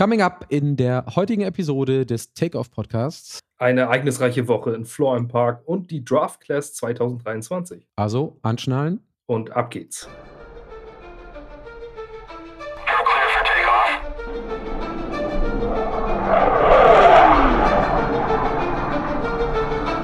[0.00, 3.40] Coming up in der heutigen Episode des Takeoff Podcasts.
[3.58, 7.86] Eine ereignisreiche Woche in Floor Park und die Draft Class 2023.
[7.96, 9.00] Also anschnallen.
[9.26, 10.08] Und ab geht's.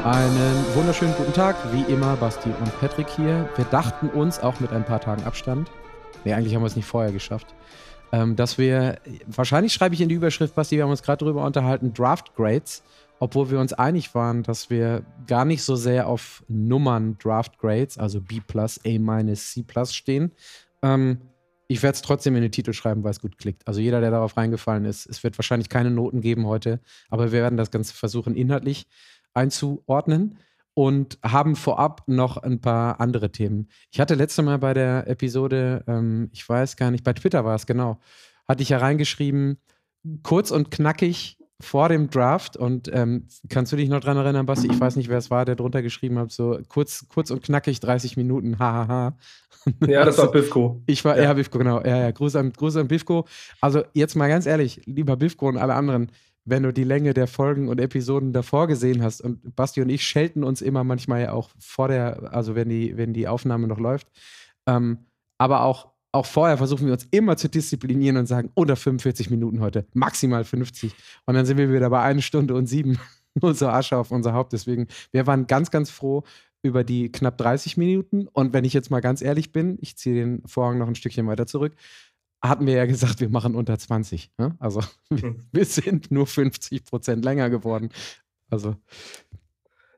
[0.04, 3.48] Einen wunderschönen guten Tag, wie immer Basti und Patrick hier.
[3.56, 5.70] Wir dachten uns auch mit ein paar Tagen Abstand,
[6.26, 7.54] nee, eigentlich haben wir es nicht vorher geschafft,
[8.12, 11.44] ähm, dass wir, wahrscheinlich schreibe ich in die Überschrift, Basti, wir haben uns gerade darüber
[11.44, 12.82] unterhalten, Draft Grades,
[13.18, 17.98] obwohl wir uns einig waren, dass wir gar nicht so sehr auf Nummern Draft Grades,
[17.98, 18.68] also B+, A-,
[19.34, 20.32] C+, stehen.
[20.82, 21.18] Ähm,
[21.68, 23.66] ich werde es trotzdem in den Titel schreiben, weil es gut klickt.
[23.66, 26.80] Also jeder, der darauf reingefallen ist, es wird wahrscheinlich keine Noten geben heute,
[27.10, 28.86] aber wir werden das Ganze versuchen, inhaltlich
[29.34, 30.38] einzuordnen
[30.76, 33.70] und haben vorab noch ein paar andere Themen.
[33.90, 37.54] Ich hatte letzte Mal bei der Episode, ähm, ich weiß gar nicht, bei Twitter war
[37.54, 37.98] es genau,
[38.46, 39.56] hatte ich ja reingeschrieben,
[40.22, 44.68] kurz und knackig vor dem Draft und ähm, kannst du dich noch dran erinnern, Basti?
[44.70, 47.80] Ich weiß nicht, wer es war, der drunter geschrieben hat, so kurz, kurz und knackig
[47.80, 49.16] 30 Minuten, hahaha.
[49.84, 50.80] Ja, das war Bifko.
[50.86, 51.80] Ich war, ja, ja Bifko, genau.
[51.80, 53.26] Ja, ja, Gruß an, Gruß an Bifko.
[53.60, 56.12] Also jetzt mal ganz ehrlich, lieber Bifko und alle anderen,
[56.46, 59.20] wenn du die Länge der Folgen und Episoden davor gesehen hast.
[59.20, 62.96] Und Basti und ich schelten uns immer manchmal ja auch vor der, also wenn die,
[62.96, 64.06] wenn die Aufnahme noch läuft.
[64.66, 65.06] Ähm,
[65.38, 69.60] aber auch, auch vorher versuchen wir uns immer zu disziplinieren und sagen, unter 45 Minuten
[69.60, 70.94] heute, maximal 50.
[71.26, 72.98] Und dann sind wir wieder bei einer Stunde und sieben.
[73.40, 74.54] Unsere Asche auf unser Haupt.
[74.54, 76.22] Deswegen, wir waren ganz, ganz froh
[76.62, 78.28] über die knapp 30 Minuten.
[78.28, 81.26] Und wenn ich jetzt mal ganz ehrlich bin, ich ziehe den Vorhang noch ein Stückchen
[81.26, 81.74] weiter zurück,
[82.48, 84.30] hatten wir ja gesagt, wir machen unter 20.
[84.38, 84.56] Ne?
[84.58, 84.80] Also
[85.12, 85.40] hm.
[85.52, 87.90] wir sind nur 50 Prozent länger geworden.
[88.50, 88.76] Also.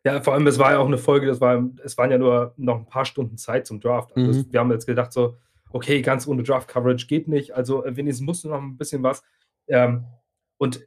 [0.05, 2.55] Ja, vor allem, es war ja auch eine Folge, das war, es waren ja nur
[2.57, 4.17] noch ein paar Stunden Zeit zum Draft.
[4.17, 4.47] Also mhm.
[4.51, 5.37] wir haben jetzt gedacht, so,
[5.71, 7.55] okay, ganz ohne Draft-Coverage geht nicht.
[7.55, 9.23] Also äh, wenigstens musste noch ein bisschen was.
[9.67, 10.07] Ähm,
[10.57, 10.87] und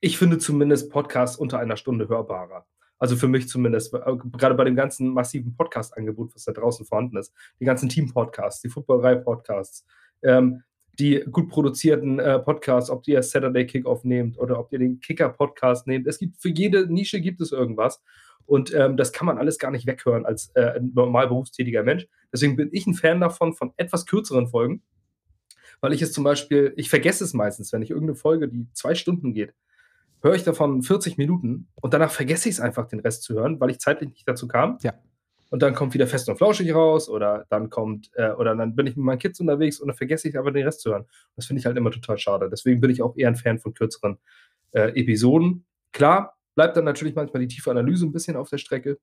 [0.00, 2.66] ich finde zumindest Podcasts unter einer Stunde hörbarer.
[2.98, 7.16] Also für mich zumindest, äh, gerade bei dem ganzen massiven Podcast-Angebot, was da draußen vorhanden
[7.16, 7.32] ist.
[7.58, 9.86] Die ganzen Team-Podcasts, die Footballerei-Podcasts.
[10.22, 10.62] Ähm,
[10.98, 15.86] die gut produzierten äh, Podcasts, ob ihr Saturday Kickoff nehmt oder ob ihr den Kicker-Podcast
[15.86, 16.06] nehmt.
[16.06, 18.02] Es gibt für jede Nische gibt es irgendwas.
[18.44, 22.06] Und ähm, das kann man alles gar nicht weghören als äh, normal berufstätiger Mensch.
[22.32, 24.82] Deswegen bin ich ein Fan davon, von etwas kürzeren Folgen,
[25.80, 28.94] weil ich es zum Beispiel, ich vergesse es meistens, wenn ich irgendeine Folge, die zwei
[28.94, 29.54] Stunden geht,
[30.22, 33.60] höre ich davon 40 Minuten und danach vergesse ich es einfach, den Rest zu hören,
[33.60, 34.78] weil ich zeitlich nicht dazu kam.
[34.82, 34.94] Ja
[35.52, 38.86] und dann kommt wieder fest und flauschig raus oder dann kommt, äh, oder dann bin
[38.86, 41.04] ich mit meinen Kids unterwegs und dann vergesse ich aber den Rest zu hören.
[41.36, 42.48] Das finde ich halt immer total schade.
[42.50, 44.16] Deswegen bin ich auch eher ein Fan von kürzeren
[44.70, 45.66] äh, Episoden.
[45.92, 48.98] Klar, bleibt dann natürlich manchmal die tiefe Analyse ein bisschen auf der Strecke,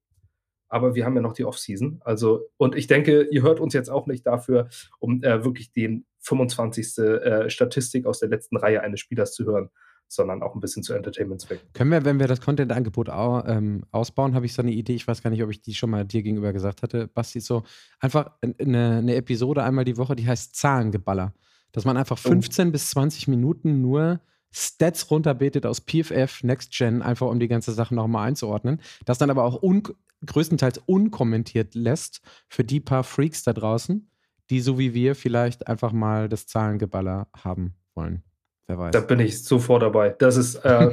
[0.69, 2.01] aber wir haben ja noch die Off-Season.
[2.03, 6.07] Also, und ich denke, ihr hört uns jetzt auch nicht dafür, um äh, wirklich den
[6.21, 6.97] 25.
[6.97, 9.69] Äh, Statistik aus der letzten Reihe eines Spielers zu hören,
[10.09, 11.69] sondern auch ein bisschen zu Entertainment-Zwecken.
[11.73, 15.21] Können wir, wenn wir das Content-Angebot ähm, ausbauen, habe ich so eine Idee, ich weiß
[15.21, 17.63] gar nicht, ob ich die schon mal dir gegenüber gesagt hatte, Basti, so
[17.99, 21.33] einfach eine, eine Episode einmal die Woche, die heißt Zahlengeballer.
[21.71, 22.71] Dass man einfach 15 oh.
[22.71, 24.19] bis 20 Minuten nur
[24.51, 28.81] Stats runterbetet aus PFF, Next Gen, einfach um die ganze Sache nochmal einzuordnen.
[29.05, 29.83] Das dann aber auch un
[30.25, 34.09] größtenteils unkommentiert lässt für die paar Freaks da draußen,
[34.49, 38.23] die so wie wir vielleicht einfach mal das Zahlengeballer haben wollen.
[38.69, 38.91] Wer weiß.
[38.91, 40.11] Da bin ich sofort dabei.
[40.19, 40.91] Das ist, äh,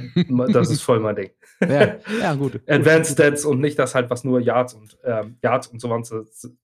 [0.50, 1.30] das ist voll mein Ding.
[1.60, 2.62] Ja, ja gut.
[2.66, 6.10] Advanced Stats und nicht das halt, was nur Yards und ähm, Yards und sowas,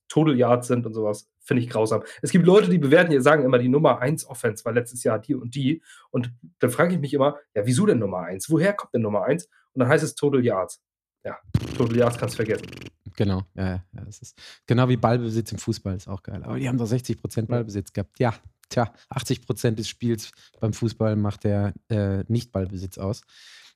[0.08, 2.02] Total Yards sind und sowas, finde ich grausam.
[2.22, 5.34] Es gibt Leute, die bewerten, sagen immer, die Nummer 1 Offense war letztes Jahr die
[5.34, 5.82] und die.
[6.10, 8.48] Und dann frage ich mich immer, ja, wieso denn Nummer 1?
[8.48, 9.44] Woher kommt denn Nummer 1?
[9.74, 10.80] Und dann heißt es Total Yards.
[11.26, 11.36] Ja,
[11.76, 12.68] Total Yards kannst du vergessen.
[13.16, 16.42] Genau, ja, ja, das ist genau wie Ballbesitz im Fußball, ist auch geil.
[16.42, 18.18] Aber die haben doch 60% Ballbesitz gehabt.
[18.18, 18.32] Ja,
[18.72, 23.22] tja, 80 Prozent des Spiels beim Fußball macht der äh, Nicht-Ballbesitz aus.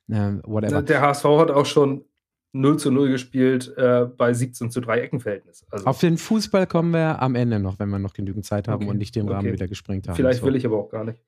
[0.09, 0.81] Äh, whatever.
[0.81, 2.05] Der HSV hat auch schon
[2.53, 5.65] 0 zu 0 gespielt äh, bei 17 zu 3 Eckenverhältnis.
[5.69, 8.83] Also Auf den Fußball kommen wir am Ende noch, wenn wir noch genügend Zeit haben
[8.83, 8.91] okay.
[8.91, 9.53] und nicht den Rahmen okay.
[9.53, 10.15] wieder gesprengt haben.
[10.15, 10.45] Vielleicht so.
[10.45, 11.21] will ich aber auch gar nicht.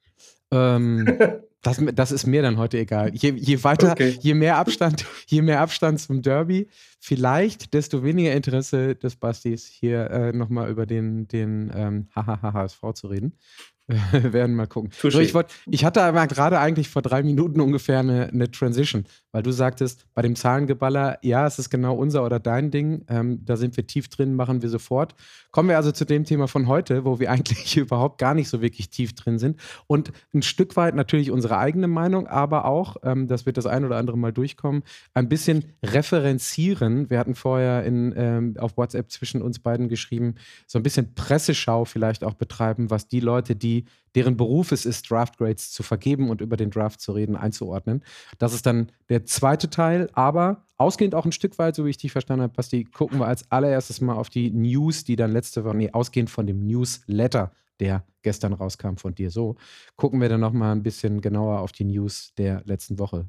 [0.51, 1.05] Ähm,
[1.61, 3.13] das, das, ist mir dann heute egal.
[3.13, 4.17] Je, je weiter, okay.
[4.21, 6.69] je mehr Abstand, je mehr Abstand zum Derby,
[6.99, 13.07] vielleicht desto weniger Interesse des Bastis, hier äh, nochmal über den, den ähm, HHHSV zu
[13.07, 13.33] reden.
[13.89, 14.91] Wir werden mal gucken.
[14.91, 19.05] So, ich, wollt, ich, hatte aber gerade eigentlich vor drei Minuten ungefähr eine, eine, Transition,
[19.31, 23.03] weil du sagtest, bei dem Zahlengeballer, ja, es ist genau unser oder dein Ding.
[23.07, 25.15] Ähm, da sind wir tief drin, machen wir sofort.
[25.49, 28.61] Kommen wir also zu dem Thema von heute, wo wir eigentlich überhaupt gar nicht so
[28.61, 29.59] wirklich tief drin sind.
[29.87, 33.85] Und ein Stück weit natürlich unsere eigene Meinung, aber auch, ähm, das wird das ein
[33.85, 34.83] oder andere Mal durchkommen,
[35.15, 37.09] ein bisschen referenzieren.
[37.09, 40.35] Wir hatten vorher in, ähm, auf WhatsApp zwischen uns beiden geschrieben,
[40.67, 43.78] so ein bisschen Presseschau vielleicht auch betreiben, was die Leute, die
[44.15, 48.03] deren Beruf es ist, Draft Grades zu vergeben und über den Draft zu reden, einzuordnen.
[48.37, 51.97] Das ist dann der zweite Teil, aber ausgehend auch ein Stück weit, so wie ich
[51.97, 55.63] dich verstanden habe, Basti, gucken wir als allererstes mal auf die News, die dann letzte
[55.63, 59.55] Woche, nee, ausgehend von dem Newsletter, der gestern rauskam von dir so,
[59.95, 63.25] gucken wir dann nochmal ein bisschen genauer auf die News der letzten Woche.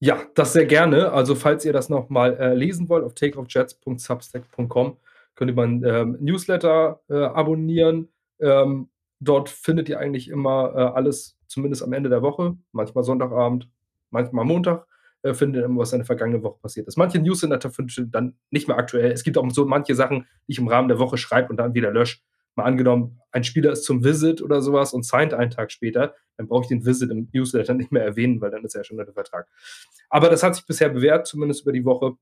[0.00, 1.10] Ja, das sehr gerne.
[1.10, 4.96] Also, falls ihr das nochmal äh, lesen wollt, auf takeoffjets.substack.com
[5.34, 8.08] könnt ihr meinen ähm, Newsletter äh, abonnieren.
[8.40, 8.88] Ähm,
[9.20, 13.68] dort findet ihr eigentlich immer äh, alles, zumindest am Ende der Woche, manchmal Sonntagabend,
[14.10, 14.86] manchmal Montag,
[15.22, 16.96] äh, findet ihr immer, was in der vergangenen Woche passiert ist.
[16.96, 19.10] Manche Newsletter findet ihr dann nicht mehr aktuell.
[19.10, 21.74] Es gibt auch so manche Sachen, die ich im Rahmen der Woche schreibe und dann
[21.74, 22.18] wieder lösche
[22.58, 26.48] mal angenommen, ein Spieler ist zum Visit oder sowas und signed einen Tag später, dann
[26.48, 28.98] brauche ich den Visit im Newsletter nicht mehr erwähnen, weil dann ist er ja schon
[28.98, 29.48] der Vertrag.
[30.10, 32.16] Aber das hat sich bisher bewährt, zumindest über die Woche.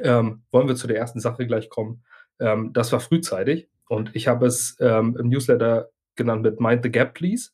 [0.00, 2.02] Ähm, wollen wir zu der ersten Sache gleich kommen.
[2.40, 6.90] Ähm, das war frühzeitig und ich habe es ähm, im Newsletter genannt mit Mind the
[6.90, 7.50] Gap, please.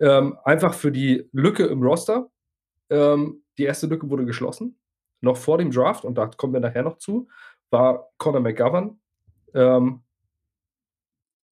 [0.00, 2.28] Ähm, einfach für die Lücke im Roster.
[2.90, 4.78] Ähm, die erste Lücke wurde geschlossen,
[5.20, 7.28] noch vor dem Draft, und da kommen wir nachher noch zu,
[7.70, 8.98] war Conor McGovern.
[9.54, 10.02] Ähm,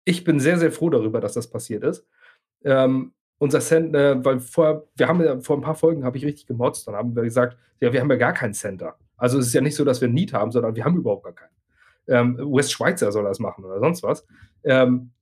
[0.05, 2.07] ich bin sehr, sehr froh darüber, dass das passiert ist.
[2.65, 6.25] Ähm, unser Center, äh, weil vor, wir haben ja vor ein paar Folgen habe ich
[6.25, 8.97] richtig gemotzt, dann haben wir gesagt, ja, wir haben ja gar keinen Center.
[9.17, 11.25] Also es ist ja nicht so, dass wir einen Need haben, sondern wir haben überhaupt
[11.25, 11.60] gar keinen.
[12.11, 14.27] Ähm, West Schweizer soll das machen oder sonst was.
[14.65, 15.13] Ähm,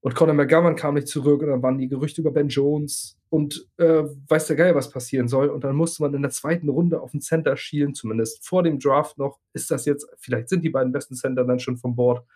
[0.00, 3.68] und Conor McGovern kam nicht zurück und dann waren die Gerüchte über Ben Jones und
[3.76, 5.48] äh, weiß der Geil, was passieren soll.
[5.48, 8.80] Und dann musste man in der zweiten Runde auf den Center schielen, zumindest vor dem
[8.80, 9.38] Draft noch.
[9.52, 12.26] Ist das jetzt, vielleicht sind die beiden besten Center dann schon vom Board.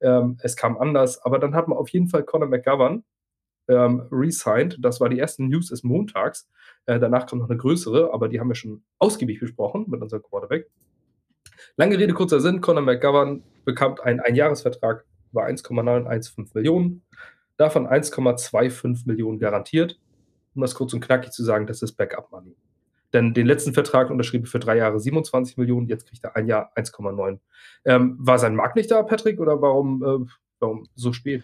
[0.00, 3.04] Ähm, es kam anders, aber dann hat man auf jeden Fall Conor McGovern
[3.68, 4.78] ähm, resigned.
[4.80, 6.50] Das war die erste News des Montags.
[6.86, 10.24] Äh, danach kommt noch eine größere, aber die haben wir schon ausgiebig besprochen mit unserem
[10.24, 10.68] Quarterback.
[11.76, 12.60] Lange Rede, kurzer Sinn.
[12.60, 17.02] Conor McGovern bekam einen Einjahresvertrag über 1,915 Millionen.
[17.56, 19.98] Davon 1,25 Millionen garantiert.
[20.54, 22.56] Um das kurz und knackig zu sagen, das ist Backup Money.
[23.12, 26.46] Denn den letzten Vertrag unterschrieb er für drei Jahre 27 Millionen, jetzt kriegt er ein
[26.46, 27.38] Jahr 1,9.
[27.84, 30.30] Ähm, war sein Markt nicht da, Patrick, oder warum, äh,
[30.60, 31.42] warum so spät?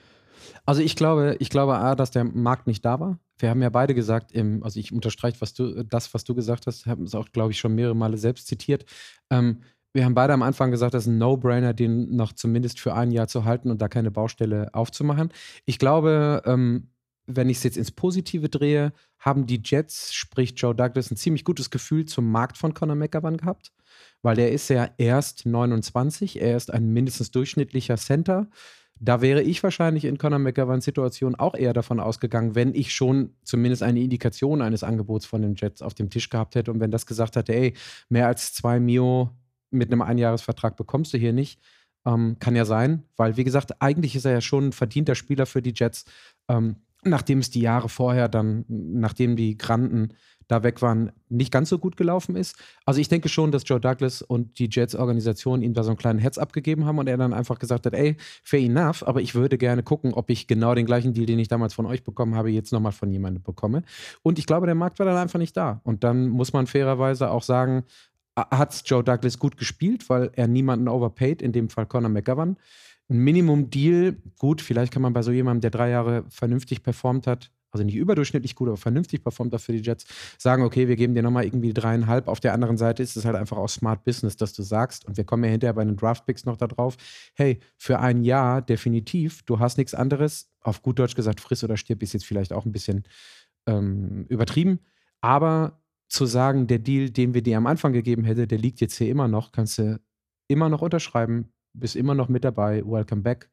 [0.65, 3.19] Also ich glaube, ich glaube A, dass der Markt nicht da war.
[3.39, 6.67] Wir haben ja beide gesagt, im, also ich unterstreiche was du, das, was du gesagt
[6.67, 8.85] hast, haben es auch, glaube ich, schon mehrere Male selbst zitiert.
[9.31, 9.63] Ähm,
[9.93, 13.11] wir haben beide am Anfang gesagt, das ist ein No-Brainer, den noch zumindest für ein
[13.11, 15.33] Jahr zu halten und da keine Baustelle aufzumachen.
[15.65, 16.91] Ich glaube, ähm,
[17.27, 21.45] wenn ich es jetzt ins Positive drehe, haben die Jets, sprich Joe Douglas, ein ziemlich
[21.45, 23.73] gutes Gefühl zum Markt von Conor McGovern gehabt,
[24.23, 28.49] weil der ist ja erst 29, er ist ein mindestens durchschnittlicher Center.
[29.01, 33.35] Da wäre ich wahrscheinlich in Conor McGoverns Situation auch eher davon ausgegangen, wenn ich schon
[33.45, 36.91] zumindest eine Indikation eines Angebots von den Jets auf dem Tisch gehabt hätte und wenn
[36.91, 37.75] das gesagt hätte, ey,
[38.09, 39.31] mehr als zwei Mio
[39.71, 41.61] mit einem Einjahresvertrag bekommst du hier nicht.
[42.07, 45.47] Ähm, kann ja sein, weil wie gesagt, eigentlich ist er ja schon ein verdienter Spieler
[45.47, 46.05] für die Jets.
[46.49, 50.15] Ähm, nachdem es die Jahre vorher dann, nachdem die Granden
[50.49, 52.57] da weg waren, nicht ganz so gut gelaufen ist.
[52.87, 56.19] Also ich denke schon, dass Joe Douglas und die Jets-Organisation ihm da so einen kleinen
[56.19, 59.59] Heads abgegeben haben und er dann einfach gesagt hat, ey, fair enough, aber ich würde
[59.59, 62.51] gerne gucken, ob ich genau den gleichen Deal, den ich damals von euch bekommen habe,
[62.51, 63.83] jetzt nochmal von jemandem bekomme.
[64.23, 65.83] Und ich glaube, der Markt war dann einfach nicht da.
[65.85, 67.85] Und dann muss man fairerweise auch sagen,
[68.51, 72.57] hat Joe Douglas gut gespielt, weil er niemanden overpaid, in dem Fall Conor McGovern
[73.11, 77.51] ein Minimum-Deal, gut, vielleicht kann man bei so jemandem, der drei Jahre vernünftig performt hat,
[77.71, 80.07] also nicht überdurchschnittlich gut, aber vernünftig performt hat für die Jets,
[80.39, 82.29] sagen, okay, wir geben dir nochmal irgendwie dreieinhalb.
[82.29, 85.17] Auf der anderen Seite ist es halt einfach auch Smart Business, dass du sagst, und
[85.17, 86.97] wir kommen ja hinterher bei den Draft-Picks noch da drauf,
[87.35, 91.77] hey, für ein Jahr definitiv, du hast nichts anderes, auf gut Deutsch gesagt, friss oder
[91.77, 93.05] stirb ist jetzt vielleicht auch ein bisschen
[93.67, 94.81] ähm, übertrieben,
[95.21, 98.97] aber zu sagen, der Deal, den wir dir am Anfang gegeben hätte, der liegt jetzt
[98.97, 100.01] hier immer noch, kannst du
[100.49, 103.51] immer noch unterschreiben, bist immer noch mit dabei, welcome back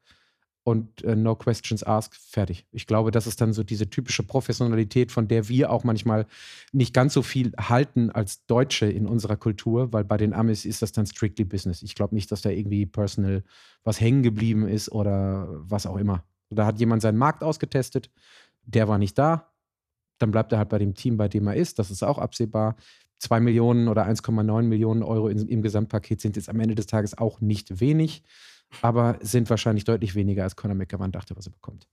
[0.66, 2.66] und äh, no questions asked, fertig.
[2.72, 6.26] Ich glaube, das ist dann so diese typische Professionalität, von der wir auch manchmal
[6.72, 10.82] nicht ganz so viel halten als Deutsche in unserer Kultur, weil bei den Amis ist
[10.82, 11.82] das dann strictly Business.
[11.82, 13.44] Ich glaube nicht, dass da irgendwie personal
[13.84, 16.24] was hängen geblieben ist oder was auch immer.
[16.50, 18.10] Da hat jemand seinen Markt ausgetestet,
[18.64, 19.52] der war nicht da,
[20.18, 21.78] dann bleibt er halt bei dem Team, bei dem er ist.
[21.78, 22.76] Das ist auch absehbar.
[23.18, 27.16] 2 Millionen oder 1,9 Millionen Euro in, im Gesamtpaket sind jetzt am Ende des Tages
[27.16, 28.22] auch nicht wenig,
[28.82, 31.88] aber sind wahrscheinlich deutlich weniger, als Conor McGovern dachte, was er bekommt.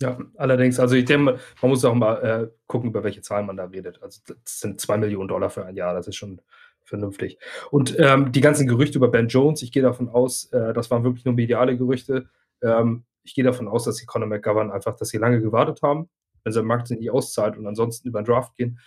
[0.00, 3.56] Ja, allerdings, also ich denke, man muss auch mal äh, gucken, über welche Zahlen man
[3.56, 4.00] da redet.
[4.00, 6.40] Also das sind 2 Millionen Dollar für ein Jahr, das ist schon
[6.84, 7.38] vernünftig.
[7.70, 11.04] Und ähm, die ganzen Gerüchte über Ben Jones, ich gehe davon aus, äh, das waren
[11.04, 12.28] wirklich nur mediale Gerüchte.
[12.62, 16.08] Ähm, ich gehe davon aus, dass die Conor McGovern einfach, dass sie lange gewartet haben,
[16.48, 18.80] wenn sein Markt sich nicht auszahlt und ansonsten über den Draft gehen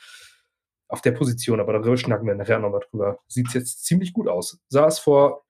[0.87, 3.19] auf der Position, aber darüber schnacken wir nachher nochmal drüber.
[3.27, 4.59] Sieht es jetzt ziemlich gut aus.
[4.67, 5.45] Sah es vor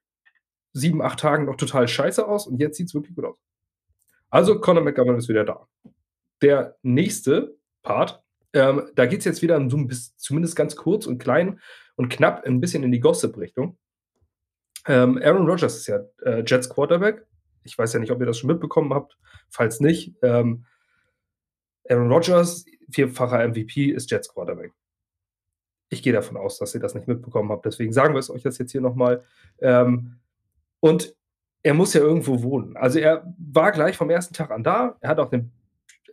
[0.74, 3.38] sieben, acht Tagen noch total scheiße aus und jetzt sieht es wirklich gut aus.
[4.30, 5.68] Also Conor McGovern ist wieder da.
[6.44, 11.08] Der nächste Part, ähm, da geht es jetzt wieder so ein bisschen, zumindest ganz kurz
[11.08, 11.60] und klein
[11.96, 13.77] und knapp ein bisschen in die Gossip-Richtung.
[14.88, 17.25] Ähm, Aaron Rodgers ist ja äh, Jets Quarterback.
[17.63, 19.18] Ich weiß ja nicht, ob ihr das schon mitbekommen habt.
[19.50, 20.65] Falls nicht, ähm,
[21.91, 24.71] Aaron Rodgers, vierfacher MVP, ist Jets Quarterback.
[25.89, 27.65] Ich gehe davon aus, dass ihr das nicht mitbekommen habt.
[27.65, 29.24] Deswegen sagen wir es euch jetzt hier nochmal.
[29.60, 30.19] Ähm,
[30.79, 31.15] und
[31.63, 32.77] er muss ja irgendwo wohnen.
[32.77, 34.98] Also er war gleich vom ersten Tag an da.
[35.01, 35.51] Er hat auch den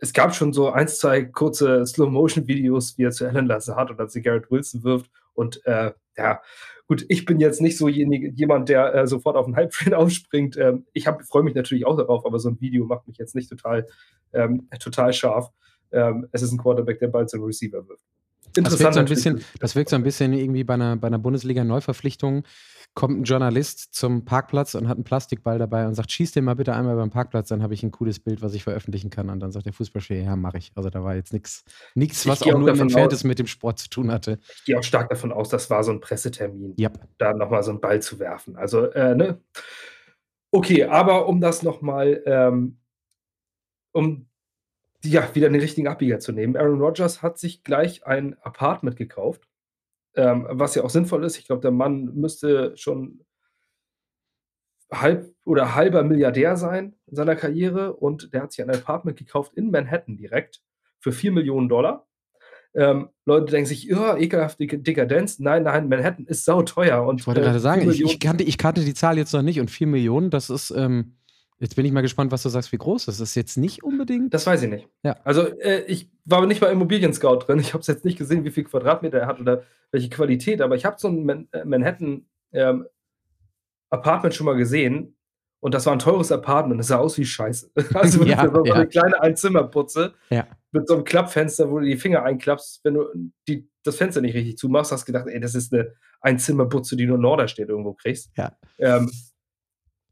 [0.01, 4.21] es gab schon so ein, zwei kurze Slow-Motion-Videos, wie er zu Alan Lazard oder zu
[4.21, 5.09] Garrett Wilson wirft.
[5.33, 6.41] Und äh, ja,
[6.87, 10.57] gut, ich bin jetzt nicht so jemand, der äh, sofort auf den Hype-Train aufspringt.
[10.57, 13.49] Ähm, ich freue mich natürlich auch darauf, aber so ein Video macht mich jetzt nicht
[13.49, 13.87] total,
[14.33, 15.49] ähm, total scharf.
[15.91, 18.03] Ähm, es ist ein Quarterback, der bald zum Receiver wirft.
[18.53, 21.19] Das wirkt, so ein bisschen, das wirkt so ein bisschen irgendwie bei einer, bei einer
[21.19, 22.43] Bundesliga-Neuverpflichtung
[22.95, 26.55] kommt ein Journalist zum Parkplatz und hat einen Plastikball dabei und sagt, schieß den mal
[26.55, 29.29] bitte einmal beim Parkplatz, dann habe ich ein cooles Bild, was ich veröffentlichen kann.
[29.29, 30.71] Und dann sagt der Fußballspieler, ja, mache ich.
[30.75, 31.63] Also da war jetzt nichts,
[32.27, 34.39] was auch, auch nur im Entferntes mit dem Sport zu tun hatte.
[34.55, 36.99] Ich gehe auch stark davon aus, das war so ein Pressetermin, yep.
[37.17, 38.55] da nochmal so einen Ball zu werfen.
[38.55, 39.39] Also, äh, ne?
[40.51, 42.79] Okay, aber um das nochmal, ähm,
[43.91, 44.28] um
[45.03, 46.57] ja, wieder den richtigen Abbieger zu nehmen.
[46.57, 49.49] Aaron Rodgers hat sich gleich ein Apartment gekauft
[50.15, 51.37] ähm, was ja auch sinnvoll ist.
[51.37, 53.21] Ich glaube, der Mann müsste schon
[54.91, 59.53] halb oder halber Milliardär sein in seiner Karriere und der hat sich ein Apartment gekauft
[59.55, 60.61] in Manhattan direkt
[60.99, 62.07] für 4 Millionen Dollar.
[62.75, 65.39] Ähm, Leute denken sich, ja, ekelhafte Dekadenz.
[65.39, 67.03] Nein, nein, Manhattan ist sauteuer.
[67.05, 69.41] Und, ich wollte äh, gerade sagen, ich, ich, kannte, ich kannte die Zahl jetzt noch
[69.41, 71.15] nicht und 4 Millionen, das ist, ähm,
[71.59, 73.35] Jetzt bin ich mal gespannt, was du sagst, wie groß das ist.
[73.35, 74.33] Jetzt nicht unbedingt.
[74.33, 74.87] Das weiß ich nicht.
[75.03, 75.17] Ja.
[75.25, 77.59] Also, äh, ich war nicht bei Immobilien Scout drin.
[77.59, 80.75] Ich habe es jetzt nicht gesehen, wie viel Quadratmeter er hat oder welche Qualität, aber
[80.75, 82.87] ich habe so ein Man äh, Manhattan ähm,
[83.89, 85.17] Apartment schon mal gesehen
[85.59, 86.79] und das war ein teures Apartment.
[86.79, 87.71] Das sah aus wie Scheiße.
[87.93, 88.75] Also, ja, so ja.
[88.75, 90.47] eine kleine Einzimmerputze ja.
[90.71, 93.05] mit so einem Klappfenster, wo du die Finger einklappst, wenn du
[93.47, 97.05] die, das Fenster nicht richtig zumachst, hast du gedacht, ey, das ist eine Einzimmerputze, die
[97.05, 98.31] nur Norder steht irgendwo kriegst.
[98.37, 98.53] Ja.
[98.77, 99.11] Ähm,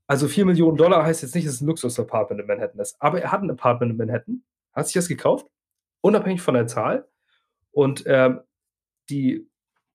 [0.07, 2.95] also 4 Millionen Dollar heißt jetzt nicht, dass es ein Luxus-Apartment in Manhattan ist.
[2.99, 5.47] Aber er hat ein Apartment in Manhattan, hat sich das gekauft,
[6.01, 7.07] unabhängig von der Zahl.
[7.71, 8.39] Und ähm,
[9.09, 9.47] die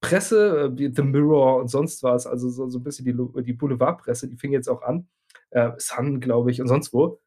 [0.03, 4.29] Presse, äh, The Mirror und sonst was, also so, so ein bisschen die, die Boulevardpresse,
[4.29, 5.09] die fing jetzt auch an,
[5.51, 7.21] äh, Sun, glaube ich, und sonst wo,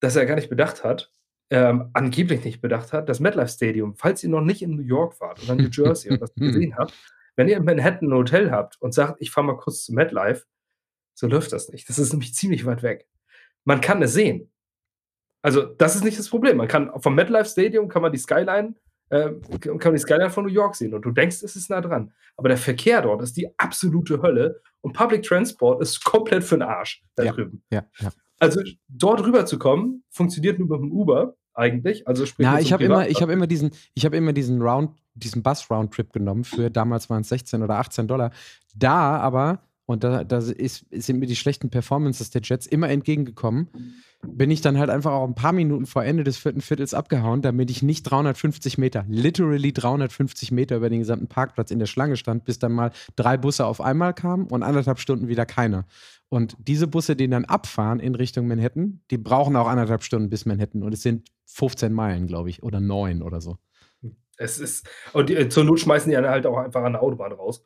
[0.00, 1.10] dass er gar nicht bedacht hat,
[1.50, 5.20] ähm, angeblich nicht bedacht hat, das MetLife Stadium, falls ihr noch nicht in New York
[5.20, 6.92] wart oder New Jersey und das gesehen habt,
[7.36, 10.44] wenn ihr in Manhattan ein Hotel habt und sagt, ich fahre mal kurz zu MetLife,
[11.16, 11.88] so läuft das nicht.
[11.88, 13.08] Das ist nämlich ziemlich weit weg.
[13.64, 14.50] Man kann es sehen.
[15.42, 16.56] Also, das ist nicht das Problem.
[16.56, 18.74] Man kann vom MetLife Stadium kann man die Skyline
[19.08, 19.30] äh,
[19.60, 22.12] kann man die Skyline von New York sehen und du denkst, es ist nah dran.
[22.36, 26.62] Aber der Verkehr dort ist die absolute Hölle und Public Transport ist komplett für den
[26.62, 27.62] Arsch da ja, drüben.
[27.70, 28.10] Ja, ja.
[28.38, 32.06] Also dort rüber zu kommen, funktioniert nur mit dem Uber eigentlich.
[32.06, 34.90] Also sprich ja, ich habe immer, ich habe immer diesen, ich habe immer diesen Round,
[35.14, 38.32] diesen Bus Roundtrip genommen für damals waren es 16 oder 18 Dollar.
[38.74, 43.68] Da aber und da, da ist, sind mir die schlechten Performances der Jets immer entgegengekommen.
[44.22, 47.40] Bin ich dann halt einfach auch ein paar Minuten vor Ende des vierten Viertels abgehauen,
[47.40, 52.16] damit ich nicht 350 Meter, literally 350 Meter über den gesamten Parkplatz in der Schlange
[52.16, 55.86] stand, bis dann mal drei Busse auf einmal kamen und anderthalb Stunden wieder keiner.
[56.28, 60.46] Und diese Busse, die dann abfahren in Richtung Manhattan, die brauchen auch anderthalb Stunden bis
[60.46, 60.82] Manhattan.
[60.82, 63.58] Und es sind 15 Meilen, glaube ich, oder neun oder so.
[64.36, 67.64] Es ist, und die, zur Not schmeißen die halt auch einfach an der Autobahn raus.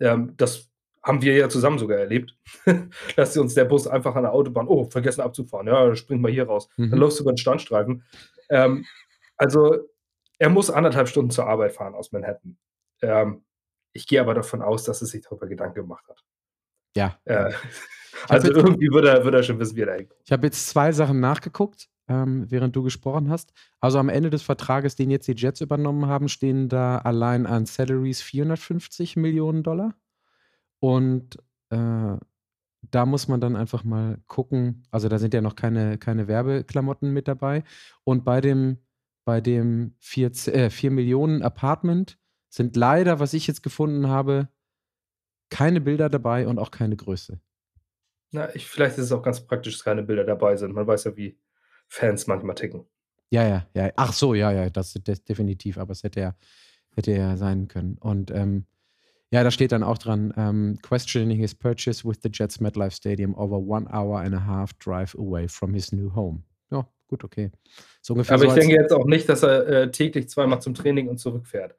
[0.00, 0.69] Ähm, das
[1.02, 2.36] haben wir ja zusammen sogar erlebt,
[3.16, 6.46] dass uns der Bus einfach an der Autobahn, oh, vergessen abzufahren, ja, spring mal hier
[6.46, 6.68] raus.
[6.76, 6.90] Mhm.
[6.90, 8.04] Dann läufst du über den Standstreifen.
[8.50, 8.84] Ähm,
[9.36, 9.78] also,
[10.38, 12.58] er muss anderthalb Stunden zur Arbeit fahren aus Manhattan.
[13.02, 13.44] Ähm,
[13.92, 16.22] ich gehe aber davon aus, dass er sich darüber Gedanken gemacht hat.
[16.94, 17.18] Ja.
[17.24, 17.52] Äh,
[18.28, 20.14] also, irgendwie würde er, würde er schon wissen, wie er da hängt.
[20.24, 23.52] Ich habe jetzt zwei Sachen nachgeguckt, ähm, während du gesprochen hast.
[23.80, 27.64] Also, am Ende des Vertrages, den jetzt die Jets übernommen haben, stehen da allein an
[27.64, 29.94] Salaries 450 Millionen Dollar.
[30.80, 31.36] Und
[31.70, 32.16] äh,
[32.82, 34.82] da muss man dann einfach mal gucken.
[34.90, 37.62] Also da sind ja noch keine, keine Werbeklamotten mit dabei.
[38.04, 38.78] Und bei dem,
[39.24, 42.18] bei dem 4, äh, 4 Millionen Apartment
[42.48, 44.48] sind leider, was ich jetzt gefunden habe,
[45.50, 47.40] keine Bilder dabei und auch keine Größe.
[48.32, 50.72] Na, ich, vielleicht ist es auch ganz praktisch, dass keine Bilder dabei sind.
[50.72, 51.38] Man weiß ja, wie
[51.88, 52.86] Fans manchmal ticken.
[53.30, 53.92] Ja, ja, ja.
[53.96, 55.78] Ach so, ja, ja, das, das definitiv.
[55.78, 56.36] Aber es hätte ja,
[56.94, 57.98] hätte ja sein können.
[57.98, 58.66] Und ähm,
[59.30, 62.96] ja, da steht dann auch dran, um, ähm, questioning his purchase with the Jets MetLife
[62.96, 66.42] Stadium over one hour and a half drive away from his new home.
[66.70, 67.50] Ja, gut, okay.
[68.02, 70.74] So ungefähr Aber so ich denke jetzt auch nicht, dass er äh, täglich zweimal zum
[70.74, 71.76] Training und zurückfährt.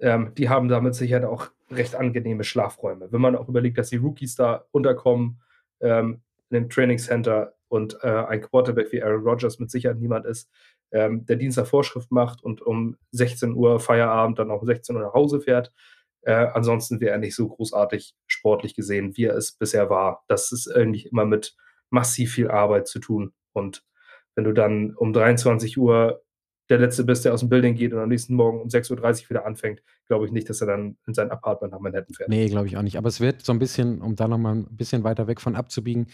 [0.00, 3.12] Ähm, die haben damit sicher auch recht angenehme Schlafräume.
[3.12, 5.40] Wenn man auch überlegt, dass die Rookies da unterkommen
[5.80, 10.50] ähm, in dem Trainingscenter und äh, ein Quarterback wie Aaron Rodgers mit Sicherheit niemand ist,
[10.90, 14.96] ähm, der Dienst nach Vorschrift macht und um 16 Uhr Feierabend dann auch um 16
[14.96, 15.72] Uhr nach Hause fährt.
[16.22, 20.24] Äh, ansonsten wäre er nicht so großartig sportlich gesehen, wie er es bisher war.
[20.28, 21.56] Das ist eigentlich immer mit
[21.90, 23.32] massiv viel Arbeit zu tun.
[23.52, 23.84] Und
[24.34, 26.22] wenn du dann um 23 Uhr
[26.68, 29.30] der Letzte bist, der aus dem Building geht und am nächsten Morgen um 6.30 Uhr
[29.30, 32.28] wieder anfängt, glaube ich nicht, dass er dann in sein Apartment nach Manhattan fährt.
[32.28, 32.96] Nee, glaube ich auch nicht.
[32.96, 36.06] Aber es wird so ein bisschen, um da nochmal ein bisschen weiter weg von abzubiegen,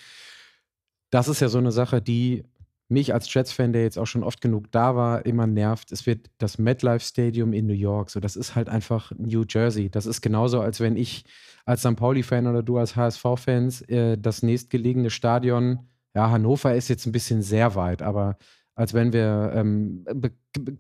[1.11, 2.45] das ist ja so eine Sache, die
[2.89, 5.93] mich als Jets-Fan, der jetzt auch schon oft genug da war, immer nervt.
[5.93, 8.11] Es wird das MetLife Stadium in New York.
[8.11, 9.91] So, das ist halt einfach New Jersey.
[9.91, 11.25] Das ist genauso, als wenn ich
[11.67, 11.97] als St.
[11.97, 15.81] Pauli-Fan oder du als HSV-Fans äh, das nächstgelegene Stadion,
[16.15, 18.39] ja, Hannover ist jetzt ein bisschen sehr weit, aber
[18.75, 20.05] als wenn wir, ähm,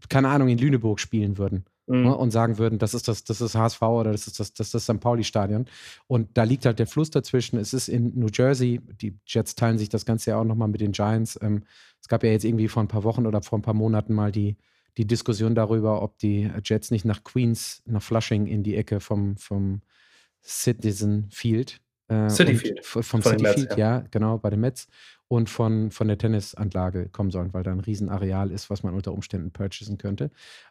[0.08, 2.02] keine Ahnung, in Lüneburg spielen würden mhm.
[2.02, 4.70] ne, und sagen würden, das ist das, das ist HSV oder das ist das, das,
[4.70, 5.00] das St.
[5.00, 5.66] Pauli-Stadion.
[6.06, 7.58] Und da liegt halt der Fluss dazwischen.
[7.58, 8.80] Es ist in New Jersey.
[9.00, 11.38] Die Jets teilen sich das Ganze ja auch nochmal mit den Giants.
[11.42, 11.64] Ähm,
[12.00, 14.32] es gab ja jetzt irgendwie vor ein paar Wochen oder vor ein paar Monaten mal
[14.32, 14.56] die,
[14.96, 19.36] die Diskussion darüber, ob die Jets nicht nach Queens, nach Flushing in die Ecke vom,
[19.36, 19.82] vom
[20.42, 21.80] Citizen Field.
[22.08, 22.84] Äh, City Field.
[22.84, 23.98] Vom City Mets, Field, ja.
[23.98, 24.04] ja.
[24.10, 24.88] genau, bei den Mets
[25.28, 29.12] und von, von der Tennisanlage kommen sollen, weil da ein Riesenareal ist, was man unter
[29.12, 30.30] Umständen purchasen könnte.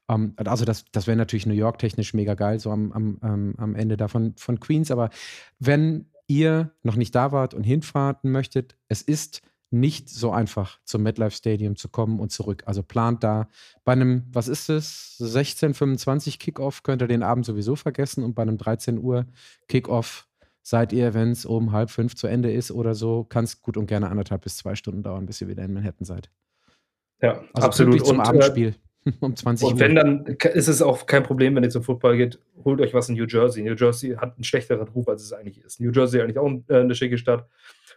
[0.09, 2.91] Ähm, also das, das wäre natürlich New York technisch mega geil, so am,
[3.21, 4.89] am, am Ende davon von Queens.
[4.89, 5.11] Aber
[5.59, 11.03] wenn ihr noch nicht da wart und hinfahren möchtet, es ist nicht so einfach zum
[11.03, 12.63] MetLife Stadium zu kommen und zurück.
[12.65, 13.49] Also plant da
[13.83, 18.43] bei einem, was ist es, 16:25 Kickoff könnt ihr den Abend sowieso vergessen und bei
[18.43, 19.25] einem 13 Uhr
[19.67, 20.27] Kickoff
[20.67, 23.77] seid ihr, wenn es um halb fünf zu Ende ist oder so, kann es gut
[23.77, 26.29] und gerne anderthalb bis zwei Stunden dauern, bis ihr wieder in Manhattan seid.
[27.21, 28.05] Ja, also absolut.
[28.05, 28.75] Zum und, äh, Abendspiel.
[29.21, 29.73] um 20 und Uhr.
[29.73, 32.93] Und wenn dann, ist es auch kein Problem, wenn ihr zum Football geht, holt euch
[32.93, 33.63] was in New Jersey.
[33.63, 35.79] New Jersey hat einen schlechteren Ruf, als es eigentlich ist.
[35.79, 37.47] New Jersey ist eigentlich auch äh, eine schicke Stadt.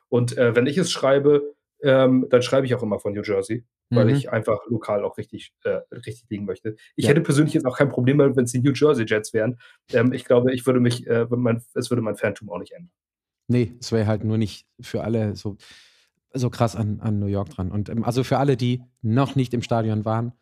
[0.08, 3.64] Und äh, wenn ich es schreibe, ähm, dann schreibe ich auch immer von New Jersey,
[3.90, 4.14] weil mhm.
[4.14, 6.76] ich einfach lokal auch richtig, äh, richtig liegen möchte.
[6.96, 7.10] Ich ja.
[7.10, 9.58] hätte persönlich jetzt auch kein Problem, wenn es die New Jersey Jets wären.
[9.92, 12.92] Ähm, ich glaube, ich würde mich, äh, mein, es würde mein Phantom auch nicht ändern.
[13.48, 15.56] Nee, es wäre halt nur nicht für alle so,
[16.32, 17.70] so krass an, an New York dran.
[17.72, 20.32] Und ähm, also für alle, die noch nicht im Stadion waren,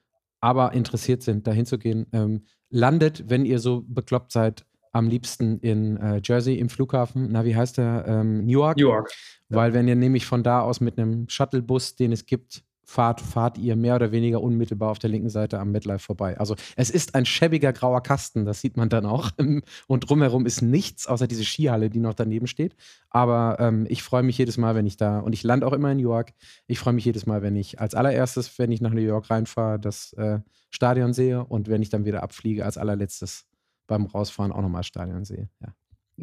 [0.41, 4.67] aber interessiert sind, dahin zu gehen, ähm, landet, wenn ihr so bekloppt seid,
[4.99, 7.29] am liebsten in äh, Jersey im Flughafen.
[7.31, 8.05] Na, wie heißt der?
[8.07, 8.77] Ähm, Newark.
[8.77, 9.11] Newark.
[9.49, 13.59] Weil wenn ihr nämlich von da aus mit einem Shuttlebus, den es gibt, fahrt, fahrt
[13.59, 16.39] ihr mehr oder weniger unmittelbar auf der linken Seite am MetLife vorbei.
[16.39, 19.31] Also es ist ein schäbiger grauer Kasten, das sieht man dann auch.
[19.87, 22.75] Und drumherum ist nichts, außer diese Skihalle, die noch daneben steht.
[23.11, 25.93] Aber ähm, ich freue mich jedes Mal, wenn ich da, und ich lande auch immer
[25.93, 26.33] in New York,
[26.67, 29.79] ich freue mich jedes Mal, wenn ich als allererstes, wenn ich nach New York reinfahre,
[29.79, 30.39] das äh,
[30.71, 33.45] Stadion sehe und wenn ich dann wieder abfliege, als allerletztes
[33.89, 35.49] beim Rausfahren auch nochmal Stadion sehe.
[35.61, 35.75] Ja.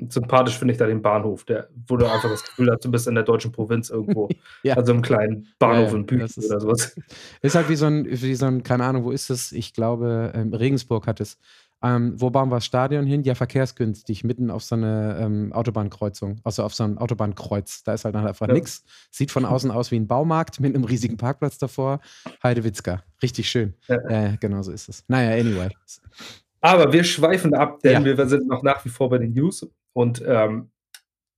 [0.09, 3.07] Sympathisch finde ich da den Bahnhof, der, wo du einfach das Gefühl hast, du bist
[3.07, 4.29] in der deutschen Provinz irgendwo.
[4.63, 4.75] ja.
[4.75, 6.95] Also im kleinen Bahnhof ja, in Büchen oder sowas.
[7.41, 9.51] Ist halt wie so, ein, wie so ein, keine Ahnung, wo ist es?
[9.51, 11.37] Ich glaube, ähm, Regensburg hat es.
[11.81, 13.23] Ähm, wo bauen wir das Stadion hin?
[13.23, 17.83] Ja, verkehrsgünstig, mitten auf so eine ähm, Autobahnkreuzung, also auf so ein Autobahnkreuz.
[17.83, 18.53] Da ist halt einfach ja.
[18.53, 18.83] nichts.
[19.11, 21.99] Sieht von außen aus wie ein Baumarkt mit einem riesigen Parkplatz davor.
[22.41, 23.03] Heidewitzka.
[23.21, 23.75] Richtig schön.
[23.87, 23.97] Ja.
[24.09, 25.03] Äh, genau so ist es.
[25.07, 25.69] Naja, anyway.
[26.61, 28.17] Aber wir schweifen ab, denn ja.
[28.17, 29.69] wir sind noch nach wie vor bei den News.
[29.93, 30.71] Und ähm,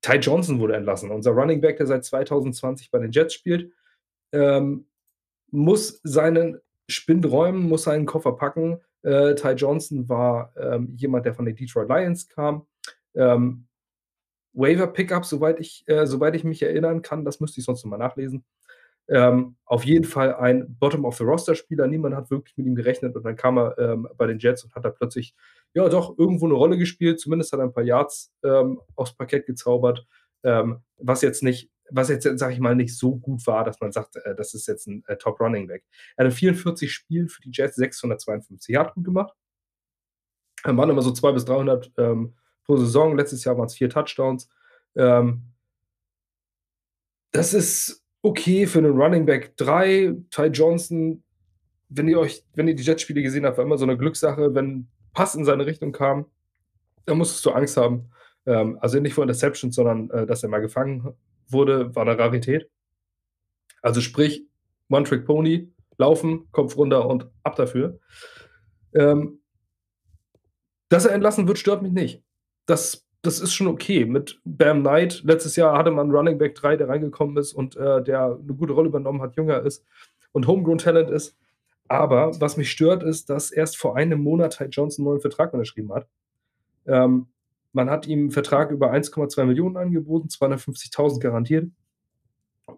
[0.01, 1.12] Ty Johnson wurde entlassen.
[1.12, 3.73] Unser Running Back, der seit 2020 bei den Jets spielt,
[4.32, 4.88] ähm,
[5.51, 8.80] muss seinen Spind räumen, muss seinen Koffer packen.
[9.03, 12.65] Äh, Ty Johnson war ähm, jemand, der von den Detroit Lions kam.
[13.15, 13.67] Ähm,
[14.53, 17.99] Waiver Pickup, soweit ich, äh, soweit ich mich erinnern kann, das müsste ich sonst nochmal
[17.99, 18.43] nachlesen.
[19.09, 21.87] Ähm, auf jeden Fall ein Bottom-of-the-Roster-Spieler.
[21.87, 24.75] Niemand hat wirklich mit ihm gerechnet und dann kam er ähm, bei den Jets und
[24.75, 25.33] hat da plötzlich
[25.73, 27.19] ja doch irgendwo eine Rolle gespielt.
[27.19, 30.05] Zumindest hat er ein paar Yards ähm, aufs Parkett gezaubert,
[30.43, 33.93] ähm, was jetzt nicht, was jetzt, sag ich mal, nicht so gut war, dass man
[33.93, 35.85] sagt, äh, das ist jetzt ein äh, Top-Running-Back.
[36.17, 39.33] Er hat in 44 Spielen für die Jets 652 Yards gut gemacht.
[40.63, 43.15] Er waren immer so 200 bis 300 ähm, pro Saison.
[43.15, 44.49] Letztes Jahr waren es vier Touchdowns.
[44.95, 45.53] Ähm,
[47.31, 50.15] das ist okay für einen Running Back 3.
[50.30, 51.23] Ty Johnson,
[51.89, 54.88] wenn ihr euch, wenn ihr die Jetspiele gesehen habt, war immer so eine Glückssache, wenn
[55.13, 56.25] Pass in seine Richtung kam,
[57.06, 58.10] dann musstest du Angst haben.
[58.45, 61.15] Ähm, also nicht vor Interceptions, sondern äh, dass er mal gefangen
[61.47, 62.69] wurde, war eine Rarität.
[63.82, 64.45] Also sprich,
[64.89, 67.99] One-Trick-Pony, laufen, Kopf runter und ab dafür.
[68.93, 69.39] Ähm,
[70.89, 72.23] dass er entlassen wird, stört mich nicht.
[72.65, 74.05] Das das ist schon okay.
[74.05, 78.03] Mit Bam Knight, letztes Jahr hatte man Running Back 3, der reingekommen ist und äh,
[78.03, 79.85] der eine gute Rolle übernommen hat, jünger ist
[80.31, 81.37] und Homegrown Talent ist.
[81.87, 85.53] Aber was mich stört, ist, dass erst vor einem Monat Ty Johnson einen neuen Vertrag
[85.53, 86.07] unterschrieben hat.
[86.85, 87.27] Ähm,
[87.73, 91.69] man hat ihm einen Vertrag über 1,2 Millionen angeboten, 250.000 garantiert.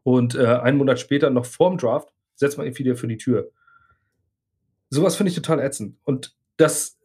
[0.04, 3.50] Und äh, einen Monat später, noch vorm Draft, setzt man ihn wieder für die Tür.
[4.90, 5.98] Sowas finde ich total ätzend.
[6.04, 6.99] Und das,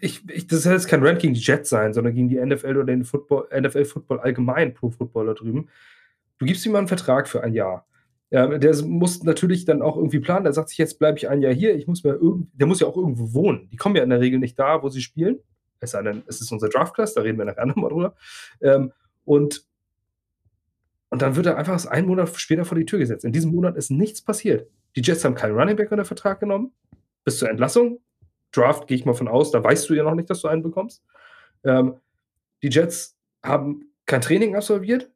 [0.00, 2.76] ich, ich, das soll jetzt kein Rant gegen die Jets sein, sondern gegen die NFL
[2.76, 5.68] oder den Football, NFL Football allgemein, Pro Football da drüben.
[6.38, 7.86] Du gibst ihm mal einen Vertrag für ein Jahr.
[8.30, 10.44] Ja, der muss natürlich dann auch irgendwie planen.
[10.44, 11.76] Der sagt sich, jetzt bleibe ich ein Jahr hier.
[11.76, 12.18] Ich muss mir
[12.54, 13.68] der muss ja auch irgendwo wohnen.
[13.70, 15.38] Die kommen ja in der Regel nicht da, wo sie spielen.
[15.78, 18.14] Es sei denn, es ist unser Draft-Class, da reden wir nachher nochmal drüber.
[18.60, 18.92] Ähm,
[19.24, 19.64] und,
[21.10, 23.24] und dann wird er einfach einen Monat später vor die Tür gesetzt.
[23.24, 24.68] In diesem Monat ist nichts passiert.
[24.96, 26.72] Die Jets haben keinen Running Back unter Vertrag genommen.
[27.24, 28.00] Bis zur Entlassung.
[28.52, 30.62] Draft gehe ich mal von aus, da weißt du ja noch nicht, dass du einen
[30.62, 31.04] bekommst.
[31.64, 31.96] Ähm,
[32.62, 35.10] die Jets haben kein Training absolviert.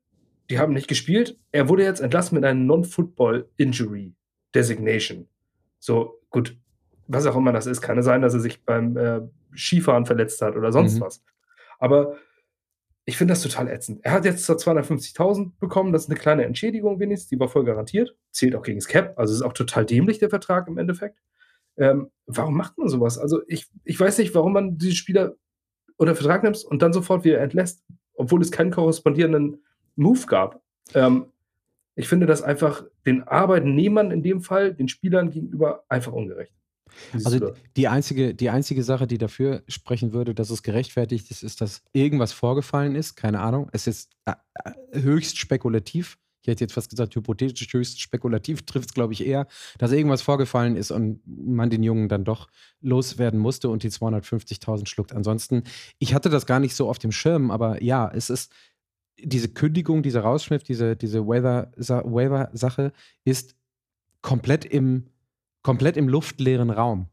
[0.50, 1.38] Die haben nicht gespielt.
[1.52, 4.14] Er wurde jetzt entlassen mit einer Non-Football Injury
[4.54, 5.28] Designation.
[5.78, 6.58] So, gut,
[7.06, 7.80] was auch immer das ist.
[7.80, 9.20] Kann es sein, dass er sich beim äh,
[9.54, 11.02] Skifahren verletzt hat oder sonst mhm.
[11.02, 11.22] was.
[11.78, 12.16] Aber
[13.04, 14.04] ich finde das total ätzend.
[14.04, 18.14] Er hat jetzt 250.000 bekommen, das ist eine kleine Entschädigung wenigstens, die war voll garantiert.
[18.30, 21.18] Zählt auch gegen das Cap, also ist auch total dämlich der Vertrag im Endeffekt.
[21.80, 23.18] Ähm, warum macht man sowas?
[23.18, 25.34] Also ich, ich weiß nicht, warum man diese Spieler
[25.96, 27.82] unter Vertrag nimmt und dann sofort wieder entlässt,
[28.14, 29.64] obwohl es keinen korrespondierenden
[29.96, 30.62] Move gab.
[30.94, 31.26] Ähm,
[31.94, 36.52] ich finde das einfach den Arbeitnehmern in dem Fall, den Spielern gegenüber einfach ungerecht.
[37.24, 41.60] Also die einzige, die einzige Sache, die dafür sprechen würde, dass es gerechtfertigt ist, ist,
[41.60, 43.16] dass irgendwas vorgefallen ist.
[43.16, 43.68] Keine Ahnung.
[43.72, 44.32] Es ist äh,
[44.64, 46.18] äh, höchst spekulativ.
[46.42, 49.46] Ich hätte jetzt fast gesagt, hypothetisch höchst spekulativ trifft es, glaube ich, eher,
[49.78, 52.48] dass irgendwas vorgefallen ist und man den Jungen dann doch
[52.80, 55.12] loswerden musste und die 250.000 schluckt.
[55.12, 55.64] Ansonsten,
[55.98, 58.52] ich hatte das gar nicht so auf dem Schirm, aber ja, es ist,
[59.22, 62.92] diese Kündigung, diese Rausschmiff, diese, diese Waiver-Sache
[63.24, 63.54] ist
[64.22, 65.06] komplett im,
[65.62, 67.08] komplett im luftleeren Raum.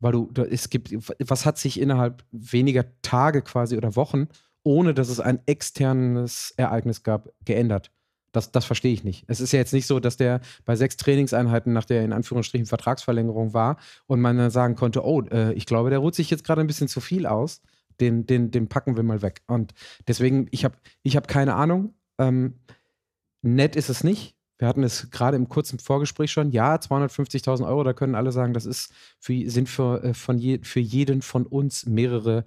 [0.00, 4.28] Weil du, es gibt, was hat sich innerhalb weniger Tage quasi oder Wochen,
[4.62, 7.90] ohne dass es ein externes Ereignis gab, geändert?
[8.34, 9.24] Das, das verstehe ich nicht.
[9.28, 12.66] Es ist ja jetzt nicht so, dass der bei sechs Trainingseinheiten nach der in Anführungsstrichen
[12.66, 16.44] Vertragsverlängerung war und man dann sagen konnte, oh, äh, ich glaube, der ruht sich jetzt
[16.44, 17.62] gerade ein bisschen zu viel aus
[18.00, 19.42] den, den, den packen wir mal weg.
[19.46, 19.72] Und
[20.08, 21.94] deswegen, ich habe ich hab keine Ahnung.
[22.18, 22.54] Ähm,
[23.42, 24.36] nett ist es nicht.
[24.58, 26.50] Wir hatten es gerade im kurzen Vorgespräch schon.
[26.50, 30.60] Ja, 250.000 Euro, da können alle sagen, das ist für, sind für, äh, von je,
[30.62, 32.44] für jeden von uns mehrere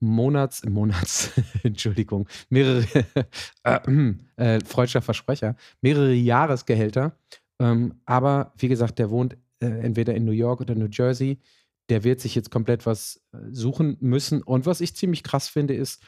[0.00, 1.30] Monats, Monats,
[1.62, 2.84] Entschuldigung, mehrere,
[3.64, 7.12] äh, äh, freudscher Versprecher, mehrere Jahresgehälter.
[7.58, 11.38] Ähm, aber wie gesagt, der wohnt äh, entweder in New York oder New Jersey
[11.90, 14.42] der wird sich jetzt komplett was äh, suchen müssen.
[14.42, 16.02] Und was ich ziemlich krass finde, ist,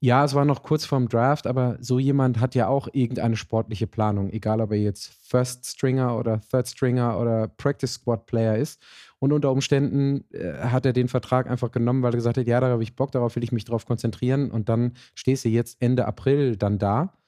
[0.00, 3.88] ja, es war noch kurz vorm Draft, aber so jemand hat ja auch irgendeine sportliche
[3.88, 8.80] Planung, egal ob er jetzt First Stringer oder Third Stringer oder Practice Squad Player ist.
[9.20, 12.60] Und unter Umständen äh, hat er den Vertrag einfach genommen, weil er gesagt hat, ja,
[12.60, 14.50] da habe ich Bock, darauf will ich mich drauf konzentrieren.
[14.50, 17.18] Und dann stehst du jetzt Ende April dann da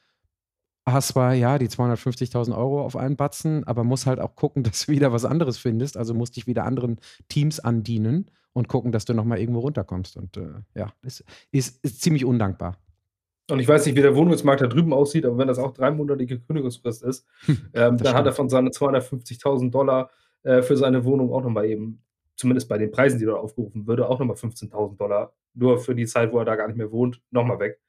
[0.93, 4.87] hast zwar ja die 250.000 Euro auf einen Batzen, aber musst halt auch gucken, dass
[4.87, 5.97] du wieder was anderes findest.
[5.97, 6.99] Also musst dich wieder anderen
[7.29, 10.17] Teams andienen und gucken, dass du nochmal irgendwo runterkommst.
[10.17, 12.77] Und äh, ja, ist, ist, ist ziemlich undankbar.
[13.51, 16.39] Und ich weiß nicht, wie der Wohnungsmarkt da drüben aussieht, aber wenn das auch dreimonatige
[16.39, 18.15] Kündigungsfrist ist, hm, ähm, dann stimmt.
[18.15, 20.11] hat er von seinen 250.000 Dollar
[20.43, 22.03] äh, für seine Wohnung auch nochmal eben,
[22.37, 25.35] zumindest bei den Preisen, die dort aufgerufen würde, auch nochmal 15.000 Dollar.
[25.55, 27.81] Nur für die Zeit, wo er da gar nicht mehr wohnt, nochmal weg.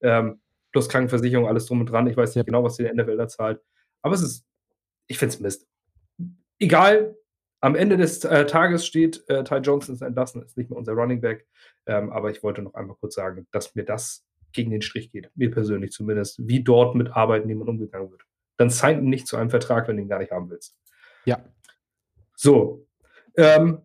[0.00, 0.40] Ähm,
[0.72, 2.06] plus Krankenversicherung, alles drum und dran.
[2.06, 3.60] Ich weiß nicht genau, was die NFL da zahlt.
[4.02, 4.46] Aber es ist,
[5.06, 5.68] ich finde es Mist.
[6.58, 7.16] Egal,
[7.60, 10.92] am Ende des äh, Tages steht, äh, Ty Johnson ist entlassen, ist nicht mehr unser
[10.92, 11.46] Running Back.
[11.86, 15.30] Ähm, aber ich wollte noch einmal kurz sagen, dass mir das gegen den Strich geht.
[15.34, 16.46] Mir persönlich zumindest.
[16.46, 18.22] Wie dort mit Arbeitnehmern umgegangen wird.
[18.56, 20.76] Dann sign ihn nicht zu einem Vertrag, wenn du ihn gar nicht haben willst.
[21.24, 21.44] Ja.
[22.38, 22.86] So.
[23.36, 23.82] Ähm,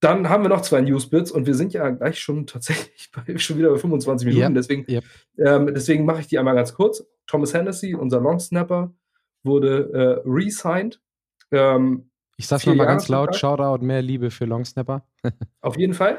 [0.00, 3.58] dann haben wir noch zwei Newsbits und wir sind ja gleich schon tatsächlich bei, schon
[3.58, 4.46] wieder bei 25 Minuten.
[4.46, 4.54] Yep.
[4.54, 5.04] Deswegen, yep.
[5.38, 7.06] ähm, deswegen mache ich die einmal ganz kurz.
[7.26, 8.92] Thomas Hennessy, unser Long Snapper,
[9.44, 11.00] wurde äh, re-signed.
[11.50, 15.06] Ähm, ich sag's nochmal ganz laut: Shoutout, mehr Liebe für Long Snapper.
[15.60, 16.18] Auf jeden Fall.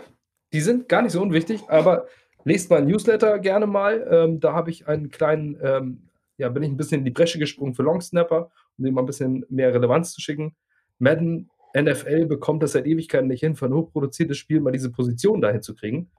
[0.53, 2.06] Die sind gar nicht so unwichtig, aber
[2.43, 4.08] lest mal ein Newsletter gerne mal.
[4.10, 7.39] Ähm, da habe ich einen kleinen, ähm, ja, bin ich ein bisschen in die Bresche
[7.39, 10.56] gesprungen für Long Snapper, um dem mal ein bisschen mehr Relevanz zu schicken.
[10.99, 15.41] Madden NFL bekommt das seit Ewigkeiten nicht hin, für ein hochproduziertes Spiel mal diese Position
[15.41, 16.12] dahin zu kriegen.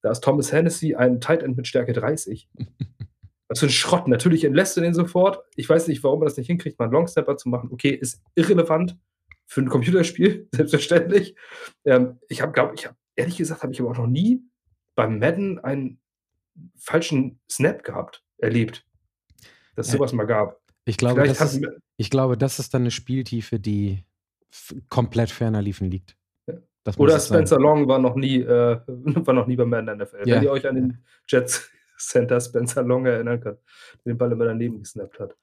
[0.00, 2.48] Da ist Thomas Hennessy ein Tight End mit Stärke 30.
[3.48, 4.08] Was für ein Schrott.
[4.08, 5.44] Natürlich entlässt er den sofort.
[5.56, 7.68] Ich weiß nicht, warum man das nicht hinkriegt, mal einen Longsnapper zu machen.
[7.70, 8.98] Okay, ist irrelevant
[9.46, 11.36] für ein Computerspiel, selbstverständlich.
[11.84, 14.42] Ähm, ich habe, glaube ich, hab, ehrlich gesagt, habe ich aber auch noch nie
[14.94, 16.00] beim Madden einen
[16.76, 18.86] falschen Snap gehabt, erlebt.
[19.76, 20.60] Dass es sowas mal gab.
[20.84, 21.66] Ich glaube, das ist,
[21.96, 24.04] ich glaube, das ist dann eine Spieltiefe, die
[24.88, 26.16] komplett ferner liefen liegt.
[26.96, 27.62] Oder Spencer sein.
[27.62, 30.28] Long war noch nie, äh, war noch nie beim Madden NFL.
[30.28, 30.36] Ja.
[30.36, 33.58] Wenn ihr euch an den Jets Center Spencer Long erinnern der
[34.04, 35.36] den Ball immer daneben gesnappt hat.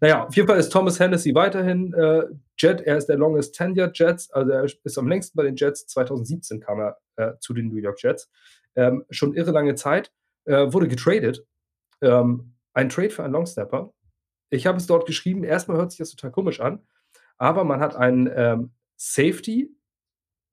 [0.00, 2.24] Naja, auf jeden Fall ist Thomas Hennessy weiterhin äh,
[2.56, 2.80] Jet.
[2.80, 5.86] Er ist der longest tenured Jets, also er ist am längsten bei den Jets.
[5.88, 8.30] 2017 kam er äh, zu den New York Jets.
[8.74, 10.10] Ähm, schon irre lange Zeit.
[10.44, 11.44] Äh, wurde getradet.
[12.00, 13.92] Ähm, ein Trade für einen Longsnapper.
[14.48, 15.44] Ich habe es dort geschrieben.
[15.44, 16.80] Erstmal hört sich das total komisch an,
[17.38, 19.74] aber man hat einen ähm, Safety,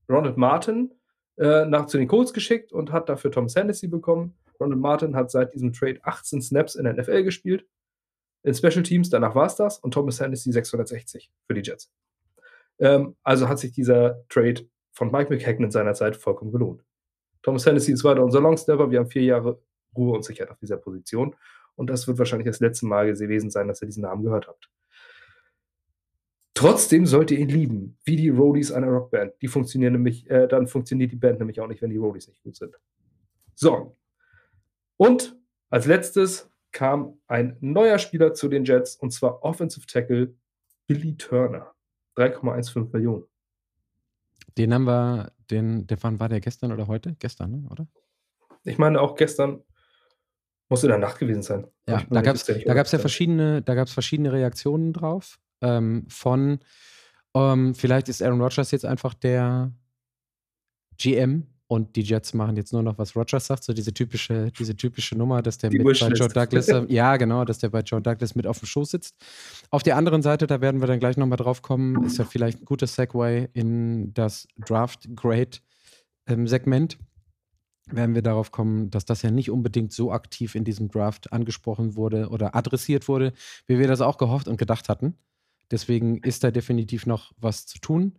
[0.09, 0.93] Ronald Martin,
[1.37, 4.35] äh, nach zu den Colts geschickt und hat dafür Thomas Hennessy bekommen.
[4.59, 7.65] Ronald Martin hat seit diesem Trade 18 Snaps in der NFL gespielt.
[8.43, 9.79] In Special Teams, danach war es das.
[9.79, 11.91] Und Thomas Hennessy 660 für die Jets.
[12.79, 16.83] Ähm, also hat sich dieser Trade von Mike McHacken in seiner Zeit vollkommen gelohnt.
[17.41, 18.91] Thomas Hennessy ist weiter unser Longstepper.
[18.91, 19.61] Wir haben vier Jahre
[19.95, 21.35] Ruhe und Sicherheit auf dieser Position.
[21.75, 24.69] Und das wird wahrscheinlich das letzte Mal gewesen sein, dass ihr diesen Namen gehört habt.
[26.63, 29.33] Trotzdem sollt ihr ihn lieben, wie die Roadies einer Rockband.
[29.41, 32.41] Die funktionieren nämlich, äh, dann funktioniert die Band nämlich auch nicht, wenn die Roadies nicht
[32.41, 32.73] gut sind.
[33.53, 33.97] So,
[34.95, 35.37] und
[35.69, 40.35] als letztes kam ein neuer Spieler zu den Jets und zwar Offensive Tackle
[40.87, 41.73] Billy Turner.
[42.15, 43.25] 3,15 Millionen.
[44.57, 47.17] Den haben wir, den, der wann war der gestern oder heute?
[47.19, 47.67] Gestern, ne?
[47.71, 47.87] oder?
[48.63, 49.63] Ich meine auch gestern
[50.69, 51.67] muss in der Nacht gewesen sein.
[51.89, 55.39] Ja, da gab es da gab's ja verschiedene, da gab's verschiedene Reaktionen drauf.
[55.63, 56.59] Ähm, von
[57.33, 59.71] ähm, vielleicht ist Aaron Rodgers jetzt einfach der
[60.97, 64.75] GM und die Jets machen jetzt nur noch, was Rogers sagt, so diese typische, diese
[64.75, 68.01] typische Nummer, dass der die mit bei Joe Douglas, ja genau, dass der bei Joe
[68.01, 69.15] Douglas mit auf dem Schoß sitzt.
[69.71, 72.61] Auf der anderen Seite, da werden wir dann gleich nochmal drauf kommen, ist ja vielleicht
[72.61, 75.57] ein guter Segway in das Draft Grade
[76.27, 76.99] ähm, Segment.
[77.87, 81.95] Werden wir darauf kommen, dass das ja nicht unbedingt so aktiv in diesem Draft angesprochen
[81.95, 83.33] wurde oder adressiert wurde,
[83.65, 85.17] wie wir das auch gehofft und gedacht hatten.
[85.73, 88.13] Deswegen ist da definitiv noch was zu tun.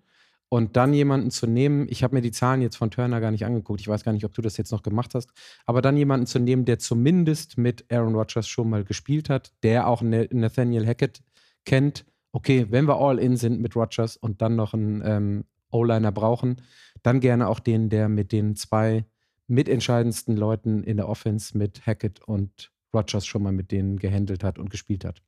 [0.48, 3.46] Und dann jemanden zu nehmen, ich habe mir die Zahlen jetzt von Turner gar nicht
[3.46, 5.30] angeguckt, ich weiß gar nicht, ob du das jetzt noch gemacht hast,
[5.66, 9.88] aber dann jemanden zu nehmen, der zumindest mit Aaron Rodgers schon mal gespielt hat, der
[9.88, 11.22] auch Nathaniel Hackett
[11.64, 12.04] kennt.
[12.32, 16.56] Okay, wenn wir all in sind mit Rodgers und dann noch einen ähm, O-Liner brauchen,
[17.02, 19.04] dann gerne auch den, der mit den zwei
[19.46, 24.58] mitentscheidendsten Leuten in der Offense mit Hackett und Rodgers schon mal mit denen gehandelt hat
[24.58, 25.22] und gespielt hat.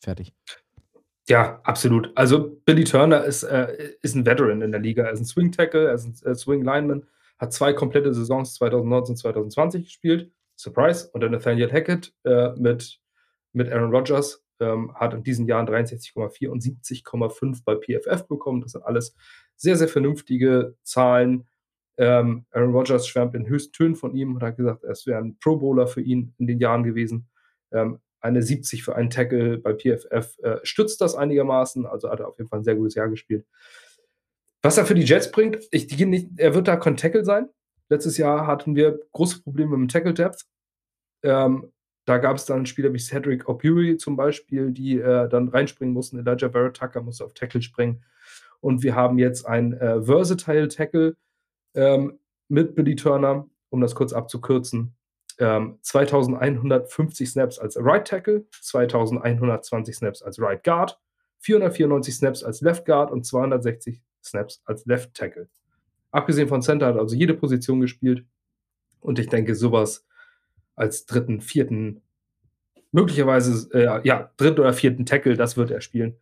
[0.00, 0.32] Fertig.
[1.28, 2.12] Ja, absolut.
[2.14, 5.04] Also Billy Turner ist, äh, ist ein Veteran in der Liga.
[5.04, 7.06] Er ist ein Swing Tackle, er ist ein äh, Swing Lineman,
[7.38, 10.32] hat zwei komplette Saisons 2019, 2020 gespielt.
[10.56, 11.10] Surprise.
[11.12, 13.00] Und der Nathaniel Hackett äh, mit,
[13.52, 18.60] mit Aaron Rodgers ähm, hat in diesen Jahren 63,4 und 70,5 bei PFF bekommen.
[18.60, 19.16] Das sind alles
[19.56, 21.48] sehr, sehr vernünftige Zahlen.
[21.98, 25.38] Ähm, Aaron Rodgers schwärmt in höchsten Tönen von ihm und hat gesagt, es wäre ein
[25.38, 27.28] Pro Bowler für ihn in den Jahren gewesen.
[27.72, 31.86] Ähm, eine 70 für einen Tackle bei PFF äh, stützt das einigermaßen.
[31.86, 33.46] Also hat er auf jeden Fall ein sehr gutes Jahr gespielt.
[34.62, 37.48] Was er für die Jets bringt, ich, die nicht, er wird da Tackle sein.
[37.88, 40.44] Letztes Jahr hatten wir große Probleme mit dem Tackle Depth.
[41.22, 41.72] Ähm,
[42.04, 46.18] da gab es dann Spieler wie Cedric O'Bury zum Beispiel, die äh, dann reinspringen mussten.
[46.18, 48.04] Elijah Barrett Tucker musste auf Tackle springen.
[48.60, 51.16] Und wir haben jetzt einen äh, Versatile Tackle
[51.74, 54.95] ähm, mit Billy Turner, um das kurz abzukürzen
[55.38, 60.98] ähm, 2150 Snaps als Right Tackle, 2120 Snaps als Right Guard,
[61.40, 65.48] 494 Snaps als Left Guard und 260 Snaps als Left Tackle.
[66.10, 68.24] Abgesehen von Center hat also jede Position gespielt.
[69.00, 70.06] Und ich denke, sowas
[70.74, 72.02] als dritten, vierten,
[72.90, 76.16] möglicherweise, äh, ja, dritten oder vierten Tackle, das wird er spielen.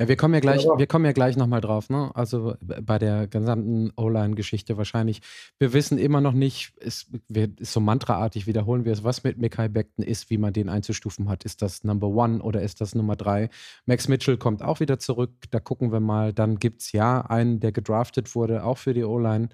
[0.00, 2.10] Ja, wir kommen ja gleich, wir kommen ja gleich nochmal drauf, ne?
[2.14, 5.20] Also bei der gesamten O-Line-Geschichte wahrscheinlich.
[5.58, 9.36] Wir wissen immer noch nicht, ist, wir, ist so mantraartig wiederholen wir es, was mit
[9.36, 11.44] Mikai Beckton ist, wie man den einzustufen hat.
[11.44, 13.50] Ist das Number One oder ist das Nummer drei?
[13.84, 16.32] Max Mitchell kommt auch wieder zurück, da gucken wir mal.
[16.32, 19.50] Dann gibt es ja einen, der gedraftet wurde, auch für die O-Line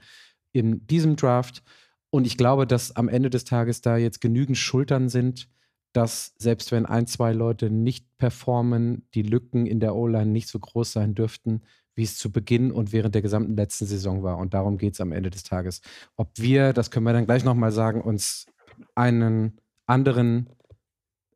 [0.53, 1.65] in diesem Draft.
[2.11, 5.49] Und ich glaube, dass am Ende des Tages da jetzt genügend Schultern sind,
[5.97, 10.59] dass selbst wenn ein, zwei Leute nicht performen, die Lücken in der O-Line nicht so
[10.59, 11.63] groß sein dürften,
[11.95, 14.37] wie es zu Beginn und während der gesamten letzten Saison war.
[14.37, 15.81] Und darum geht es am Ende des Tages.
[16.17, 18.47] Ob wir, das können wir dann gleich nochmal sagen, uns
[18.95, 20.51] einen anderen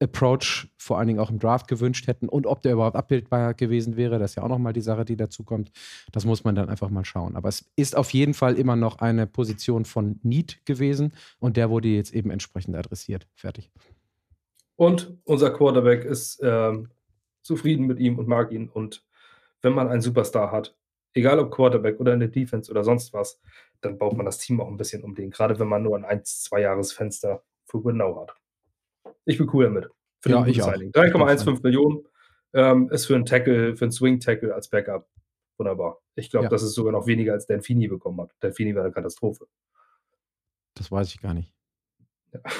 [0.03, 3.97] Approach vor allen Dingen auch im Draft gewünscht hätten und ob der überhaupt abbildbar gewesen
[3.97, 5.71] wäre, das ist ja auch nochmal die Sache, die dazu kommt.
[6.13, 7.37] Das muss man dann einfach mal schauen.
[7.37, 11.71] Aber es ist auf jeden Fall immer noch eine Position von Need gewesen und der
[11.71, 13.27] wurde jetzt eben entsprechend adressiert.
[13.35, 13.71] Fertig.
[14.81, 16.89] Und unser Quarterback ist ähm,
[17.43, 18.71] zufrieden mit ihm und mag ihn.
[18.71, 19.05] Und
[19.61, 20.75] wenn man einen Superstar hat,
[21.13, 23.39] egal ob Quarterback oder in der Defense oder sonst was,
[23.83, 25.29] dann baut man das Team auch ein bisschen um den.
[25.29, 28.35] Gerade wenn man nur ein 1-, 2 Jahres Fenster für Winnow hat.
[29.27, 29.91] Ich bin cool damit.
[30.21, 30.73] Für ja, ich auch.
[30.73, 32.07] 3,15 Millionen
[32.55, 35.07] ähm, ist für einen Tackle, für einen Swing-Tackle als Backup
[35.59, 35.99] wunderbar.
[36.15, 36.49] Ich glaube, ja.
[36.49, 38.35] das ist sogar noch weniger als Delfini bekommen hat.
[38.43, 39.47] Delfini war eine Katastrophe.
[40.73, 41.53] Das weiß ich gar nicht.
[42.33, 42.41] Ja.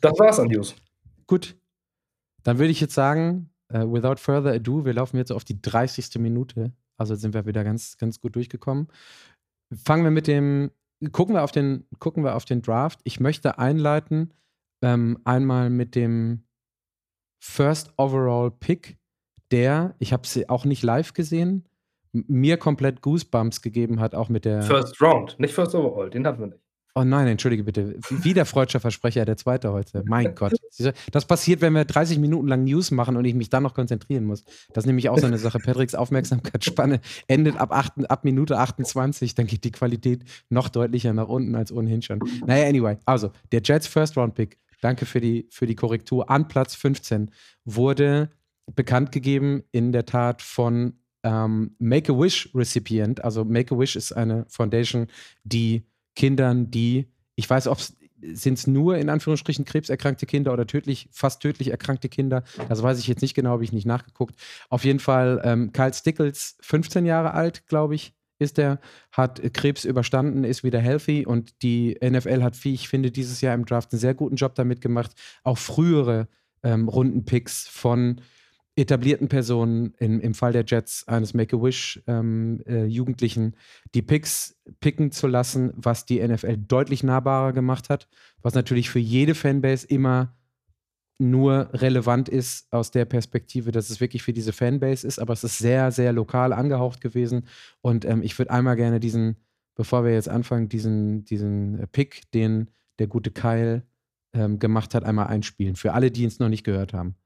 [0.00, 0.74] Das war's an News.
[1.26, 1.56] Gut.
[2.42, 6.18] Dann würde ich jetzt sagen, uh, without further ado, wir laufen jetzt auf die 30.
[6.18, 6.72] Minute.
[6.96, 8.88] Also sind wir wieder ganz, ganz gut durchgekommen.
[9.72, 10.70] Fangen wir mit dem,
[11.12, 13.00] gucken wir auf den, gucken wir auf den Draft.
[13.04, 14.34] Ich möchte einleiten,
[14.82, 16.44] ähm, einmal mit dem
[17.42, 18.98] First Overall Pick,
[19.50, 21.66] der, ich habe sie auch nicht live gesehen,
[22.12, 24.62] mir komplett Goosebumps gegeben hat, auch mit der.
[24.62, 26.64] First Round, nicht First Overall, den hatten wir nicht.
[26.94, 27.96] Oh nein, entschuldige bitte.
[28.10, 30.02] Wieder freudscher Versprecher, der zweite heute.
[30.06, 30.54] Mein Gott.
[31.12, 34.24] Das passiert, wenn wir 30 Minuten lang News machen und ich mich dann noch konzentrieren
[34.24, 34.44] muss.
[34.72, 35.58] Das ist nämlich auch so eine Sache.
[35.58, 39.34] Patricks Aufmerksamkeitsspanne endet ab, 8, ab Minute 28.
[39.34, 42.20] Dann geht die Qualität noch deutlicher nach unten als ohnehin schon.
[42.46, 42.96] Naja, anyway.
[43.04, 47.30] Also, der Jets First Round Pick, danke für die, für die Korrektur, an Platz 15
[47.64, 48.30] wurde
[48.74, 53.22] bekannt gegeben in der Tat von ähm, Make-A-Wish-Recipient.
[53.24, 55.08] Also Make-A-Wish ist eine Foundation,
[55.44, 57.78] die Kindern, die, ich weiß, ob
[58.22, 62.42] sind es nur in Anführungsstrichen krebserkrankte Kinder oder tödlich, fast tödlich erkrankte Kinder?
[62.68, 64.34] Das weiß ich jetzt nicht genau, habe ich nicht nachgeguckt.
[64.68, 68.80] Auf jeden Fall, ähm, Kyle Stickles, 15 Jahre alt, glaube ich, ist er,
[69.12, 73.54] hat Krebs überstanden, ist wieder healthy und die NFL hat, wie ich finde, dieses Jahr
[73.54, 75.12] im Draft einen sehr guten Job damit gemacht,
[75.44, 76.28] auch frühere
[76.62, 78.20] ähm, Rundenpicks von
[78.76, 83.56] etablierten Personen, im, im Fall der Jets eines Make-A-Wish-Jugendlichen, ähm, äh,
[83.94, 88.08] die Picks picken zu lassen, was die NFL deutlich nahbarer gemacht hat,
[88.42, 90.34] was natürlich für jede Fanbase immer
[91.18, 95.44] nur relevant ist aus der Perspektive, dass es wirklich für diese Fanbase ist, aber es
[95.44, 97.46] ist sehr, sehr lokal angehaucht gewesen.
[97.82, 99.36] Und ähm, ich würde einmal gerne diesen,
[99.74, 103.82] bevor wir jetzt anfangen, diesen, diesen Pick, den der gute Kyle
[104.32, 105.76] ähm, gemacht hat, einmal einspielen.
[105.76, 107.16] Für alle, die es noch nicht gehört haben.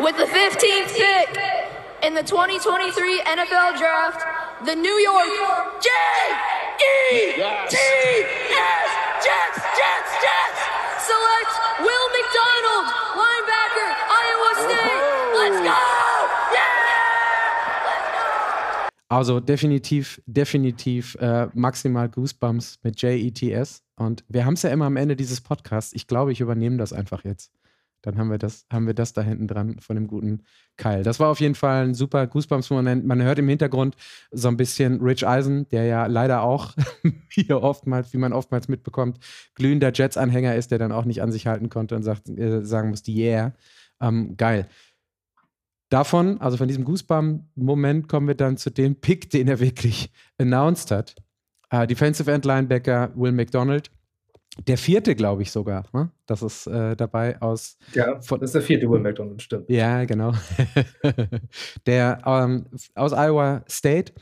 [0.00, 1.38] With the 15th pick
[2.02, 4.24] in the 2023 NFL Draft,
[4.64, 5.28] the New York
[5.80, 7.42] J-E-T-S
[9.22, 10.60] Jets, Jets, Jets
[11.06, 15.02] select Will McDonald, linebacker, Iowa State.
[15.38, 15.78] Let's go!
[16.50, 16.82] Yeah!
[19.08, 23.84] Also definitiv, definitiv äh, maximal Goosebumps mit JETS.
[23.94, 25.92] Und wir haben es ja immer am Ende dieses Podcasts.
[25.92, 27.52] Ich glaube, ich übernehme das einfach jetzt.
[28.02, 30.42] Dann haben wir das, haben wir das da hinten dran von dem guten
[30.76, 31.02] Kyle.
[31.02, 33.06] Das war auf jeden Fall ein super Goosebumps-Moment.
[33.06, 33.96] Man hört im Hintergrund
[34.32, 36.74] so ein bisschen Rich Eisen, der ja leider auch
[37.30, 39.18] hier oftmals, wie man oftmals mitbekommt,
[39.54, 42.90] glühender Jets-Anhänger ist, der dann auch nicht an sich halten konnte und sagt, äh, sagen
[42.90, 43.52] musste, yeah,
[44.00, 44.66] ähm, geil.
[45.88, 50.90] Davon, also von diesem Goosebump-Moment, kommen wir dann zu dem Pick, den er wirklich announced
[50.90, 51.14] hat.
[51.72, 53.90] Uh, Defensive End Linebacker Will McDonald
[54.66, 55.84] der vierte, glaube ich sogar.
[55.92, 56.10] Ne?
[56.26, 57.78] Das ist äh, dabei aus.
[57.94, 59.68] Ja, von, das ist der vierte Will McDonald, stimmt.
[59.70, 60.32] Ja, genau.
[61.86, 64.12] der ähm, aus Iowa State.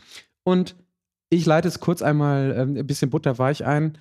[0.44, 0.76] Und
[1.30, 3.98] ich leite es kurz einmal ähm, ein bisschen butterweich ein.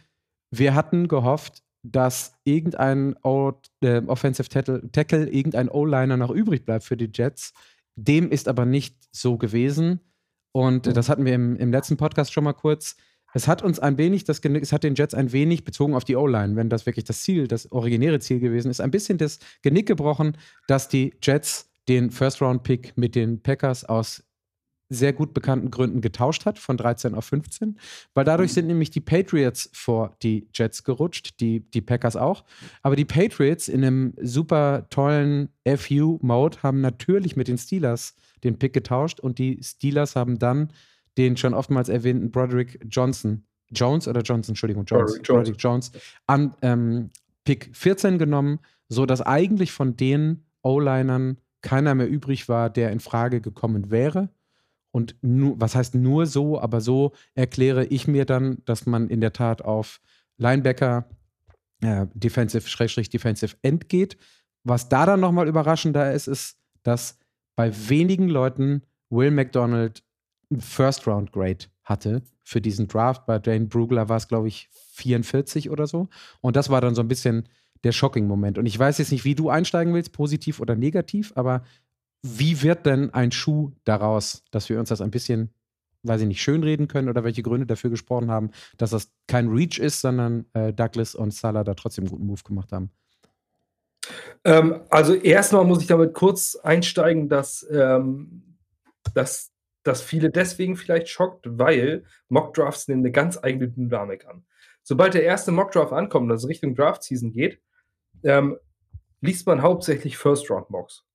[0.51, 6.83] Wir hatten gehofft, dass irgendein o äh, Offensive Tackle, Tackle irgendein O-Liner noch übrig bleibt
[6.83, 7.53] für die Jets.
[7.95, 9.99] Dem ist aber nicht so gewesen.
[10.51, 12.97] Und äh, das hatten wir im, im letzten Podcast schon mal kurz
[13.33, 16.15] es hat uns ein wenig, das es hat den Jets ein wenig bezogen auf die
[16.15, 19.87] O-Line, wenn das wirklich das Ziel, das originäre Ziel gewesen ist, ein bisschen das Genick
[19.87, 20.37] gebrochen,
[20.67, 24.23] dass die Jets den First-Round-Pick mit den Packers aus
[24.89, 27.77] sehr gut bekannten Gründen getauscht hat, von 13 auf 15,
[28.15, 32.43] weil dadurch sind nämlich die Patriots vor die Jets gerutscht, die, die Packers auch.
[32.81, 38.73] Aber die Patriots in einem super tollen FU-Mode haben natürlich mit den Steelers den Pick
[38.73, 40.73] getauscht und die Steelers haben dann
[41.19, 45.91] den schon oftmals erwähnten Broderick Johnson, Jones oder Johnson, Entschuldigung, Jones, Broderick, Jones,
[46.25, 47.09] an ähm,
[47.43, 53.41] Pick 14 genommen, sodass eigentlich von den O-Linern keiner mehr übrig war, der in Frage
[53.41, 54.29] gekommen wäre.
[54.91, 59.19] Und nur, was heißt nur so, aber so erkläre ich mir dann, dass man in
[59.19, 59.99] der Tat auf
[60.37, 61.09] Linebacker,
[61.81, 64.17] äh, Defensive, Schrägstrich Defensive End geht.
[64.63, 67.19] Was da dann nochmal überraschender ist, ist, dass
[67.57, 70.01] bei wenigen Leuten Will McDonald
[70.57, 73.25] First-Round-Grade hatte für diesen Draft.
[73.25, 76.07] Bei Dane Brugler war es, glaube ich, 44 oder so.
[76.41, 77.47] Und das war dann so ein bisschen
[77.83, 78.57] der Shocking-Moment.
[78.57, 81.63] Und ich weiß jetzt nicht, wie du einsteigen willst, positiv oder negativ, aber
[82.21, 85.53] wie wird denn ein Schuh daraus, dass wir uns das ein bisschen,
[86.03, 89.79] weiß ich nicht, schönreden können oder welche Gründe dafür gesprochen haben, dass das kein Reach
[89.79, 92.91] ist, sondern äh, Douglas und Salah da trotzdem einen guten Move gemacht haben?
[94.43, 98.57] Ähm, also erstmal muss ich damit kurz einsteigen, dass, ähm,
[99.13, 99.51] dass
[99.83, 104.45] dass viele deswegen vielleicht schockt, weil Mockdrafts nehmen eine ganz eigene Dynamik an.
[104.83, 107.61] Sobald der erste Mockdraft ankommt, also Richtung Draft Season geht,
[108.23, 108.57] ähm,
[109.21, 111.05] liest man hauptsächlich First Round Mocks.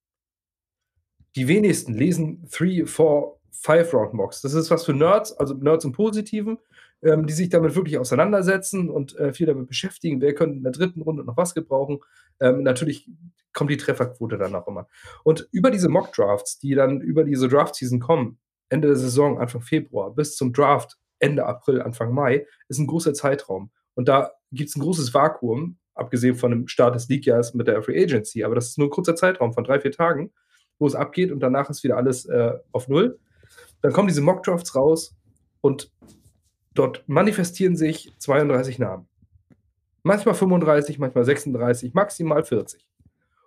[1.37, 4.43] Die wenigsten lesen 3, 4, Five-Round-Mocks.
[4.43, 6.59] Das ist was für Nerds, also Nerds im Positiven,
[7.03, 10.21] ähm, die sich damit wirklich auseinandersetzen und äh, viel damit beschäftigen.
[10.21, 12.01] Wer könnte in der dritten Runde noch was gebrauchen?
[12.41, 13.09] Ähm, natürlich
[13.53, 14.89] kommt die Trefferquote dann auch immer.
[15.23, 18.39] Und über diese Mock-Drafts, die dann über diese Draft-Season kommen,
[18.69, 23.15] Ende der Saison, Anfang Februar, bis zum Draft Ende April, Anfang Mai, ist ein großer
[23.15, 23.71] Zeitraum.
[23.95, 27.83] Und da gibt es ein großes Vakuum, abgesehen von dem Start des League-Jahres mit der
[27.83, 28.45] Free Agency.
[28.45, 30.33] Aber das ist nur ein kurzer Zeitraum von drei, vier Tagen,
[30.79, 33.19] wo es abgeht und danach ist wieder alles äh, auf Null.
[33.81, 35.17] Dann kommen diese Mock-Drafts raus
[35.61, 35.93] und
[36.75, 39.07] dort manifestieren sich 32 Namen.
[40.03, 42.87] Manchmal 35, manchmal 36, maximal 40.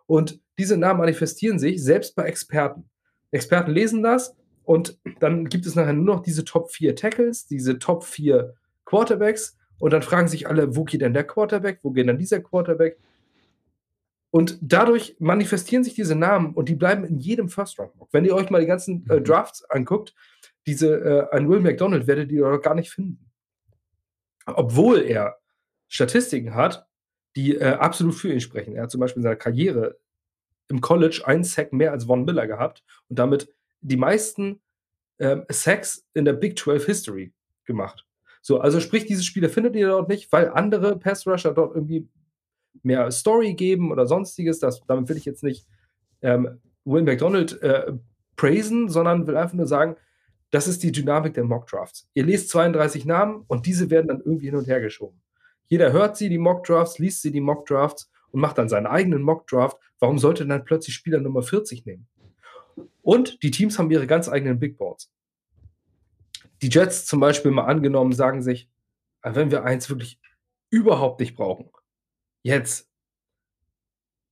[0.07, 2.89] Und diese Namen manifestieren sich selbst bei Experten.
[3.31, 4.35] Experten lesen das
[4.67, 8.53] und dann gibt es nachher nur noch diese Top 4 Tackles, diese Top 4
[8.83, 12.41] Quarterbacks und dann fragen sich alle, wo geht denn der Quarterback, wo geht denn dieser
[12.41, 12.97] Quarterback?
[14.29, 17.93] Und dadurch manifestieren sich diese Namen und die bleiben in jedem First Round.
[18.11, 19.23] Wenn ihr euch mal die ganzen äh, mhm.
[19.23, 20.13] Drafts anguckt,
[20.65, 23.31] diese äh, ein Will McDonald werdet ihr doch gar nicht finden.
[24.47, 25.37] Obwohl er
[25.87, 26.89] Statistiken hat,
[27.37, 28.75] die äh, absolut für ihn sprechen.
[28.75, 29.97] Er hat zum Beispiel in seiner Karriere
[30.67, 33.47] im College einen Sack mehr als Von Miller gehabt und damit
[33.87, 34.61] die meisten
[35.19, 37.33] ähm, Sacks in der Big 12 History
[37.65, 38.05] gemacht.
[38.41, 42.07] So, also sprich, diese Spiele findet ihr dort nicht, weil andere Pass-Rusher dort irgendwie
[42.83, 44.59] mehr Story geben oder sonstiges.
[44.59, 45.67] Das, damit will ich jetzt nicht
[46.21, 47.93] ähm, Will McDonald äh,
[48.35, 49.95] praisen, sondern will einfach nur sagen,
[50.51, 52.07] das ist die Dynamik der Mock Drafts.
[52.13, 55.21] Ihr lest 32 Namen und diese werden dann irgendwie hin und her geschoben.
[55.65, 58.85] Jeder hört sie, die Mock Drafts, liest sie, die Mock Drafts und macht dann seinen
[58.85, 59.77] eigenen Mock Draft.
[59.99, 62.07] Warum sollte dann plötzlich Spieler Nummer 40 nehmen?
[63.07, 65.09] Und die Teams haben ihre ganz eigenen Big Boards.
[66.61, 68.69] Die Jets zum Beispiel mal angenommen sagen sich,
[69.21, 70.19] ah, wenn wir eins wirklich
[70.69, 71.69] überhaupt nicht brauchen,
[72.43, 72.89] jetzt,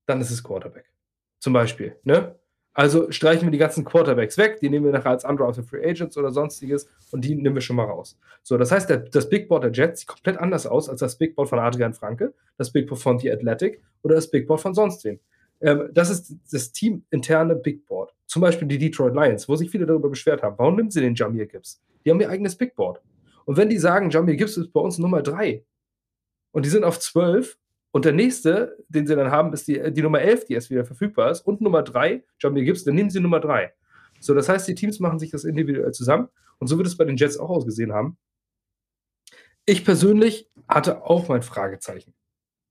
[0.08, 0.92] dann ist es Quarterback.
[1.40, 1.98] Zum Beispiel.
[2.04, 2.38] Ne?
[2.74, 6.18] Also streichen wir die ganzen Quarterbacks weg, die nehmen wir nachher als undrafted Free Agents
[6.18, 8.20] oder sonstiges und die nehmen wir schon mal raus.
[8.44, 11.18] So, das heißt, der, das Big Board der Jets sieht komplett anders aus als das
[11.18, 14.60] Big Board von Adrian Franke, das Big Board von The Athletic oder das Big Board
[14.60, 15.22] von sonst wem.
[15.62, 18.14] Ähm, das ist das teaminterne Big Board.
[18.28, 20.58] Zum Beispiel die Detroit Lions, wo sich viele darüber beschwert haben.
[20.58, 21.82] Warum nimmt sie den Jamir Gibbs?
[22.04, 23.02] Die haben ihr eigenes Big Board.
[23.46, 25.64] Und wenn die sagen, Jamir Gibbs ist bei uns Nummer 3
[26.52, 27.58] und die sind auf 12
[27.92, 30.84] und der nächste, den sie dann haben, ist die, die Nummer 11, die erst wieder
[30.84, 31.42] verfügbar ist.
[31.42, 33.74] Und Nummer 3, Jamir Gibbs, dann nehmen sie Nummer 3.
[34.20, 36.28] So, das heißt, die Teams machen sich das individuell zusammen.
[36.58, 38.18] Und so wird es bei den Jets auch ausgesehen haben.
[39.66, 42.14] Ich persönlich hatte auch mein Fragezeichen,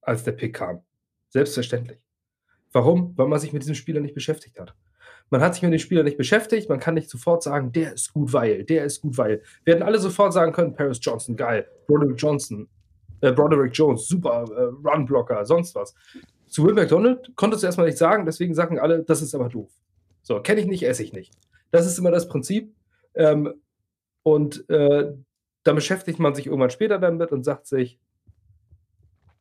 [0.01, 0.83] als der Pick kam.
[1.31, 2.01] Selbstverständlich.
[2.73, 3.17] Warum?
[3.17, 4.75] Weil man sich mit diesem Spieler nicht beschäftigt hat.
[5.31, 8.13] Man hat sich mit dem Spieler nicht beschäftigt, man kann nicht sofort sagen, der ist
[8.13, 9.43] gut, weil, der ist gut, weil.
[9.65, 12.69] Wir hätten alle sofort sagen können, Paris Johnson, geil, Broderick Johnson,
[13.21, 15.95] äh, Broderick Jones, super, äh, Runblocker, sonst was.
[16.47, 19.71] Zu Will McDonald konntest du erstmal nicht sagen, deswegen sagen alle, das ist aber doof.
[20.23, 21.35] So, kenne ich nicht, esse ich nicht.
[21.71, 22.75] Das ist immer das Prinzip.
[23.15, 23.55] Ähm,
[24.23, 25.13] und äh,
[25.65, 27.99] dann beschäftigt man sich irgendwann später damit und sagt sich,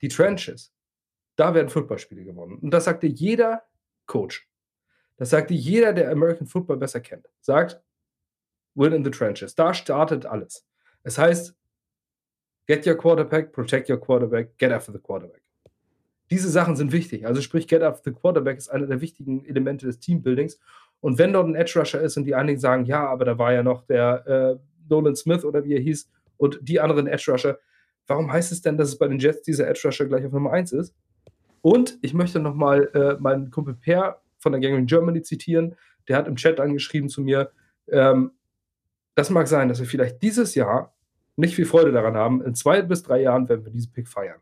[0.02, 0.74] die Trenches,
[1.36, 2.58] da werden Footballspiele gewonnen.
[2.60, 3.64] Und das sagte jeder
[4.06, 4.48] Coach.
[5.18, 7.30] Das sagte jeder, der American Football besser kennt.
[7.42, 7.82] Sagt,
[8.76, 9.56] win in the trenches.
[9.56, 10.66] Da startet alles.
[11.04, 11.56] Es heißt,
[12.66, 15.42] Get your quarterback, protect your quarterback, get after the quarterback.
[16.30, 17.28] Diese Sachen sind wichtig.
[17.28, 20.60] Also sprich, get after the quarterback ist einer der wichtigen Elemente des Teambuildings.
[21.02, 23.52] Und wenn dort ein Edge Rusher ist und die einigen sagen, ja, aber da war
[23.52, 24.60] ja noch der äh,
[24.90, 27.60] Nolan Smith oder wie er hieß und die anderen Edge Rusher,
[28.08, 30.54] warum heißt es denn, dass es bei den Jets dieser Edge Rusher gleich auf Nummer
[30.54, 30.96] 1 ist?
[31.62, 35.76] Und ich möchte nochmal äh, meinen Kumpel Per von der Gang in Germany zitieren.
[36.08, 37.52] Der hat im Chat angeschrieben zu mir,
[37.88, 38.32] ähm,
[39.16, 40.94] das mag sein, dass wir vielleicht dieses Jahr
[41.36, 42.44] nicht viel Freude daran haben.
[42.44, 44.40] In zwei bis drei Jahren werden wir diesen Pick feiern.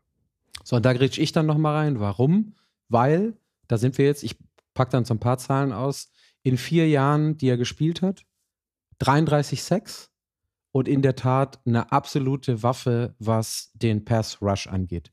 [0.64, 2.00] So, und da grätsch ich dann nochmal rein.
[2.00, 2.54] Warum?
[2.88, 3.34] Weil,
[3.68, 4.36] da sind wir jetzt, ich
[4.74, 6.10] packe dann so ein paar Zahlen aus,
[6.42, 8.24] in vier Jahren, die er gespielt hat,
[8.98, 10.10] 33 Sex
[10.72, 15.12] und in der Tat eine absolute Waffe, was den Pass Rush angeht.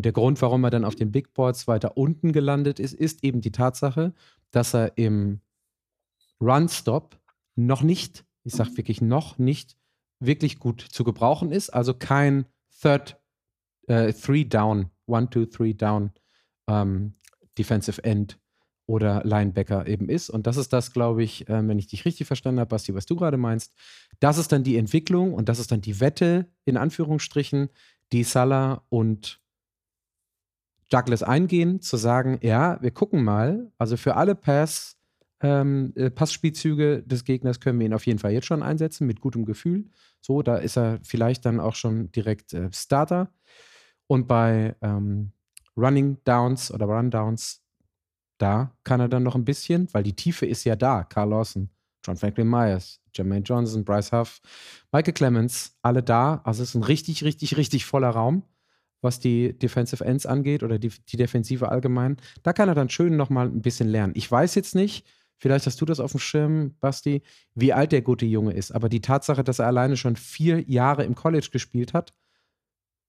[0.00, 3.22] Und der Grund, warum er dann auf den Big Boards weiter unten gelandet ist, ist
[3.22, 4.14] eben die Tatsache,
[4.50, 5.42] dass er im
[6.40, 7.20] Run Stop
[7.54, 9.76] noch nicht, ich sage wirklich noch nicht
[10.18, 11.68] wirklich gut zu gebrauchen ist.
[11.68, 12.46] Also kein
[12.80, 13.20] Third,
[13.88, 16.12] äh, Three Down, One, Two, Three Down
[16.66, 17.12] ähm,
[17.58, 18.38] Defensive End
[18.86, 20.30] oder Linebacker eben ist.
[20.30, 23.04] Und das ist das, glaube ich, äh, wenn ich dich richtig verstanden habe, Basti, was
[23.04, 23.74] du gerade meinst.
[24.18, 27.68] Das ist dann die Entwicklung und das ist dann die Wette, in Anführungsstrichen,
[28.12, 29.40] die Salah und
[30.90, 34.96] Douglas eingehen, zu sagen, ja, wir gucken mal, also für alle Pass,
[35.40, 39.20] ähm, äh, Passspielzüge des Gegners können wir ihn auf jeden Fall jetzt schon einsetzen, mit
[39.20, 39.86] gutem Gefühl.
[40.20, 43.32] So, da ist er vielleicht dann auch schon direkt äh, Starter.
[44.06, 45.32] Und bei ähm,
[45.76, 47.62] Running Downs oder Rundowns,
[48.38, 51.04] da kann er dann noch ein bisschen, weil die Tiefe ist ja da.
[51.04, 51.70] Carl Lawson,
[52.04, 54.40] John Franklin Myers, Jermaine Johnson, Bryce Huff,
[54.92, 56.40] Michael Clemens, alle da.
[56.44, 58.42] Also es ist ein richtig, richtig, richtig voller Raum,
[59.00, 62.16] was die Defensive Ends angeht oder die, die Defensive allgemein.
[62.42, 64.12] Da kann er dann schön nochmal ein bisschen lernen.
[64.16, 65.06] Ich weiß jetzt nicht,
[65.38, 67.22] vielleicht hast du das auf dem Schirm, Basti,
[67.54, 68.72] wie alt der gute Junge ist.
[68.72, 72.12] Aber die Tatsache, dass er alleine schon vier Jahre im College gespielt hat,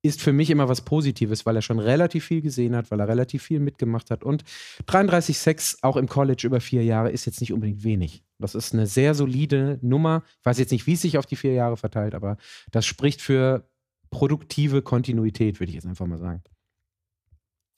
[0.04, 3.08] ist für mich immer was Positives, weil er schon relativ viel gesehen hat, weil er
[3.08, 4.24] relativ viel mitgemacht hat.
[4.24, 4.44] Und
[4.88, 8.24] 33 Sex auch im College über vier Jahre ist jetzt nicht unbedingt wenig.
[8.40, 10.24] Das ist eine sehr solide Nummer.
[10.40, 12.38] Ich weiß jetzt nicht, wie es sich auf die vier Jahre verteilt, aber
[12.72, 13.70] das spricht für
[14.12, 16.44] produktive Kontinuität, würde ich jetzt einfach mal sagen.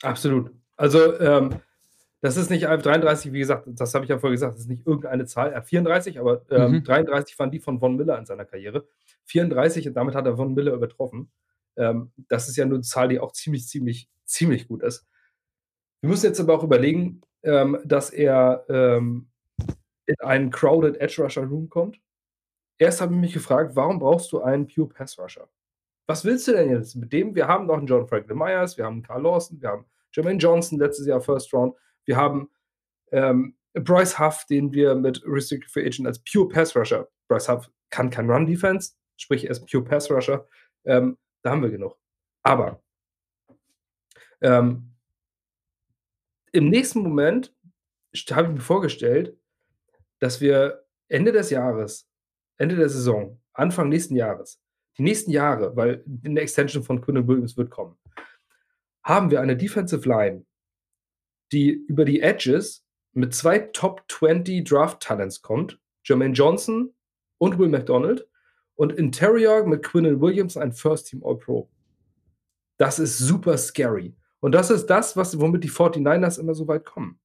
[0.02, 0.52] Absolut.
[0.76, 1.56] Also, ähm,
[2.20, 4.88] das ist nicht 33, wie gesagt, das habe ich ja vorher gesagt, das ist nicht
[4.88, 5.54] irgendeine Zahl.
[5.54, 6.84] Hat 34, aber ähm, mhm.
[6.84, 8.88] 33 waren die von Von Miller in seiner Karriere.
[9.26, 11.32] 34 und damit hat er Von Miller übertroffen.
[11.76, 15.06] Ähm, das ist ja nur eine Zahl, die auch ziemlich, ziemlich, ziemlich gut ist.
[16.02, 19.28] Wir müssen jetzt aber auch überlegen, ähm, dass er ähm,
[20.06, 22.00] in einen crowded Edge Rusher Room kommt.
[22.78, 25.50] Erst habe ich mich gefragt, warum brauchst du einen Pure Pass Rusher?
[26.06, 27.34] Was willst du denn jetzt mit dem?
[27.36, 30.40] Wir haben noch einen John Franklin Myers, wir haben einen Carl Lawson, wir haben Jermaine
[30.40, 31.76] Johnson letztes Jahr First Round,
[32.06, 32.50] wir haben
[33.12, 37.08] ähm, Bryce Huff, den wir mit Restricted Free Agent als Pure Pass Rusher.
[37.28, 40.48] Bryce Huff kann kein Run Defense, sprich er ist Pure Pass Rusher.
[40.86, 41.98] Ähm, da haben wir genug.
[42.44, 42.84] Aber
[44.42, 44.94] ähm,
[46.52, 47.56] im nächsten Moment
[48.32, 49.38] habe ich mir vorgestellt,
[50.20, 52.10] dass wir Ende des Jahres,
[52.58, 54.62] Ende der Saison, Anfang nächsten Jahres,
[54.98, 57.98] die nächsten Jahre, weil eine Extension von Quinn Williams wird kommen,
[59.04, 60.46] haben wir eine Defensive Line,
[61.52, 66.94] die über die Edges mit zwei Top 20 Draft Talents kommt, Jermaine Johnson
[67.38, 68.28] und Will McDonald,
[68.76, 71.70] und Interior mit Quinn Williams ein First Team All-Pro.
[72.78, 74.16] Das ist super scary.
[74.40, 77.20] Und das ist das, was, womit die 49ers immer so weit kommen.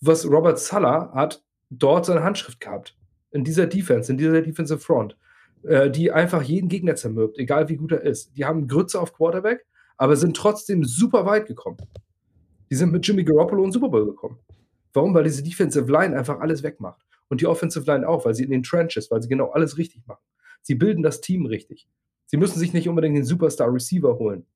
[0.00, 2.96] Was Robert Sala hat dort seine Handschrift gehabt.
[3.30, 5.16] In dieser Defense, in dieser Defensive Front,
[5.62, 8.36] äh, die einfach jeden Gegner zermürbt, egal wie gut er ist.
[8.36, 11.78] Die haben Grütze auf Quarterback, aber sind trotzdem super weit gekommen.
[12.70, 14.38] Die sind mit Jimmy Garoppolo in Super Bowl gekommen.
[14.92, 15.14] Warum?
[15.14, 17.00] Weil diese Defensive Line einfach alles wegmacht.
[17.28, 20.06] Und die Offensive Line auch, weil sie in den Trenches, weil sie genau alles richtig
[20.06, 20.22] machen.
[20.62, 21.88] Sie bilden das Team richtig.
[22.26, 24.46] Sie müssen sich nicht unbedingt den Superstar Receiver holen.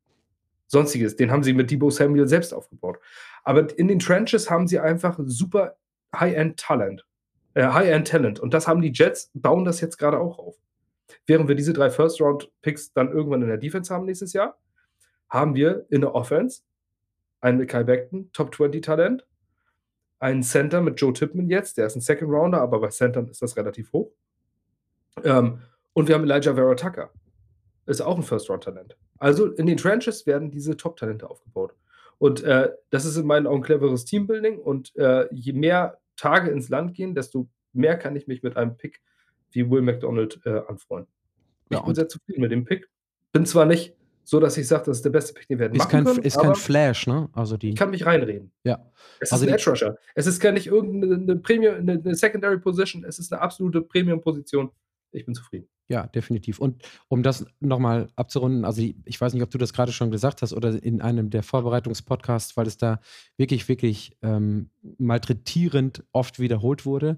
[0.67, 2.99] Sonstiges, den haben sie mit Debo Samuel selbst aufgebaut.
[3.43, 5.77] Aber in den Trenches haben sie einfach super
[6.15, 7.05] High-End Talent.
[7.55, 8.41] Äh, High-End Talent.
[8.41, 10.57] Und das haben die Jets, bauen das jetzt gerade auch auf.
[11.31, 14.59] Während wir diese drei First-Round-Picks dann irgendwann in der Defense haben nächstes Jahr,
[15.29, 16.63] haben wir in der Offense
[17.41, 19.25] einen mit Kai Beckton, Top 20 Talent,
[20.19, 23.43] einen Center mit Joe Tippman jetzt, der ist ein Second Rounder, aber bei Centern ist
[23.43, 24.11] das relativ hoch.
[25.23, 25.61] Ähm,
[25.93, 27.13] und wir haben Elijah Vera Tucker.
[27.87, 28.97] Ist auch ein First-Round-Talent.
[29.19, 31.77] Also in den Trenches werden diese Top-Talente aufgebaut.
[32.19, 34.59] Und äh, das ist in meinen Augen cleveres Teambuilding.
[34.59, 38.77] Und äh, je mehr Tage ins Land gehen, desto mehr kann ich mich mit einem
[38.77, 39.01] Pick
[39.53, 41.07] wie Will McDonald äh, anfreuen.
[41.71, 42.89] Ich ja, bin sehr zufrieden mit dem Pick.
[43.33, 43.95] Bin zwar nicht
[44.25, 46.23] so, dass ich sage, das ist der beste Pick, den wir werden ist kein, können,
[46.23, 47.29] Ist kein Flash, ne?
[47.33, 48.53] Also die ich kann mich reinreden.
[48.65, 48.91] Ja.
[49.19, 49.99] Es also ist ein Edge Rusher.
[50.15, 53.05] Es ist gar nicht irgendeine Premium, eine, eine Secondary Position.
[53.05, 54.71] Es ist eine absolute Premium-Position.
[55.13, 55.69] Ich bin zufrieden.
[55.89, 56.61] Ja, definitiv.
[56.61, 60.43] Und um das nochmal abzurunden, also ich weiß nicht, ob du das gerade schon gesagt
[60.43, 63.01] hast oder in einem der Vorbereitungspodcasts, weil es da
[63.37, 67.17] wirklich, wirklich ähm, malträtierend oft wiederholt wurde.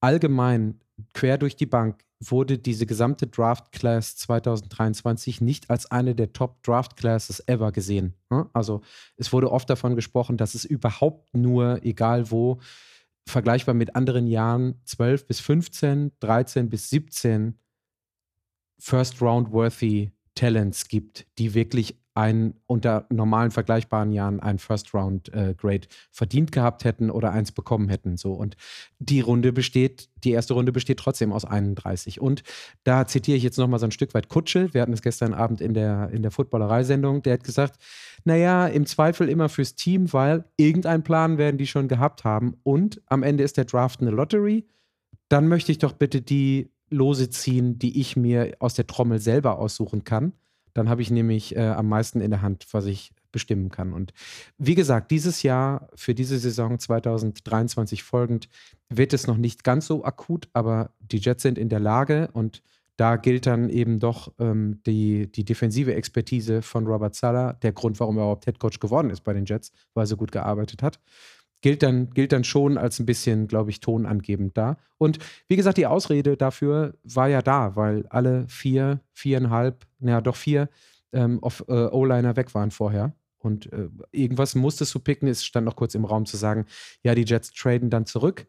[0.00, 0.80] Allgemein,
[1.12, 6.62] quer durch die Bank, wurde diese gesamte Draft Class 2023 nicht als eine der Top
[6.62, 8.14] Draft Classes ever gesehen.
[8.30, 8.48] Ne?
[8.52, 8.80] Also
[9.16, 12.58] es wurde oft davon gesprochen, dass es überhaupt nur, egal wo,
[13.28, 17.58] vergleichbar mit anderen Jahren, 12 bis 15, 13 bis 17
[18.78, 26.84] First-Round-worthy Talents gibt, die wirklich ein, unter normalen vergleichbaren Jahren ein First-Round-Grade äh, verdient gehabt
[26.84, 28.16] hätten oder eins bekommen hätten.
[28.16, 28.32] So.
[28.32, 28.56] Und
[28.98, 32.20] die Runde besteht, die erste Runde besteht trotzdem aus 31.
[32.20, 32.42] Und
[32.84, 34.72] da zitiere ich jetzt nochmal so ein Stück weit Kutsche.
[34.72, 37.22] Wir hatten es gestern Abend in der, in der Footballerei-Sendung.
[37.22, 37.76] Der hat gesagt,
[38.24, 42.54] naja, im Zweifel immer fürs Team, weil irgendeinen Plan werden die schon gehabt haben.
[42.62, 44.66] Und am Ende ist der Draft eine Lottery.
[45.28, 49.58] Dann möchte ich doch bitte die Lose ziehen, die ich mir aus der Trommel selber
[49.58, 50.32] aussuchen kann.
[50.76, 53.94] Dann habe ich nämlich äh, am meisten in der Hand, was ich bestimmen kann.
[53.94, 54.12] Und
[54.58, 58.48] wie gesagt, dieses Jahr, für diese Saison 2023 folgend,
[58.90, 62.62] wird es noch nicht ganz so akut, aber die Jets sind in der Lage und
[62.98, 67.98] da gilt dann eben doch ähm, die, die defensive Expertise von Robert Sala, der Grund,
[67.98, 71.00] warum er überhaupt Headcoach geworden ist bei den Jets, weil er so gut gearbeitet hat
[71.60, 74.76] gilt dann, gilt dann schon als ein bisschen, glaube ich, tonangebend da.
[74.98, 80.36] Und wie gesagt, die Ausrede dafür war ja da, weil alle vier, viereinhalb, naja, doch
[80.36, 80.68] vier
[81.12, 83.14] ähm, äh, O-Liner weg waren vorher.
[83.38, 85.28] Und äh, irgendwas musstest du picken.
[85.28, 86.66] Es stand noch kurz im Raum zu sagen,
[87.02, 88.46] ja, die Jets traden dann zurück.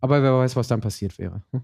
[0.00, 1.42] Aber wer weiß, was dann passiert wäre.
[1.52, 1.62] Hm?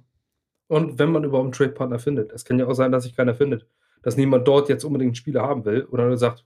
[0.69, 2.33] Und wenn man überhaupt einen Trade-Partner findet.
[2.33, 3.67] Es kann ja auch sein, dass sich keiner findet.
[4.03, 6.45] Dass niemand dort jetzt unbedingt einen Spieler haben will oder nur sagt,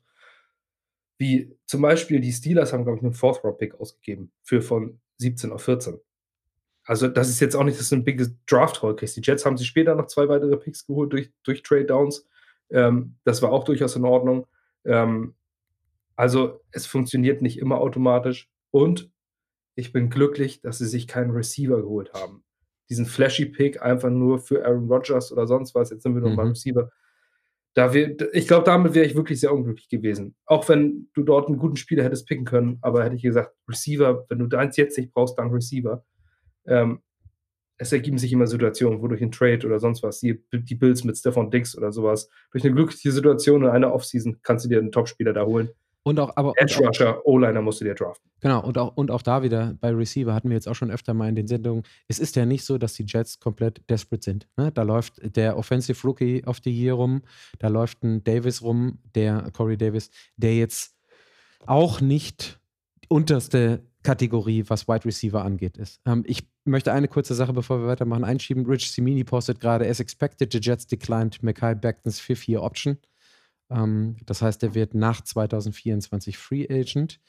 [1.21, 5.63] wie zum Beispiel die Steelers haben, glaube ich, einen Fourth-Round-Pick ausgegeben für von 17 auf
[5.63, 6.01] 14.
[6.85, 9.19] Also, das ist jetzt auch nicht, dass du ein big Draft-Haul kriegst.
[9.19, 12.27] Die Jets haben sich später noch zwei weitere Picks geholt durch, durch Trade-Downs.
[12.71, 14.47] Ähm, das war auch durchaus in Ordnung.
[14.87, 15.35] Ähm,
[16.17, 18.51] also, es funktioniert nicht immer automatisch.
[18.71, 19.11] Und
[19.75, 22.45] ich bin glücklich, dass sie sich keinen Receiver geholt haben.
[22.89, 25.91] Diesen flashy Pick einfach nur für Aaron Rodgers oder sonst was.
[25.91, 26.37] Jetzt sind wir nur mhm.
[26.37, 26.91] beim Receiver.
[27.75, 30.35] Da wir, ich glaube, damit wäre ich wirklich sehr unglücklich gewesen.
[30.45, 34.27] Auch wenn du dort einen guten Spieler hättest picken können, aber hätte ich gesagt, Receiver,
[34.29, 36.05] wenn du deins jetzt nicht brauchst, dann Receiver.
[36.67, 37.01] Ähm,
[37.81, 41.03] es ergeben sich immer Situationen, wo durch einen Trade oder sonst was, die, die Bills
[41.05, 44.79] mit Stefan Dix oder sowas, durch eine glückliche Situation in einer Offseason kannst du dir
[44.79, 45.71] einen Topspieler da holen.
[46.03, 46.55] Und auch, aber.
[46.57, 48.31] Edge Rusher, O-Liner musst du dir draften.
[48.41, 51.13] Genau, und auch, und auch da wieder bei Receiver hatten wir jetzt auch schon öfter
[51.13, 51.83] mal in den Sendungen.
[52.09, 54.49] Es ist ja nicht so, dass die Jets komplett desperate sind.
[54.57, 54.73] Ne?
[54.73, 57.23] Da läuft der Offensive Rookie of the Year rum,
[57.59, 60.97] da läuft ein Davis rum, der Corey Davis, der jetzt
[61.67, 62.59] auch nicht
[63.09, 66.01] unterste Kategorie, was Wide Receiver angeht, ist.
[66.07, 68.65] Ähm, ich möchte eine kurze Sache, bevor wir weitermachen, einschieben.
[68.65, 72.99] Rich Simini postet gerade, as expected, the Jets declined Mackay Becton's 5-year option.
[73.71, 77.21] Ähm, das heißt, er wird nach 2024 Free Agent.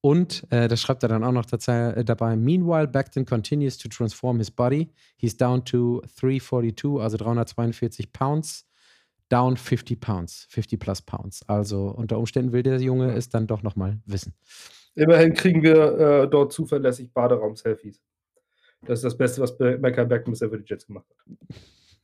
[0.00, 2.36] Und äh, das schreibt er dann auch noch äh, dabei.
[2.36, 4.90] Meanwhile, Becton continues to transform his body.
[5.16, 8.66] He's down to 342, also 342 Pounds.
[9.28, 11.48] Down 50 Pounds, 50 plus Pounds.
[11.48, 14.34] Also unter Umständen will der Junge es dann doch nochmal wissen.
[14.96, 18.00] Immerhin kriegen wir äh, dort zuverlässig Baderaum-Selfies.
[18.82, 21.58] Das ist das Beste, was Mecca Beckham bisher für die Jets gemacht hat.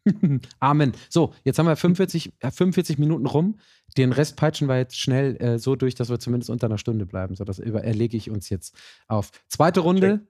[0.60, 0.92] Amen.
[1.08, 3.58] So, jetzt haben wir 45, 45 Minuten rum.
[3.96, 7.06] Den Rest peitschen wir jetzt schnell äh, so durch, dass wir zumindest unter einer Stunde
[7.06, 7.34] bleiben.
[7.34, 8.74] So, das erlege ich uns jetzt
[9.08, 9.30] auf.
[9.48, 10.20] Zweite Runde.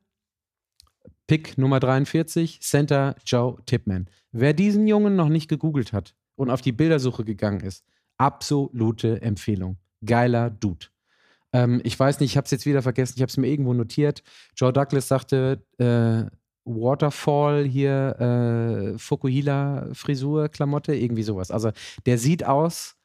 [1.27, 4.07] Pick Nummer 43, Center Joe Tipman.
[4.31, 7.85] Wer diesen Jungen noch nicht gegoogelt hat und auf die Bildersuche gegangen ist,
[8.17, 9.77] absolute Empfehlung.
[10.05, 10.87] Geiler Dude.
[11.53, 13.75] Ähm, ich weiß nicht, ich habe es jetzt wieder vergessen, ich habe es mir irgendwo
[13.75, 14.23] notiert.
[14.57, 16.31] Joe Douglas sagte, äh,
[16.67, 21.51] Waterfall hier, äh, Fukuhila-Frisur, Klamotte, irgendwie sowas.
[21.51, 21.71] Also
[22.05, 22.97] der sieht aus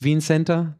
[0.00, 0.78] wie ein Center,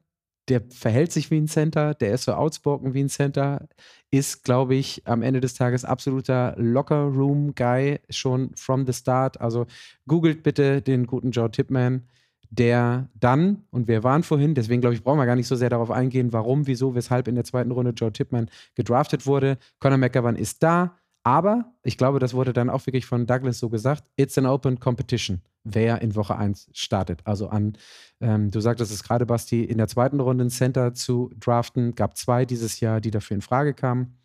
[0.48, 3.68] der verhält sich wie ein Center, der ist so outspoken wie ein Center,
[4.10, 9.40] ist, glaube ich, am Ende des Tages absoluter Locker-Room-Guy schon from the start.
[9.40, 9.66] Also
[10.08, 12.08] googelt bitte den guten Joe Tipman
[12.50, 15.70] der dann, und wir waren vorhin, deswegen glaube ich, brauchen wir gar nicht so sehr
[15.70, 19.56] darauf eingehen, warum, wieso, weshalb in der zweiten Runde Joe Tipman gedraftet wurde.
[19.78, 23.68] Conor McGovern ist da, aber ich glaube, das wurde dann auch wirklich von Douglas so
[23.68, 27.20] gesagt: It's an open competition, wer in Woche 1 startet.
[27.24, 27.76] Also an,
[28.20, 32.16] ähm, du sagtest es gerade, Basti, in der zweiten Runde ein Center zu draften, gab
[32.16, 34.18] zwei dieses Jahr, die dafür in Frage kamen.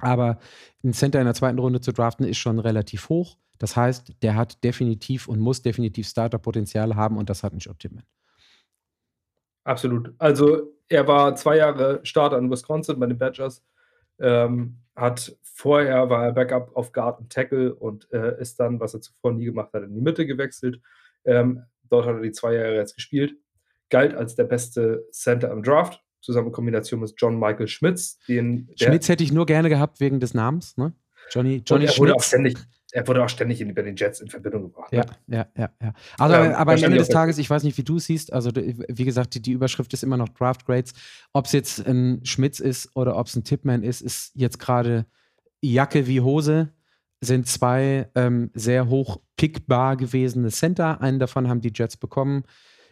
[0.00, 0.38] Aber
[0.82, 3.36] ein Center in der zweiten Runde zu draften ist schon relativ hoch.
[3.58, 8.04] Das heißt, der hat definitiv und muss definitiv Starter-Potenzial haben und das hat Joe Tippmann.
[9.64, 10.12] Absolut.
[10.18, 13.62] Also er war zwei Jahre Starter in Wisconsin bei den Badgers.
[14.18, 18.94] Ähm, hat vorher war er Backup auf Guard und Tackle und äh, ist dann, was
[18.94, 20.80] er zuvor nie gemacht hat, in die Mitte gewechselt.
[21.24, 23.36] Ähm, dort hat er die zwei Jahre jetzt gespielt.
[23.90, 28.18] Galt als der beste Center im Draft, zusammen in Kombination mit John Michael Schmitz.
[28.26, 30.94] Den, Schmitz hätte ich nur gerne gehabt wegen des Namens, ne?
[31.30, 32.58] Johnny, Johnny und er wurde auch ständig,
[32.92, 34.92] er wurde auch ständig in, bei den Jets in Verbindung gebracht.
[34.92, 34.98] Ne?
[34.98, 35.94] Ja, ja, ja, ja.
[36.18, 38.50] Also, ähm, aber am Ende des Tages, ich weiß nicht, wie du es siehst, also
[38.54, 40.92] wie gesagt, die, die, Überschrift ist immer noch Draft Grades.
[41.32, 45.06] Ob es jetzt ein Schmitz ist oder ob es ein Tipman ist, ist jetzt gerade
[45.62, 46.68] Jacke wie Hose.
[47.22, 51.00] Sind zwei ähm, sehr hoch pickbar gewesene Center.
[51.00, 52.44] Einen davon haben die Jets bekommen.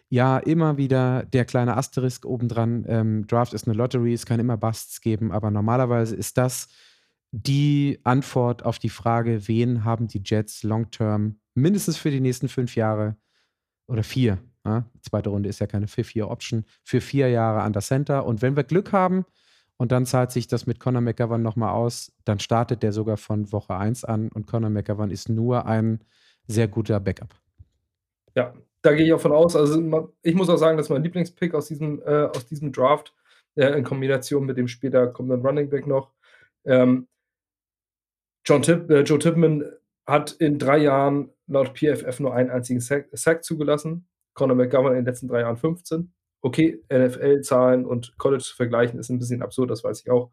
[0.08, 2.86] Ja, immer wieder der kleine Asterisk obendran.
[2.88, 6.68] Ähm, Draft ist eine Lottery, es kann immer Busts geben, aber normalerweise ist das
[7.32, 12.76] die Antwort auf die Frage, wen haben die Jets long-term mindestens für die nächsten fünf
[12.76, 13.16] Jahre
[13.86, 18.24] oder vier, ja, zweite Runde ist ja keine Fifth-Year-Option, für vier Jahre an der Center.
[18.24, 19.24] Und wenn wir Glück haben
[19.76, 23.52] und dann zahlt sich das mit Conor McGovern nochmal aus, dann startet der sogar von
[23.52, 26.00] Woche 1 an und Conor McGovern ist nur ein
[26.46, 27.34] sehr guter Backup.
[28.34, 29.56] Ja, da gehe ich auch von aus.
[29.56, 33.14] Also ich muss auch sagen, dass mein Lieblingspick aus diesem, äh, aus diesem Draft
[33.54, 36.12] äh, in Kombination mit dem später kommenden Running Back noch
[36.64, 37.06] ähm,
[38.44, 39.64] John Tip, äh, Joe Tipman
[40.06, 44.06] hat in drei Jahren laut PFF nur einen einzigen Sack, Sack zugelassen.
[44.34, 46.12] Conor McGovern in den letzten drei Jahren 15.
[46.40, 50.30] Okay, NFL-Zahlen und College zu vergleichen ist ein bisschen absurd, das weiß ich auch.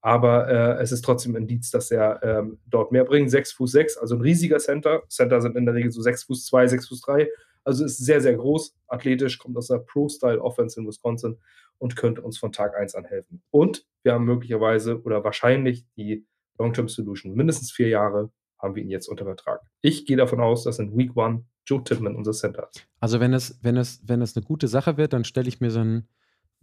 [0.00, 3.30] Aber äh, es ist trotzdem ein Indiz, dass er ähm, dort mehr bringt.
[3.30, 5.02] 6 Fuß 6, also ein riesiger Center.
[5.08, 7.28] Center sind in der Regel so 6 Fuß 2, 6 Fuß 3.
[7.64, 11.38] Also ist sehr, sehr groß, athletisch, kommt aus der Pro-Style-Offense in Wisconsin
[11.78, 13.42] und könnte uns von Tag 1 an helfen.
[13.50, 16.24] Und wir haben möglicherweise oder wahrscheinlich die
[16.58, 17.34] Long-Term Solution.
[17.34, 19.60] Mindestens vier Jahre, haben wir ihn jetzt unter Vertrag.
[19.82, 22.86] Ich gehe davon aus, dass in Week One Joe Tippmann unser Center ist.
[23.00, 25.70] Also wenn es, wenn es, wenn es eine gute Sache wird, dann stelle ich mir
[25.70, 26.08] so ein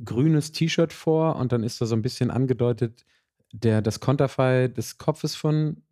[0.04, 3.06] grünes T-Shirt vor und dann ist da so ein bisschen angedeutet,
[3.52, 5.84] der, das Konterfei des Kopfes von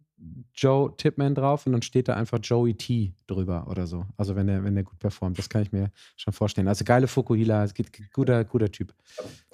[0.53, 4.05] Joe Tipman drauf und dann steht da einfach Joey T drüber oder so.
[4.17, 6.67] Also wenn er wenn der gut performt, das kann ich mir schon vorstellen.
[6.67, 7.65] Also geile Fukuhila,
[8.13, 8.93] guter, guter Typ.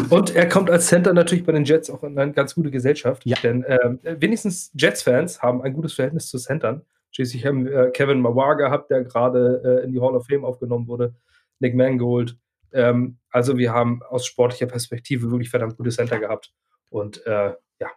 [0.10, 3.26] Und er kommt als Center natürlich bei den Jets auch in eine ganz gute Gesellschaft.
[3.26, 3.38] Ja.
[3.42, 6.82] Denn ähm, wenigstens Jets-Fans haben ein gutes Verhältnis zu Centern.
[7.12, 10.44] Schließlich haben wir äh, Kevin Mawar gehabt, der gerade äh, in die Hall of Fame
[10.44, 11.16] aufgenommen wurde.
[11.60, 12.38] Nick Mangold.
[12.74, 16.54] Ähm, also wir haben aus sportlicher Perspektive wirklich verdammt gute Center gehabt.
[16.90, 17.88] Und äh, ja,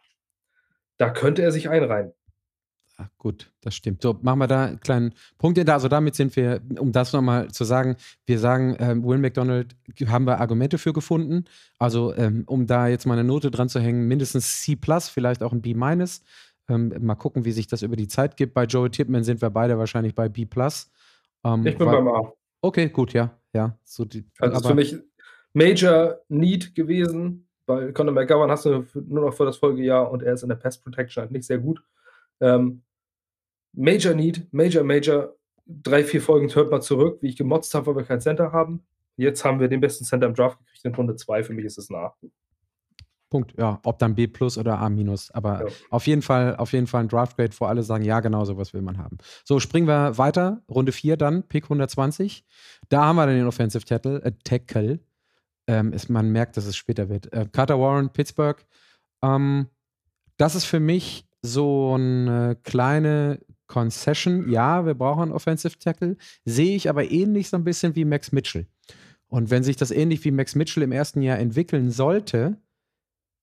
[0.96, 2.12] da könnte er sich einreihen.
[3.02, 4.02] Ach, gut, das stimmt.
[4.02, 5.72] So, machen wir da einen kleinen Punkt hinter.
[5.72, 7.96] Also damit sind wir, um das nochmal zu sagen,
[8.26, 9.74] wir sagen, ähm, Will McDonald
[10.06, 11.46] haben wir Argumente für gefunden.
[11.78, 14.76] Also ähm, um da jetzt mal eine Note dran zu hängen, mindestens C+,
[15.10, 15.70] vielleicht auch ein B-.
[16.68, 18.52] Ähm, mal gucken, wie sich das über die Zeit gibt.
[18.52, 20.46] Bei Joey Tipman sind wir beide wahrscheinlich bei B+.
[21.42, 22.32] Ähm, ich bin beim A.
[22.60, 23.30] Okay, gut, ja.
[23.54, 24.94] ja so die, also aber, für mich
[25.54, 30.34] Major Need gewesen, weil Conor McGovern hast du nur noch für das Folgejahr und er
[30.34, 31.82] ist in der Pass Protection halt nicht sehr gut.
[32.40, 32.82] Ähm,
[33.72, 35.34] Major Need, Major, Major.
[35.66, 38.82] Drei, vier Folgen hört mal zurück, wie ich gemotzt habe, weil wir kein Center haben.
[39.16, 41.44] Jetzt haben wir den besten Center im Draft gekriegt in Runde 2.
[41.44, 42.14] Für mich ist es nah.
[43.30, 43.54] Punkt.
[43.56, 45.30] Ja, ob dann B plus oder A minus.
[45.30, 45.72] Aber ja.
[45.90, 48.82] auf jeden Fall, auf jeden Fall ein Draftgrade, wo alle sagen, ja, genau sowas will
[48.82, 49.18] man haben.
[49.44, 50.62] So, springen wir weiter.
[50.68, 52.44] Runde 4 dann, Pick 120.
[52.88, 54.22] Da haben wir dann den Offensive Tackle.
[54.24, 54.98] Äh, Tackle.
[55.68, 57.32] Ähm, ist, man merkt, dass es später wird.
[57.32, 58.66] Äh, Carter Warren, Pittsburgh.
[59.22, 59.68] Ähm,
[60.36, 63.38] das ist für mich so eine kleine
[63.70, 68.04] Concession, ja, wir brauchen einen Offensive Tackle, sehe ich aber ähnlich so ein bisschen wie
[68.04, 68.66] Max Mitchell.
[69.28, 72.58] Und wenn sich das ähnlich wie Max Mitchell im ersten Jahr entwickeln sollte,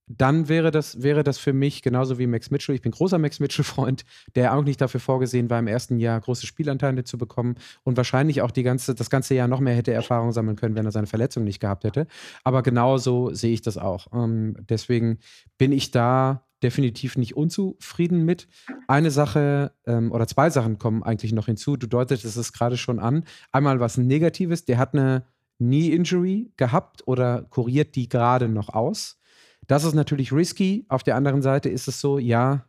[0.10, 2.76] dann wäre das, wäre das für mich genauso wie Max Mitchell.
[2.76, 4.04] Ich bin großer Max Mitchell-Freund,
[4.36, 8.42] der auch nicht dafür vorgesehen war, im ersten Jahr große Spielanteile zu bekommen und wahrscheinlich
[8.42, 11.08] auch die ganze, das ganze Jahr noch mehr hätte Erfahrung sammeln können, wenn er seine
[11.08, 12.08] Verletzung nicht gehabt hätte.
[12.44, 14.08] Aber genauso sehe ich das auch.
[14.14, 15.20] Ähm, deswegen
[15.58, 18.48] bin ich da definitiv nicht unzufrieden mit.
[18.88, 21.78] Eine Sache ähm, oder zwei Sachen kommen eigentlich noch hinzu.
[21.78, 23.24] Du deutetest es gerade schon an.
[23.52, 25.26] Einmal was Negatives, der hat eine
[25.58, 29.20] Knee-Injury gehabt oder kuriert die gerade noch aus.
[29.68, 30.86] Das ist natürlich risky.
[30.88, 32.66] Auf der anderen Seite ist es so, ja,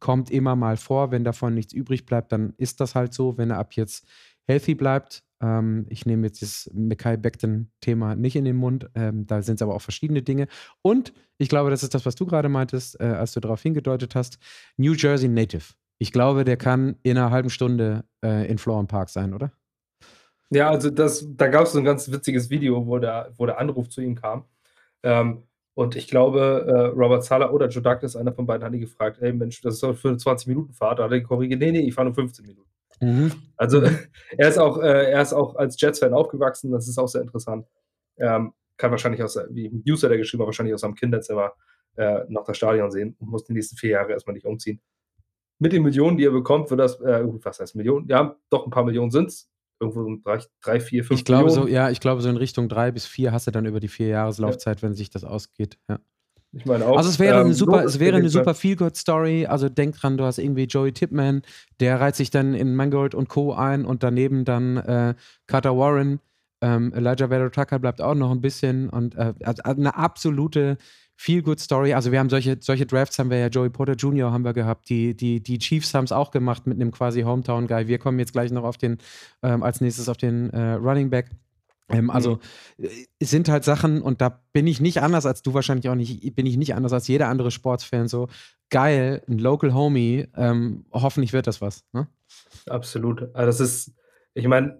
[0.00, 3.38] kommt immer mal vor, wenn davon nichts übrig bleibt, dann ist das halt so.
[3.38, 4.04] Wenn er ab jetzt
[4.46, 8.88] healthy bleibt, ähm, ich nehme jetzt das Mekai Beckton-Thema nicht in den Mund.
[8.94, 10.46] Ähm, da sind es aber auch verschiedene Dinge.
[10.80, 14.14] Und ich glaube, das ist das, was du gerade meintest, äh, als du darauf hingedeutet
[14.14, 14.38] hast.
[14.76, 15.74] New Jersey Native.
[15.98, 19.52] Ich glaube, der kann in einer halben Stunde äh, in Florham Park sein, oder?
[20.50, 23.58] Ja, also das, da gab es so ein ganz witziges Video, wo der, wo der
[23.58, 24.44] Anruf zu ihm kam.
[25.02, 28.80] Ähm, und ich glaube, äh, Robert Sala oder Joe Douglas, einer von beiden, hat ihn
[28.80, 30.98] gefragt: Hey Mensch, das ist doch für eine 20-Minuten-Fahrt.
[30.98, 32.71] Da hat er korrigiert: Nee, nee, ich fahre nur 15 Minuten.
[33.00, 33.32] Mhm.
[33.56, 33.82] Also
[34.36, 37.66] er ist auch, äh, er ist auch als Jets-Fan aufgewachsen, das ist auch sehr interessant.
[38.18, 41.52] Ähm, kann wahrscheinlich aus, wie ein User, der geschrieben hat, wahrscheinlich aus seinem Kinderzimmer
[41.96, 44.80] äh, noch das Stadion sehen und muss die nächsten vier Jahre erstmal nicht umziehen.
[45.58, 48.08] Mit den Millionen, die er bekommt, wird das, äh, was heißt Millionen?
[48.08, 49.48] Ja, doch ein paar Millionen sind es.
[49.78, 51.68] Irgendwo so drei, drei, vier, fünf ich glaube Millionen.
[51.68, 53.88] So, ja, ich glaube, so in Richtung drei bis vier hast du dann über die
[53.88, 54.82] vier Jahreslaufzeit, ja.
[54.82, 55.78] wenn sich das ausgeht.
[55.88, 55.98] Ja.
[56.52, 56.96] Ich meine auch.
[56.96, 59.46] Also es wäre ähm, eine super, es wäre eine super Feel-Good-Story.
[59.46, 61.42] Also denk dran, du hast irgendwie Joey Tipman,
[61.80, 63.54] der reiht sich dann in Mangold und Co.
[63.54, 65.14] ein und daneben dann äh,
[65.46, 66.20] Carter Warren.
[66.60, 69.32] Ähm, Elijah Vero Tucker bleibt auch noch ein bisschen und äh,
[69.64, 70.76] eine absolute
[71.16, 71.94] Feel-Good-Story.
[71.94, 74.30] Also wir haben solche, solche Drafts haben wir ja, Joey Porter Jr.
[74.30, 77.88] haben wir gehabt, die, die, die Chiefs haben es auch gemacht mit einem quasi Hometown-Guy.
[77.88, 78.98] Wir kommen jetzt gleich noch auf den,
[79.42, 81.30] ähm, als nächstes auf den äh, Running Back.
[81.88, 82.38] Ähm, also
[82.78, 82.88] mhm.
[83.18, 86.34] es sind halt Sachen, und da bin ich nicht anders als du wahrscheinlich auch nicht,
[86.34, 88.28] bin ich nicht anders als jeder andere Sportsfan so.
[88.70, 91.84] Geil, ein Local Homie, ähm, hoffentlich wird das was.
[91.92, 92.08] Ne?
[92.66, 93.22] Absolut.
[93.34, 93.94] Also das ist,
[94.34, 94.78] ich meine,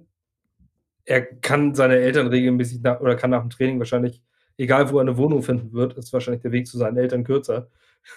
[1.05, 4.23] er kann seine Eltern regelmäßig nach, oder kann nach dem Training wahrscheinlich,
[4.57, 7.71] egal wo er eine Wohnung finden wird, ist wahrscheinlich der Weg zu seinen Eltern kürzer.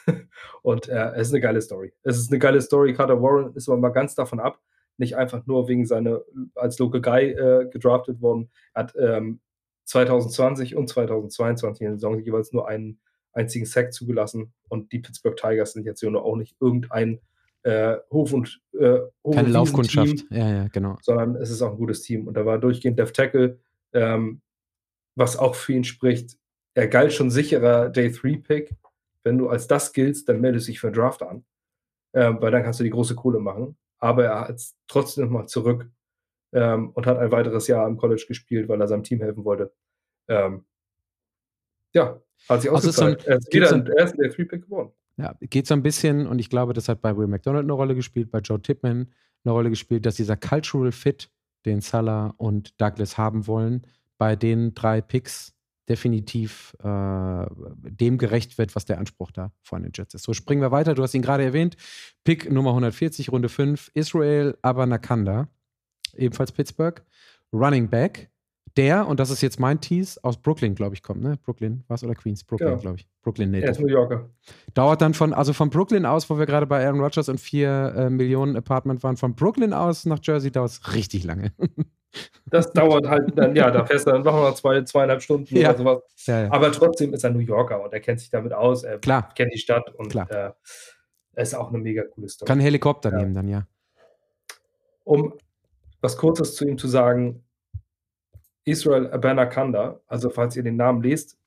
[0.61, 1.93] und äh, es ist eine geile Story.
[2.03, 2.93] Es ist eine geile Story.
[2.93, 4.59] Carter Warren ist aber mal ganz davon ab,
[4.97, 6.21] nicht einfach nur wegen seiner
[6.55, 8.49] als Local Guy äh, gedraftet worden.
[8.73, 9.39] Er hat ähm,
[9.85, 12.99] 2020 und 2022 in der Saison jeweils nur einen
[13.33, 17.19] einzigen Sack zugelassen und die Pittsburgh Tigers sind jetzt hier auch nicht irgendein
[17.63, 20.97] äh, Hof und äh, Hof keine Laufkundschaft, ja, ja, genau.
[21.01, 23.59] Sondern es ist auch ein gutes Team und da war durchgehend Def Tackle,
[23.93, 24.41] ähm,
[25.15, 26.37] was auch für ihn spricht.
[26.73, 28.75] Er galt schon sicherer Day 3 Pick.
[29.23, 31.43] Wenn du als das giltst, dann meldest du dich für einen Draft an,
[32.13, 35.89] äh, weil dann kannst du die große Kohle machen aber er hat trotzdem nochmal zurück
[36.53, 39.73] ähm, und hat ein weiteres Jahr im College gespielt, weil er seinem Team helfen wollte.
[40.27, 40.65] Ähm,
[41.93, 43.21] ja, hat sich also ausgezahlt.
[43.21, 44.91] So ein, er ist wieder so ein, er ist der Free-Pick geworden.
[45.17, 47.95] Ja, geht so ein bisschen, und ich glaube, das hat bei Will McDonald eine Rolle
[47.95, 51.29] gespielt, bei Joe Tipman eine Rolle gespielt, dass dieser Cultural Fit,
[51.65, 53.87] den Salah und Douglas haben wollen,
[54.17, 55.54] bei den drei Picks
[55.89, 57.45] definitiv äh,
[57.83, 60.23] dem gerecht wird, was der Anspruch da von den Jets ist.
[60.23, 60.95] So springen wir weiter.
[60.95, 61.77] Du hast ihn gerade erwähnt.
[62.23, 65.47] Pick Nummer 140, Runde 5, Israel Abanakanda,
[66.15, 67.03] ebenfalls Pittsburgh.
[67.53, 68.29] Running Back,
[68.77, 71.37] der, und das ist jetzt mein Tease, aus Brooklyn, glaube ich, kommt, ne?
[71.41, 72.43] Brooklyn, was oder Queens?
[72.43, 72.75] Brooklyn, ja.
[72.75, 73.07] glaube ich.
[73.21, 73.67] Brooklyn Native.
[73.67, 74.29] Er ist New Yorker.
[74.73, 77.93] Dauert dann von, also von Brooklyn aus, wo wir gerade bei Aaron Rodgers und vier
[77.95, 81.53] äh, Millionen Apartment waren, von Brooklyn aus nach Jersey dauert es richtig lange.
[82.47, 85.69] Das dauert halt dann, ja, da fährst du dann noch zwei, zweieinhalb Stunden ja.
[85.69, 86.03] oder sowas.
[86.25, 86.51] Ja, ja.
[86.51, 88.83] Aber trotzdem ist er New Yorker und er kennt sich damit aus.
[88.83, 89.33] Er Klar.
[89.35, 90.29] kennt die Stadt und Klar.
[90.29, 90.51] Äh,
[91.41, 92.47] ist auch eine mega coole Story.
[92.47, 93.67] Kann Helikopter nehmen dann, ja.
[95.03, 95.33] Um
[96.01, 97.43] was Kurzes zu ihm zu sagen,
[98.63, 101.37] Israel Abanakanda, also falls ihr den Namen lest,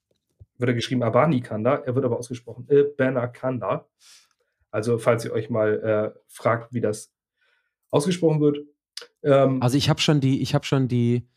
[0.59, 3.87] wird er geschrieben Abanikanda, er wird aber ausgesprochen Abanakanda.
[4.71, 7.13] Also falls ihr euch mal äh, fragt, wie das
[7.91, 8.59] ausgesprochen wird,
[9.23, 11.29] ähm, also ich habe schon die, ich habe schon die,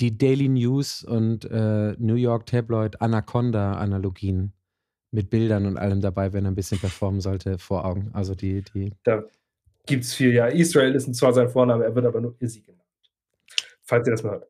[0.00, 4.52] die Daily News und äh, New York Tabloid Anaconda-Analogien
[5.10, 8.10] mit Bildern und allem dabei, wenn er ein bisschen performen sollte, vor Augen.
[8.12, 8.92] Also die, die.
[9.04, 9.24] Da
[9.86, 10.46] gibt es viel, ja.
[10.46, 12.82] Israel ist zwar sein Vorname, er wird aber nur Izzy genannt.
[13.82, 14.48] Falls ihr das mal hört.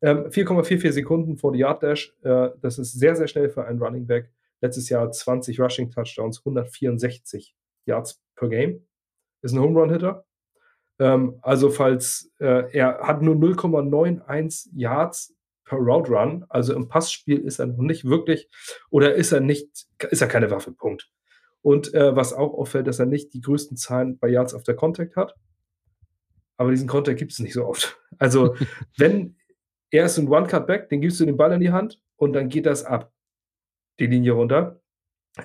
[0.00, 2.14] Ähm, 4,44 Sekunden vor die Yard Dash.
[2.22, 4.30] Äh, das ist sehr, sehr schnell für einen Running Back.
[4.60, 7.54] Letztes Jahr 20 Rushing Touchdowns, 164
[7.84, 8.86] Yards per Game.
[9.42, 10.24] Ist ein Home Run Hitter.
[10.98, 15.34] Ähm, also falls äh, er hat nur 0,91 Yards
[15.64, 18.48] per Route Run, also im Passspiel ist er noch nicht wirklich
[18.90, 21.10] oder ist er nicht, ist er keine Waffe, Punkt.
[21.60, 24.76] Und äh, was auch auffällt, dass er nicht die größten Zahlen bei Yards auf der
[24.76, 25.34] Contact hat.
[26.56, 27.96] Aber diesen Contact gibt es nicht so oft.
[28.20, 28.56] Also,
[28.96, 29.36] wenn
[29.90, 32.66] er ist ein One-Cut-Back, dann gibst du den Ball in die Hand und dann geht
[32.66, 33.12] das ab,
[34.00, 34.80] die Linie runter.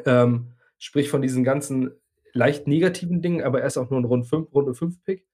[0.06, 1.91] Ähm, sprich von diesen ganzen
[2.32, 5.28] leicht negativen Dingen, aber er ist auch nur ein Runde 5, Runde 5 Pick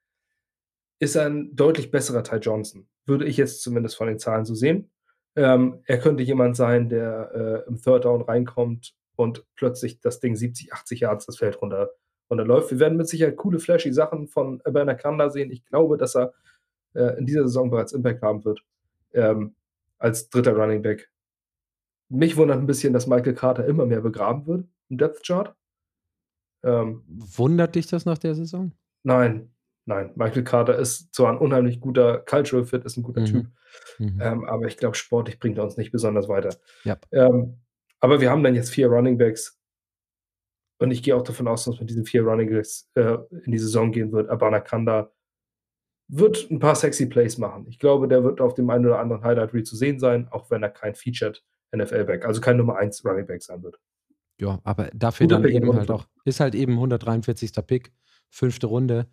[1.00, 2.88] ist er ein deutlich besserer Ty Johnson.
[3.06, 4.92] Würde ich jetzt zumindest von den Zahlen so sehen.
[5.36, 7.32] Ähm, er könnte jemand sein, der
[7.66, 11.90] äh, im Third Down reinkommt und plötzlich das Ding 70, 80 Yards das Feld runter,
[12.30, 12.72] runterläuft.
[12.72, 15.52] Wir werden mit Sicherheit coole, flashy Sachen von Bernard Kanda sehen.
[15.52, 16.34] Ich glaube, dass er
[16.94, 18.62] äh, in dieser Saison bereits Impact haben wird.
[19.14, 19.56] Ähm,
[19.98, 21.12] als dritter Running Back.
[22.10, 25.56] Mich wundert ein bisschen, dass Michael Carter immer mehr begraben wird im Depth Chart.
[26.64, 28.72] Ähm, Wundert dich das nach der Saison?
[29.04, 29.52] Nein,
[29.90, 33.26] Nein, Michael Carter ist zwar ein unheimlich guter Cultural Fit, ist ein guter mhm.
[33.26, 33.48] Typ,
[33.98, 34.22] mhm.
[34.22, 36.56] Ähm, aber ich glaube, sportlich bringt er uns nicht besonders weiter.
[36.86, 37.08] Yep.
[37.12, 37.58] Ähm,
[38.00, 39.60] aber wir haben dann jetzt vier Running Backs
[40.78, 43.58] und ich gehe auch davon aus, dass mit diesen vier Running Backs äh, in die
[43.58, 44.30] Saison gehen wird.
[44.30, 45.12] Abana Kanda
[46.08, 47.66] wird ein paar sexy Plays machen.
[47.68, 50.52] Ich glaube, der wird auf dem einen oder anderen Highlight Reel zu sehen sein, auch
[50.52, 51.44] wenn er kein Featured
[51.76, 53.80] NFL-Back, also kein Nummer 1 Running Back sein wird.
[54.40, 57.52] Ja, aber dafür Guter dann Pick eben halt auch, ist halt eben 143.
[57.66, 57.92] Pick,
[58.30, 59.08] fünfte Runde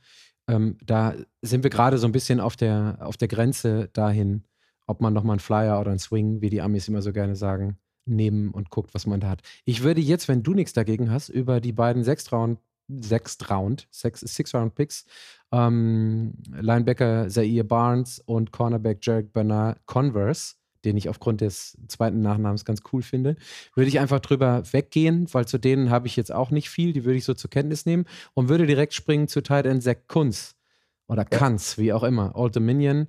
[0.49, 4.44] ähm, da sind wir gerade so ein bisschen auf der, auf der Grenze dahin,
[4.86, 7.78] ob man nochmal einen Flyer oder einen Swing, wie die Amis immer so gerne sagen,
[8.05, 9.42] nehmen und guckt, was man da hat.
[9.64, 15.07] Ich würde jetzt, wenn du nichts dagegen hast, über die beiden Sechs-Round, Sechs-Round, Six-Round-Picks,
[15.53, 20.55] ähm, Linebacker Zaire Barnes und Cornerback Jarek Bernard Converse
[20.87, 23.37] den ich aufgrund des zweiten Nachnamens ganz cool finde,
[23.74, 27.05] würde ich einfach drüber weggehen, weil zu denen habe ich jetzt auch nicht viel, die
[27.05, 30.55] würde ich so zur Kenntnis nehmen und würde direkt springen zu Tight End Zach Kunz
[31.09, 33.09] oder Kanz, wie auch immer, Old Dominion,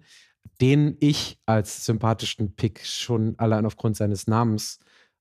[0.59, 4.80] den ich als sympathischen Pick schon allein aufgrund seines Namens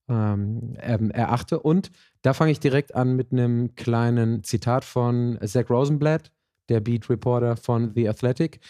[0.08, 1.60] ähm, ähm, erachte.
[1.60, 1.90] Und
[2.22, 6.32] da fange ich direkt an mit einem kleinen Zitat von Zach Rosenblatt,
[6.68, 8.60] der Beat Reporter von The Athletic.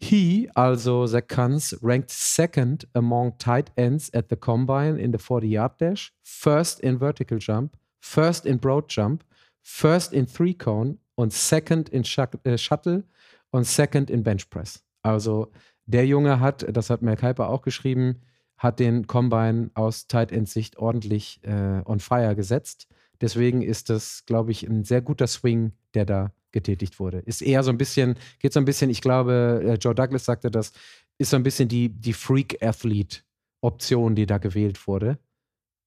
[0.00, 5.48] He, also Zach Kunz, ranked second among tight ends at the combine in the 40
[5.48, 9.24] yard dash, first in vertical jump, first in broad jump,
[9.62, 13.04] first in three cone und second in äh, Shuttle
[13.50, 14.82] und second in Bench Press.
[15.02, 15.50] Also
[15.86, 18.22] der Junge hat, das hat Mel Kuiper auch geschrieben,
[18.56, 22.88] hat den Combine aus Tight End Sicht ordentlich äh, on fire gesetzt.
[23.20, 27.18] Deswegen ist das, glaube ich, ein sehr guter Swing, der da getätigt wurde.
[27.18, 30.50] Ist eher so ein bisschen, geht so ein bisschen, ich glaube, äh, Joe Douglas sagte
[30.50, 30.72] das,
[31.18, 35.18] ist so ein bisschen die, die Freak-Athlete-Option, die da gewählt wurde.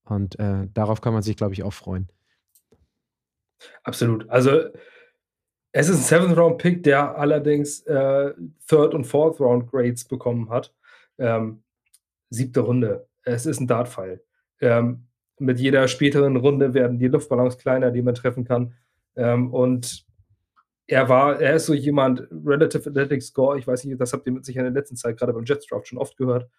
[0.03, 2.07] Und äh, darauf kann man sich, glaube ich, auch freuen.
[3.84, 4.30] Absolut.
[4.30, 4.70] Also
[5.72, 8.34] es ist ein Seventh-Round-Pick, der allerdings äh,
[8.68, 10.74] Third- und Fourth-Round-Grades bekommen hat.
[11.18, 11.63] Ähm,
[12.30, 13.07] siebte Runde.
[13.24, 14.24] Es ist ein Dartpfeil.
[14.61, 15.07] Ähm,
[15.39, 18.74] mit jeder späteren Runde werden die Luftballons kleiner, die man treffen kann.
[19.15, 20.06] Ähm, und
[20.88, 24.33] er war, er ist so jemand, Relative Athletic Score, ich weiß nicht, das habt ihr
[24.33, 26.49] mit sich in der letzten Zeit gerade beim Jets Draft schon oft gehört.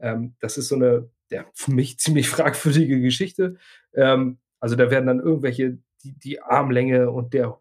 [0.00, 3.56] Ähm, das ist so eine, ja, für mich ziemlich fragwürdige Geschichte.
[3.94, 7.58] Ähm, also da werden dann irgendwelche, die, die Armlänge und der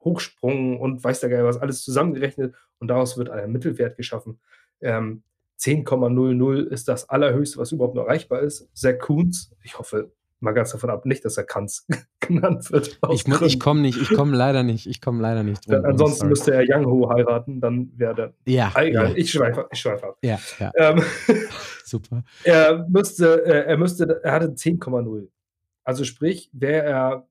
[0.00, 4.40] Hochsprung und weiß der Geil was, alles zusammengerechnet und daraus wird ein Mittelwert geschaffen.
[4.80, 5.24] Ähm,
[5.58, 8.68] 10,00 ist das allerhöchste, was überhaupt noch erreichbar ist.
[8.76, 11.86] Zach Koons, ich hoffe mal ganz davon ab, nicht, dass er Kanz
[12.20, 12.98] genannt wird.
[13.10, 15.84] Ich, ich komme nicht, ich komme leider nicht, ich komme leider nicht drum.
[15.84, 16.30] ansonsten sorry.
[16.30, 18.34] müsste er Yang Ho heiraten, dann wäre der.
[18.46, 18.72] Ja.
[18.74, 19.16] Ah, egal, ja.
[19.16, 20.18] ich schweife ich schweif ab.
[20.22, 20.72] Ja, ja.
[20.76, 21.02] Ähm,
[21.88, 22.22] Super.
[22.44, 25.28] Er müsste, äh, er müsste, er hatte 10,0.
[25.84, 27.28] Also sprich, wäre er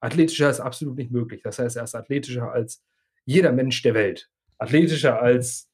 [0.00, 1.42] athletischer ist absolut nicht möglich.
[1.42, 2.82] Das heißt, er ist athletischer als
[3.24, 4.30] jeder Mensch der Welt.
[4.58, 5.70] Athletischer als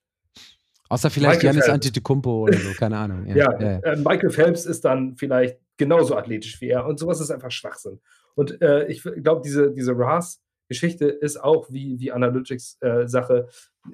[0.88, 3.26] Außer vielleicht Janis Antetokounmpo oder so, keine Ahnung.
[3.26, 3.78] Ja, ja, ja.
[3.80, 8.00] Äh, Michael Phelps ist dann vielleicht genauso athletisch wie er und sowas ist einfach Schwachsinn.
[8.34, 13.48] Und äh, ich glaube, diese, diese RAS-Geschichte ist auch wie, wie Analytics-Sache,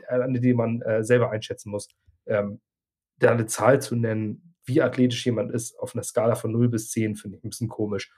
[0.08, 1.88] äh, an die man äh, selber einschätzen muss.
[2.26, 2.60] Ähm,
[3.18, 6.90] da eine Zahl zu nennen, wie athletisch jemand ist, auf einer Skala von 0 bis
[6.90, 8.12] 10, finde ich ein bisschen komisch.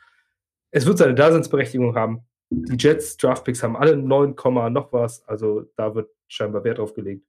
[0.70, 2.26] Es wird seine Daseinsberechtigung haben.
[2.50, 4.34] Die Jets Draftpicks haben alle 9,
[4.72, 7.26] noch was, also da wird scheinbar Wert drauf gelegt.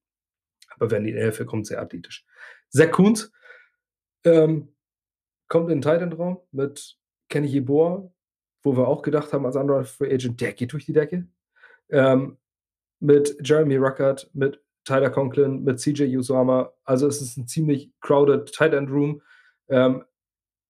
[0.78, 2.25] Aber wenn die Elfe kommt, sehr athletisch.
[2.69, 3.32] Zach Kuhns
[4.23, 4.73] ähm,
[5.47, 6.97] kommt in den Titan-Raum mit
[7.30, 8.11] Kenny Yeboah,
[8.63, 11.28] wo wir auch gedacht haben als anderer Free Agent, der geht durch die Decke.
[11.89, 12.38] Ähm,
[12.99, 16.73] mit Jeremy Ruckert, mit Tyler Conklin, mit CJ Usama.
[16.84, 19.21] Also es ist ein ziemlich crowded Tight End Room.
[19.69, 20.03] Ähm,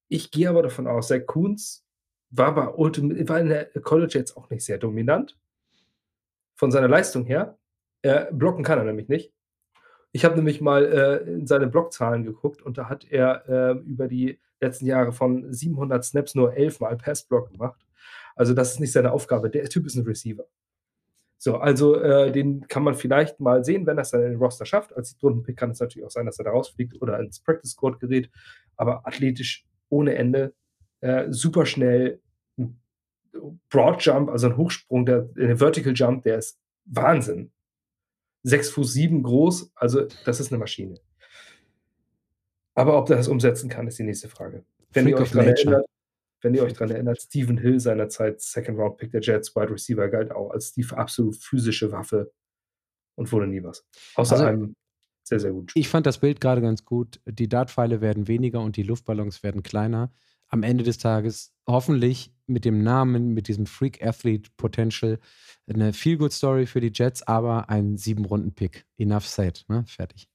[0.09, 1.85] ich gehe aber davon aus, Zach Coons
[2.29, 5.37] war bei Ultimate, war in der College jetzt auch nicht sehr dominant.
[6.55, 7.57] Von seiner Leistung her.
[8.01, 9.33] Äh, blocken kann er nämlich nicht.
[10.17, 14.07] Ich habe nämlich mal äh, in seine Blockzahlen geguckt und da hat er äh, über
[14.07, 17.85] die letzten Jahre von 700 Snaps nur 11 Mal Passblock gemacht.
[18.35, 19.51] Also das ist nicht seine Aufgabe.
[19.51, 20.45] Der Typ ist ein Receiver.
[21.37, 24.39] So, also äh, den kann man vielleicht mal sehen, wenn er es dann in den
[24.39, 24.91] Roster schafft.
[24.97, 27.99] Als Rundenpick kann es natürlich auch sein, dass er da rausfliegt oder ins Practice Squad
[27.99, 28.31] gerät.
[28.75, 30.55] Aber athletisch ohne Ende,
[31.01, 32.21] äh, super schnell,
[33.69, 37.51] Broad Jump, also ein Hochsprung, der, der Vertical Jump, der ist Wahnsinn.
[38.47, 40.95] 6 Fuß 7 groß, also das ist eine Maschine.
[42.75, 44.63] Aber ob der das umsetzen kann, ist die nächste Frage.
[44.93, 45.85] Wenn ihr euch daran erinnert,
[46.41, 50.07] wenn ihr euch daran erinnert, Stephen Hill seinerzeit Second Round Pick der Jets, Wide Receiver,
[50.07, 52.31] galt auch als die absolut physische Waffe
[53.15, 53.85] und wurde nie was.
[54.15, 54.75] Außer also, einem
[55.23, 55.73] sehr, sehr gut.
[55.75, 57.19] Ich fand das Bild gerade ganz gut.
[57.25, 60.13] Die Dartpfeile werden weniger und die Luftballons werden kleiner.
[60.49, 65.19] Am Ende des Tages hoffentlich mit dem Namen, mit diesem Freak Athlete Potential
[65.67, 68.85] eine Feel-Good-Story für die Jets, aber ein Sieben-Runden-Pick.
[68.97, 69.65] Enough said.
[69.67, 69.83] Ne?
[69.85, 70.29] Fertig.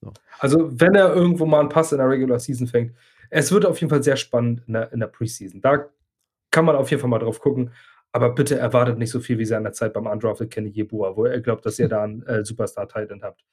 [0.00, 0.12] So.
[0.38, 2.94] Also, wenn er irgendwo mal einen Pass in der Regular Season fängt,
[3.30, 5.60] es wird auf jeden Fall sehr spannend in der, in der Preseason.
[5.60, 5.90] Da
[6.50, 7.72] kann man auf jeden Fall mal drauf gucken.
[8.12, 11.40] Aber bitte erwartet nicht so viel wie seiner Zeit beim Undrafted Kenny Yebua, wo er
[11.40, 13.44] glaubt, dass ihr da einen äh, Superstar-Titan habt.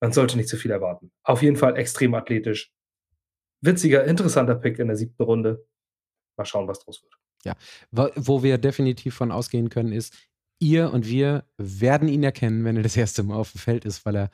[0.00, 1.12] Man sollte nicht zu viel erwarten.
[1.22, 2.72] Auf jeden Fall extrem athletisch.
[3.64, 5.66] Witziger, interessanter Pick in der siebten Runde.
[6.36, 7.14] Mal schauen, was draus wird.
[7.44, 7.54] Ja,
[7.90, 10.14] wo wir definitiv von ausgehen können, ist,
[10.58, 14.04] ihr und wir werden ihn erkennen, wenn er das erste Mal auf dem Feld ist,
[14.06, 14.30] weil er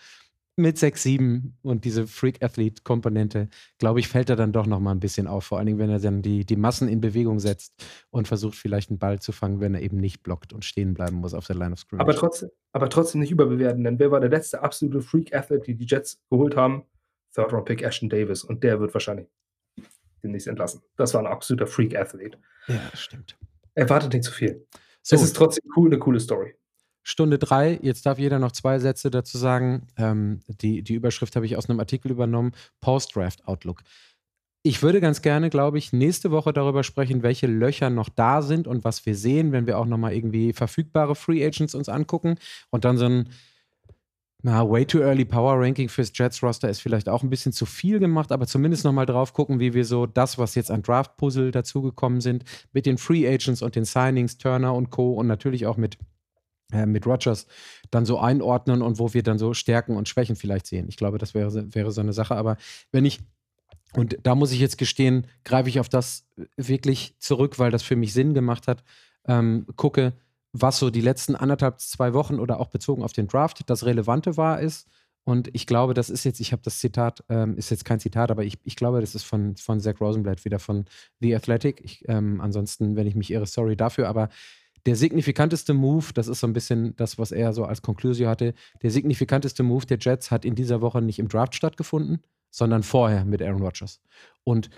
[0.56, 5.00] mit 6, 7 und diese Freak-Athlete-Komponente, glaube ich, fällt er dann doch noch mal ein
[5.00, 5.44] bisschen auf.
[5.44, 7.72] Vor allen Dingen, wenn er dann die, die Massen in Bewegung setzt
[8.10, 11.16] und versucht, vielleicht einen Ball zu fangen, wenn er eben nicht blockt und stehen bleiben
[11.16, 12.04] muss auf der Line of Scrimmage.
[12.04, 15.86] Aber trotzdem, aber trotzdem nicht überbewerten, denn wer war der letzte absolute Freak-Athlete, die die
[15.86, 16.84] Jets geholt haben?
[17.34, 18.44] Third-Round-Pick Ashton Davis.
[18.44, 19.28] Und der wird wahrscheinlich
[20.22, 20.82] demnächst entlassen.
[20.96, 22.38] Das war ein absoluter Freak-Athlete.
[22.68, 23.36] Ja, stimmt.
[23.74, 24.66] Erwartet nicht zu viel.
[25.02, 25.16] So.
[25.16, 26.54] Es ist trotzdem cool, eine coole Story.
[27.02, 29.86] Stunde drei, jetzt darf jeder noch zwei Sätze dazu sagen.
[29.96, 33.82] Ähm, die, die Überschrift habe ich aus einem Artikel übernommen: Post-Draft Outlook.
[34.62, 38.66] Ich würde ganz gerne, glaube ich, nächste Woche darüber sprechen, welche Löcher noch da sind
[38.66, 42.36] und was wir sehen, wenn wir auch nochmal irgendwie verfügbare Free Agents uns angucken
[42.68, 43.30] und dann so ein
[44.42, 47.66] na, way too early Power Ranking fürs Jets Roster ist vielleicht auch ein bisschen zu
[47.66, 51.16] viel gemacht, aber zumindest nochmal drauf gucken, wie wir so das, was jetzt an Draft
[51.16, 55.12] Puzzle dazugekommen sind, mit den Free Agents und den Signings, Turner und Co.
[55.12, 55.98] und natürlich auch mit,
[56.72, 57.46] äh, mit Rogers
[57.90, 60.86] dann so einordnen und wo wir dann so Stärken und Schwächen vielleicht sehen.
[60.88, 62.36] Ich glaube, das wäre, wäre so eine Sache.
[62.36, 62.56] Aber
[62.92, 63.20] wenn ich
[63.92, 66.24] und da muss ich jetzt gestehen, greife ich auf das
[66.56, 68.84] wirklich zurück, weil das für mich Sinn gemacht hat.
[69.26, 70.12] Ähm, gucke,
[70.52, 74.36] was so die letzten anderthalb, zwei Wochen oder auch bezogen auf den Draft das Relevante
[74.36, 74.88] war, ist.
[75.24, 78.30] Und ich glaube, das ist jetzt, ich habe das Zitat, ähm, ist jetzt kein Zitat,
[78.30, 80.86] aber ich, ich glaube, das ist von, von Zach Rosenblatt, wieder von
[81.20, 81.80] The Athletic.
[81.84, 84.28] Ich, ähm, ansonsten, wenn ich mich irre, sorry dafür, aber
[84.86, 88.54] der signifikanteste Move, das ist so ein bisschen das, was er so als Konklusion hatte,
[88.82, 93.26] der signifikanteste Move der Jets hat in dieser Woche nicht im Draft stattgefunden, sondern vorher
[93.26, 94.00] mit Aaron Rodgers.
[94.42, 94.70] Und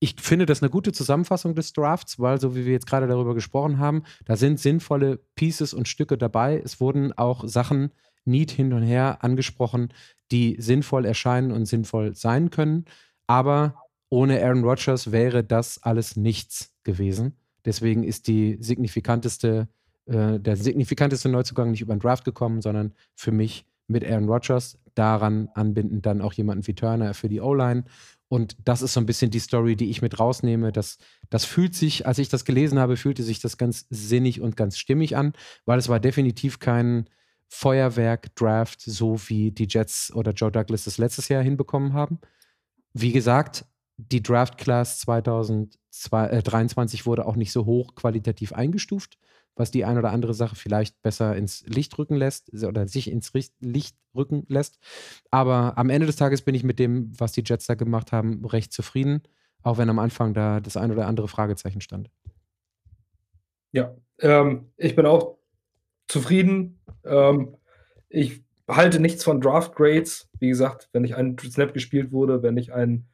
[0.00, 3.34] ich finde das eine gute Zusammenfassung des Drafts, weil, so wie wir jetzt gerade darüber
[3.34, 6.60] gesprochen haben, da sind sinnvolle Pieces und Stücke dabei.
[6.64, 7.90] Es wurden auch Sachen
[8.24, 9.88] neat hin und her angesprochen,
[10.30, 12.84] die sinnvoll erscheinen und sinnvoll sein können.
[13.26, 13.74] Aber
[14.08, 17.36] ohne Aaron Rodgers wäre das alles nichts gewesen.
[17.64, 19.68] Deswegen ist die signifikanteste,
[20.06, 24.78] äh, der signifikanteste Neuzugang nicht über den Draft gekommen, sondern für mich mit Aaron Rodgers.
[24.94, 27.84] Daran anbinden dann auch jemanden wie Turner für die O-Line.
[28.28, 30.70] Und das ist so ein bisschen die Story, die ich mit rausnehme.
[30.70, 30.98] Das,
[31.30, 34.78] das fühlt sich, als ich das gelesen habe, fühlte sich das ganz sinnig und ganz
[34.78, 35.32] stimmig an,
[35.64, 37.08] weil es war definitiv kein
[37.48, 42.20] Feuerwerk-Draft, so wie die Jets oder Joe Douglas das letztes Jahr hinbekommen haben.
[42.92, 43.64] Wie gesagt,
[43.96, 49.18] die Draft Class 2023 wurde auch nicht so hoch qualitativ eingestuft,
[49.58, 53.32] was die ein oder andere Sache vielleicht besser ins Licht rücken lässt oder sich ins
[53.60, 54.78] Licht rücken lässt.
[55.30, 58.44] Aber am Ende des Tages bin ich mit dem, was die Jets da gemacht haben,
[58.44, 59.22] recht zufrieden,
[59.62, 62.10] auch wenn am Anfang da das ein oder andere Fragezeichen stand.
[63.72, 65.38] Ja, ähm, ich bin auch
[66.06, 66.80] zufrieden.
[67.04, 67.56] Ähm,
[68.08, 70.28] ich halte nichts von Draft Grades.
[70.38, 73.06] Wie gesagt, wenn nicht ein Snap gespielt wurde, wenn nicht ein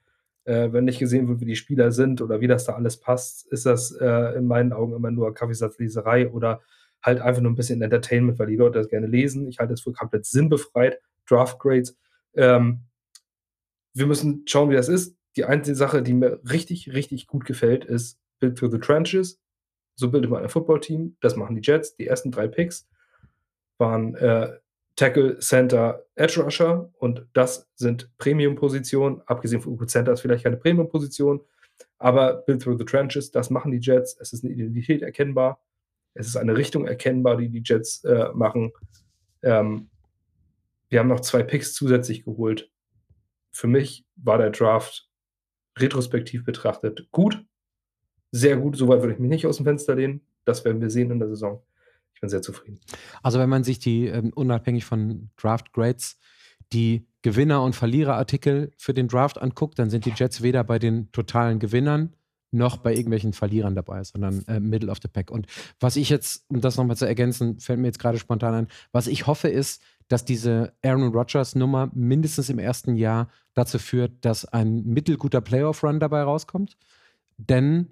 [0.45, 3.47] äh, wenn nicht gesehen wird, wie die Spieler sind oder wie das da alles passt,
[3.53, 6.61] ist das äh, in meinen Augen immer nur Kaffeesatzleserei oder
[7.03, 9.47] halt einfach nur ein bisschen Entertainment, weil die Leute das gerne lesen.
[9.49, 11.01] Ich halte es für komplett sinnbefreit.
[11.29, 11.97] Draft Grades.
[12.35, 12.81] Ähm,
[13.95, 15.17] wir müssen schauen, wie das ist.
[15.37, 19.41] Die einzige Sache, die mir richtig, richtig gut gefällt, ist Build through the Trenches.
[19.97, 21.17] So bildet man ein Footballteam.
[21.21, 21.97] Das machen die Jets.
[21.97, 22.89] Die ersten drei Picks
[23.79, 24.53] waren äh,
[24.97, 29.23] Tackle, Center, Edge Rusher und das sind Premium-Positionen.
[29.27, 31.41] Abgesehen von Uko Center ist vielleicht keine Premium-Position,
[31.99, 34.17] aber Build through the Trenches, das machen die Jets.
[34.21, 35.61] Es ist eine Identität erkennbar.
[36.15, 38.73] Es ist eine Richtung erkennbar, die die Jets äh, machen.
[39.43, 39.91] Ähm,
[40.89, 42.71] wir haben noch zwei Picks zusätzlich geholt.
[43.51, 45.09] Für mich war der Draft
[45.77, 47.45] retrospektiv betrachtet gut.
[48.31, 48.77] Sehr gut.
[48.77, 50.21] Soweit würde ich mich nicht aus dem Fenster lehnen.
[50.45, 51.65] Das werden wir sehen in der Saison
[52.25, 52.81] bin sehr zufrieden.
[53.23, 56.17] Also wenn man sich die, ähm, unabhängig von Draft Grades,
[56.73, 61.13] die Gewinner- und Verliererartikel für den Draft anguckt, dann sind die Jets weder bei den
[61.13, 62.15] totalen Gewinnern
[62.51, 65.31] noch bei irgendwelchen Verlierern dabei, sondern äh, Middle of the Pack.
[65.31, 65.47] Und
[65.81, 69.07] was ich jetzt, um das nochmal zu ergänzen, fällt mir jetzt gerade spontan ein, was
[69.07, 74.45] ich hoffe ist, dass diese Aaron Rodgers Nummer mindestens im ersten Jahr dazu führt, dass
[74.45, 76.77] ein mittelguter Playoff-Run dabei rauskommt.
[77.37, 77.89] Denn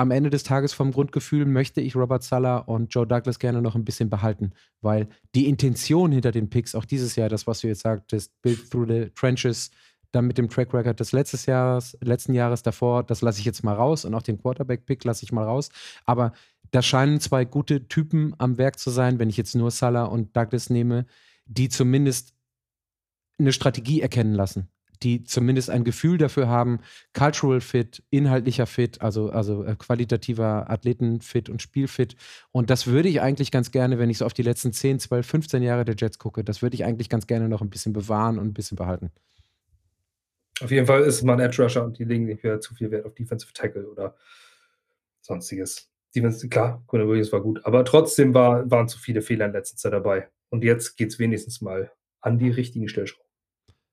[0.00, 3.74] am Ende des Tages vom Grundgefühl möchte ich Robert Sala und Joe Douglas gerne noch
[3.74, 7.68] ein bisschen behalten, weil die Intention hinter den Picks, auch dieses Jahr, das, was du
[7.68, 9.70] jetzt sagtest, Build Through the Trenches,
[10.10, 13.62] dann mit dem Track Record des letztes Jahres, letzten Jahres davor, das lasse ich jetzt
[13.62, 15.68] mal raus und auch den Quarterback-Pick lasse ich mal raus.
[16.06, 16.32] Aber
[16.70, 20.34] da scheinen zwei gute Typen am Werk zu sein, wenn ich jetzt nur Salah und
[20.34, 21.04] Douglas nehme,
[21.44, 22.32] die zumindest
[23.38, 24.70] eine Strategie erkennen lassen
[25.02, 26.80] die zumindest ein Gefühl dafür haben,
[27.12, 32.16] Cultural Fit, inhaltlicher Fit, also, also äh, qualitativer Athletenfit und Spielfit.
[32.52, 35.26] Und das würde ich eigentlich ganz gerne, wenn ich so auf die letzten 10, 12,
[35.26, 38.38] 15 Jahre der Jets gucke, das würde ich eigentlich ganz gerne noch ein bisschen bewahren
[38.38, 39.10] und ein bisschen behalten.
[40.62, 43.06] Auf jeden Fall ist man Edge Rusher und die legen nicht mehr zu viel Wert
[43.06, 44.14] auf Defensive Tackle oder
[45.22, 45.90] sonstiges.
[46.14, 49.76] Defense, klar, Conor Williams war gut, aber trotzdem war, waren zu viele Fehler in letzter
[49.76, 50.28] Zeit dabei.
[50.50, 53.29] Und jetzt geht es wenigstens mal an die richtigen Stellschrauben.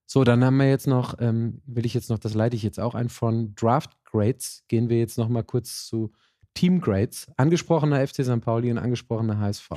[0.10, 2.80] So, dann haben wir jetzt noch, ähm, will ich jetzt noch, das leite ich jetzt
[2.80, 6.14] auch ein, von Draft Grades gehen wir jetzt noch mal kurz zu
[6.54, 7.28] Team Grades.
[7.36, 8.40] Angesprochener FC St.
[8.40, 9.70] Pauli und angesprochener HSV.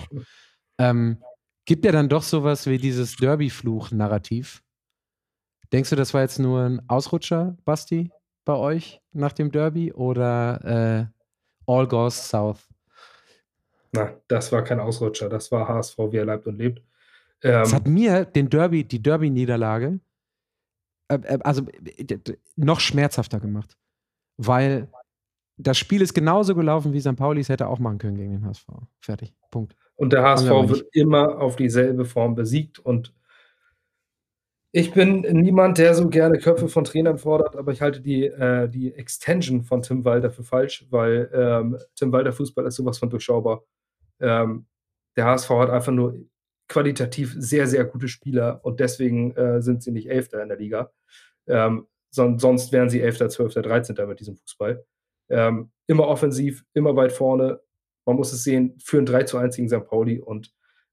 [0.78, 1.18] Ähm,
[1.66, 4.62] gibt ja dann doch sowas wie dieses Derby-Fluch-Narrativ.
[5.72, 8.10] Denkst du, das war jetzt nur ein Ausrutscher, Basti,
[8.44, 12.68] bei euch nach dem Derby oder äh, All Goes South?
[13.92, 16.78] Na, das war kein Ausrutscher, das war HSV, wie er leibt und lebt.
[17.42, 20.00] Ähm, das hat mir den Derby, die Derby-Niederlage
[21.10, 21.66] also
[22.56, 23.76] noch schmerzhafter gemacht.
[24.36, 24.88] Weil
[25.56, 27.16] das Spiel ist genauso gelaufen, wie St.
[27.16, 28.66] Pauli es hätte auch machen können gegen den HSV.
[29.00, 29.34] Fertig.
[29.50, 29.76] Punkt.
[29.96, 32.78] Und der HSV wird immer auf dieselbe Form besiegt.
[32.78, 33.12] Und
[34.72, 38.68] ich bin niemand, der so gerne Köpfe von Trainern fordert, aber ich halte die, äh,
[38.68, 43.10] die Extension von Tim Walter für falsch, weil ähm, Tim Walter Fußball ist sowas von
[43.10, 43.64] durchschaubar.
[44.20, 44.66] Ähm,
[45.16, 46.14] der HSV hat einfach nur
[46.70, 50.92] qualitativ sehr, sehr gute Spieler und deswegen äh, sind sie nicht Elfter in der Liga.
[51.46, 54.84] Ähm, son sonst wären sie Elfter, Zwölfter, Dreizehnter mit diesem Fußball.
[55.28, 57.60] Ähm, immer offensiv, immer weit vorne.
[58.06, 59.84] Man muss es sehen, führen 3 zu 1 gegen St.
[59.84, 60.52] Pauli und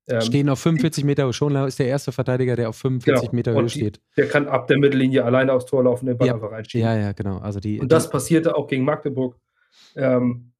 [0.09, 1.31] ähm, Stehen auf 45 Meter.
[1.31, 3.35] Schonlau ist der erste Verteidiger, der auf 45 genau.
[3.35, 3.99] Meter Höhe steht.
[4.15, 6.33] Der kann ab der Mittellinie alleine aufs Tor laufen, den Ball ja.
[6.33, 6.87] einfach reinschieben.
[6.87, 7.39] Ja, ja, genau.
[7.39, 9.37] Also die, und das die, passierte auch gegen Magdeburg.
[9.95, 10.53] Ähm,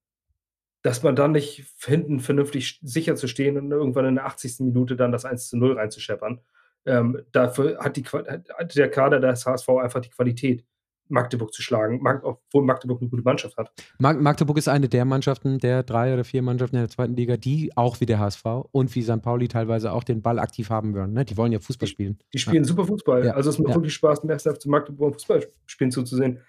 [0.88, 4.62] dass man dann nicht hinten vernünftig sicher zu stehen und irgendwann in der 80.
[4.62, 6.40] Minute dann das 1 zu 0 reinzuscheppern.
[6.86, 10.64] Ähm, dafür hat, die, hat der Kader des HSV einfach die Qualität,
[11.10, 13.70] Magdeburg zu schlagen, obwohl Magdeburg eine gute Mannschaft hat.
[14.00, 17.76] Magdeburg ist eine der Mannschaften, der drei oder vier Mannschaften in der zweiten Liga, die
[17.76, 19.22] auch wie der HSV und wie St.
[19.22, 21.12] Pauli teilweise auch den Ball aktiv haben wollen.
[21.12, 21.26] Ne?
[21.26, 22.18] Die wollen ja Fußball spielen.
[22.18, 22.68] Die, die spielen ja.
[22.68, 23.26] super Fußball.
[23.26, 23.34] Ja.
[23.34, 23.76] Also es macht ja.
[23.76, 26.40] wirklich Spaß, im ersten zu Magdeburg Fußball spielen zuzusehen.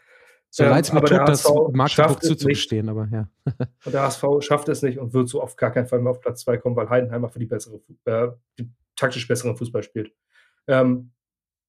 [0.50, 3.28] So Ähm, leid es mir tut, das Magdeburg zuzugestehen, aber ja.
[3.84, 6.20] Und der HSV schafft es nicht und wird so auf gar keinen Fall mehr auf
[6.20, 10.12] Platz 2 kommen, weil Heidenheimer für die bessere, äh, die taktisch besseren Fußball spielt.
[10.66, 11.12] Ähm,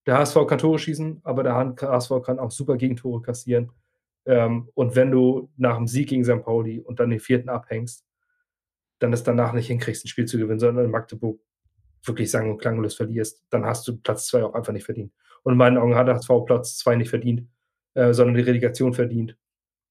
[0.06, 3.72] der HSV kann Tore schießen, aber der HSV kann auch super Gegentore kassieren.
[4.26, 6.42] Ähm, und wenn du nach dem Sieg gegen St.
[6.42, 8.06] Pauli und dann den vierten abhängst,
[9.00, 11.40] dann es danach nicht hinkriegst, ein Spiel zu gewinnen, sondern in Magdeburg
[12.04, 15.14] wirklich sang- und klanglos verlierst, dann hast du Platz 2 auch einfach nicht verdient.
[15.44, 17.48] Und in meinen Augen hat der HSV Platz 2 nicht verdient,
[18.00, 19.38] äh, sondern die Relegation verdient.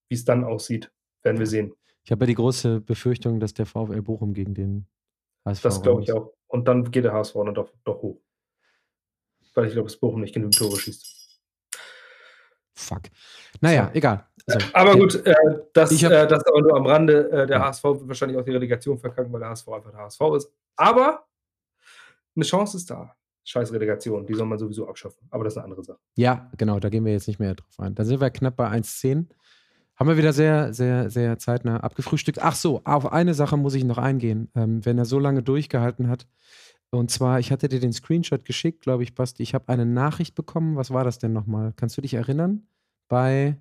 [0.09, 0.91] Wie es dann aussieht,
[1.23, 1.73] werden wir sehen.
[2.03, 4.87] Ich habe ja die große Befürchtung, dass der VfL Bochum gegen den
[5.45, 6.33] HSV Das glaube ich auch.
[6.47, 8.19] Und dann geht der HSV dann doch, doch hoch.
[9.53, 11.17] Weil ich glaube, dass Bochum nicht genügend Tore schießt.
[12.73, 13.01] Fuck.
[13.61, 13.97] Naja, So.
[13.97, 14.25] egal.
[14.47, 14.95] So, Aber ja.
[14.99, 15.35] gut, äh,
[15.73, 17.29] das, Ich hab- äh, das aber nur am Rande.
[17.29, 17.65] Äh, der Ja.
[17.65, 20.51] HSV wird wahrscheinlich auch die Relegation verkacken, weil der HSV einfach der HSV ist.
[20.77, 21.27] Aber
[22.35, 23.15] eine Chance ist da.
[23.49, 25.27] Scheiß Relegation, die soll man sowieso abschaffen.
[25.31, 25.97] Aber das ist eine andere Sache.
[26.15, 27.95] Ja, genau, da gehen wir jetzt nicht mehr drauf ein.
[27.95, 29.25] Da sind wir knapp bei 1,10.
[29.95, 32.39] Haben wir wieder sehr, sehr, sehr zeitnah abgefrühstückt.
[32.41, 36.07] Ach so, auf eine Sache muss ich noch eingehen, ähm, wenn er so lange durchgehalten
[36.09, 36.27] hat.
[36.91, 39.41] Und zwar, ich hatte dir den Screenshot geschickt, glaube ich, Basti.
[39.43, 40.75] Ich habe eine Nachricht bekommen.
[40.75, 41.73] Was war das denn nochmal?
[41.75, 42.67] Kannst du dich erinnern?
[43.07, 43.57] Bei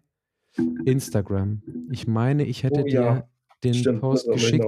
[0.84, 1.62] Instagram.
[1.90, 3.14] Ich meine, ich hätte Oh, ja.
[3.14, 3.28] dir
[3.64, 4.64] den Stimmt, Post geschickt.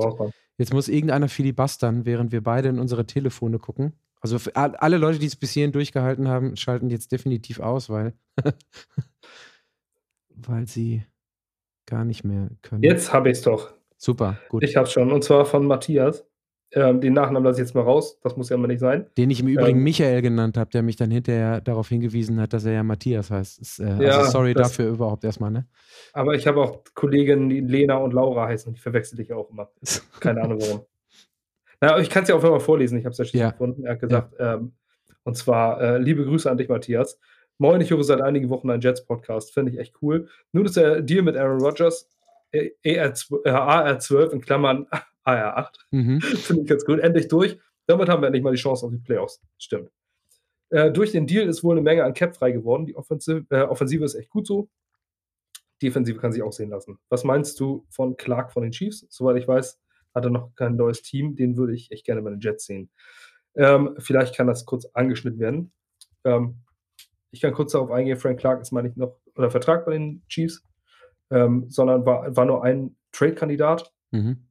[0.57, 3.93] Jetzt muss irgendeiner filibustern, während wir beide in unsere Telefone gucken.
[4.21, 8.13] Also alle Leute, die es bis hierhin durchgehalten haben, schalten jetzt definitiv aus, weil,
[10.37, 11.05] weil sie
[11.87, 12.83] gar nicht mehr können.
[12.83, 13.73] Jetzt habe ich es doch.
[13.97, 14.63] Super, gut.
[14.63, 15.13] Ich habe es schon.
[15.13, 16.25] Und zwar von Matthias.
[16.73, 18.21] Ähm, den Nachnamen lasse ich jetzt mal raus.
[18.23, 19.07] Das muss ja immer nicht sein.
[19.19, 22.53] Den ich im Übrigen Ähm, Michael genannt habe, der mich dann hinterher darauf hingewiesen hat,
[22.53, 23.59] dass er ja Matthias heißt.
[23.61, 25.67] Ist, äh, Ja, also sorry das- dafür überhaupt erstmal, ne?
[26.13, 28.73] Aber ich habe auch Kolleginnen, die Lena und Laura heißen.
[28.73, 29.69] Die verwechsel ich auch immer.
[30.21, 30.85] Keine Ahnung warum.
[31.81, 32.99] Na, ich kann es ja auch mal vorlesen.
[32.99, 33.51] Ich habe es ja schon Ja.
[33.51, 33.85] gefunden.
[33.85, 34.73] Er hat gesagt, ähm,
[35.25, 37.19] und zwar, äh, liebe Grüße an dich, Matthias.
[37.59, 39.53] Moin, ich höre seit einigen Wochen einen Jets-Podcast.
[39.53, 40.29] Finde ich echt cool.
[40.53, 42.09] Nun ist der Deal mit Aaron Rodgers,
[42.53, 44.87] äh, ER12, äh, AR12 in Klammern
[45.25, 46.21] AR8, Mhm.
[46.21, 47.59] finde ich ganz gut, endlich durch.
[47.87, 49.41] Damit haben wir endlich mal die Chance auf die Playoffs.
[49.59, 49.91] Stimmt.
[50.71, 52.87] Äh, durch den Deal ist wohl eine Menge an Cap frei geworden.
[52.87, 54.69] Die Offensive, äh, Offensive ist echt gut so.
[55.83, 56.99] Defensive kann sich auch sehen lassen.
[57.09, 59.07] Was meinst du von Clark von den Chiefs?
[59.11, 59.81] Soweit ich weiß,
[60.15, 61.37] hat er noch kein neues Team.
[61.37, 62.91] Den würde ich echt gerne bei den Jets sehen.
[63.55, 65.73] Ähm, vielleicht kann das kurz angeschnitten werden.
[66.25, 66.57] Ähm,
[67.31, 68.17] ich kann kurz darauf eingehen.
[68.17, 70.63] Frank Clark ist, meine ich, noch unter Vertrag bei den Chiefs,
[71.31, 73.93] ähm, sondern war, war nur ein Trade-Kandidat.
[74.11, 74.47] Mhm.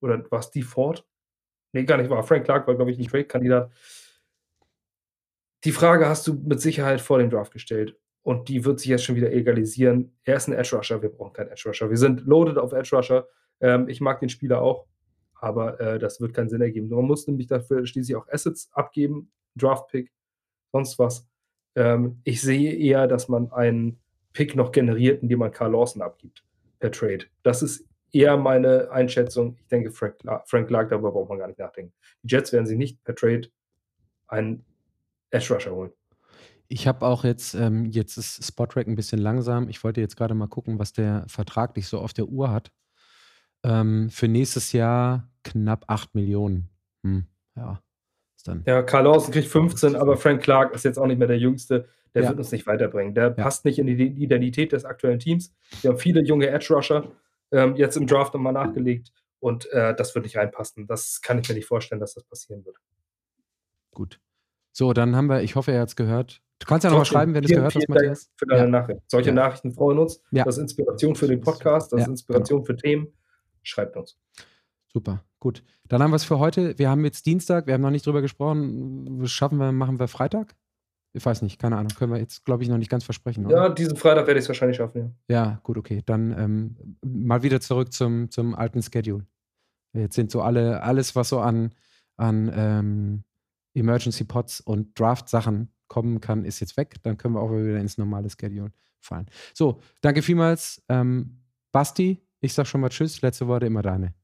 [0.00, 1.06] Oder war es die Ford?
[1.72, 2.22] Nee, gar nicht war.
[2.22, 3.70] Frank Clark war, glaube ich, ein Trade-Kandidat.
[5.64, 7.98] Die Frage hast du mit Sicherheit vor dem Draft gestellt.
[8.22, 10.16] Und die wird sich jetzt schon wieder egalisieren.
[10.24, 11.90] Er ist ein Edge Rusher, wir brauchen keinen Edge Rusher.
[11.90, 13.28] Wir sind loaded auf Edge Rusher.
[13.60, 14.86] Ähm, ich mag den Spieler auch,
[15.34, 16.88] aber äh, das wird keinen Sinn ergeben.
[16.88, 20.12] Man muss nämlich dafür schließlich auch Assets abgeben, Draft-Pick,
[20.72, 21.28] sonst was.
[21.74, 23.98] Ähm, ich sehe eher, dass man einen
[24.32, 26.44] Pick noch generiert, indem man Carl Lawson abgibt
[26.78, 27.24] per Trade.
[27.42, 29.56] Das ist eher meine Einschätzung.
[29.60, 30.16] Ich denke, Frank,
[30.46, 31.92] Frank Clark, darüber braucht man gar nicht nachdenken.
[32.22, 33.48] Die Jets werden sie nicht per Trade
[34.26, 34.64] einen
[35.30, 35.92] Edge Rusher holen.
[36.68, 39.68] Ich habe auch jetzt, ähm, jetzt ist Spotrack ein bisschen langsam.
[39.68, 42.72] Ich wollte jetzt gerade mal gucken, was der vertraglich so auf der Uhr hat.
[43.66, 46.68] Ähm, für nächstes Jahr knapp 8 Millionen.
[47.02, 47.26] Hm,
[47.56, 47.80] ja,
[48.36, 48.62] ist dann.
[48.66, 51.88] Ja, Carl Lawson kriegt 15, aber Frank Clark ist jetzt auch nicht mehr der Jüngste.
[52.14, 52.28] Der Ja.
[52.30, 53.14] wird uns nicht weiterbringen.
[53.14, 55.52] Der passt nicht in die Identität des aktuellen Teams.
[55.82, 57.12] Wir haben viele junge Edge Rusher
[57.52, 60.86] ähm, jetzt im Draft nochmal nachgelegt und äh, das wird nicht reinpassen.
[60.86, 62.76] Das kann ich mir nicht vorstellen, dass das passieren wird.
[63.92, 64.20] Gut.
[64.72, 66.40] So, dann haben wir, ich hoffe, er hat es gehört.
[66.58, 68.30] Du kannst ja nochmal schreiben, wenn du es gehört hast, Dank Matthias.
[68.36, 68.68] Für deine Ja.
[68.68, 69.00] Nachricht.
[69.08, 69.34] Solche Ja.
[69.34, 70.22] Nachrichten freuen uns.
[70.30, 70.44] Ja.
[70.44, 73.08] Das ist Inspiration für den Podcast, das Ja, ist Inspiration für Themen.
[73.66, 74.16] Schreibt uns.
[74.92, 75.64] Super, gut.
[75.88, 76.78] Dann haben wir es für heute.
[76.78, 79.26] Wir haben jetzt Dienstag, wir haben noch nicht drüber gesprochen.
[79.26, 80.54] Schaffen wir, machen wir Freitag?
[81.12, 81.90] Ich weiß nicht, keine Ahnung.
[81.98, 83.56] Können wir jetzt, glaube ich, noch nicht ganz versprechen, oder?
[83.56, 85.16] Ja, diesen Freitag werde ich es wahrscheinlich schaffen.
[85.28, 85.34] Ja.
[85.34, 86.02] Ja, gut, okay.
[86.06, 89.26] Dann ähm, mal wieder zurück zum, zum alten Schedule.
[89.92, 91.74] Jetzt sind so alle, alles, was so an,
[92.16, 93.24] an ähm,
[93.74, 96.96] Emergency Pots und Draft-Sachen kommen kann, ist jetzt weg.
[97.02, 98.70] Dann können wir auch wieder ins normale Schedule
[99.00, 99.26] fallen.
[99.54, 100.82] So, danke vielmals.
[100.88, 103.22] Ähm, Basti, ich sag schon mal Tschüss.
[103.22, 104.14] Letzte Worte immer deine.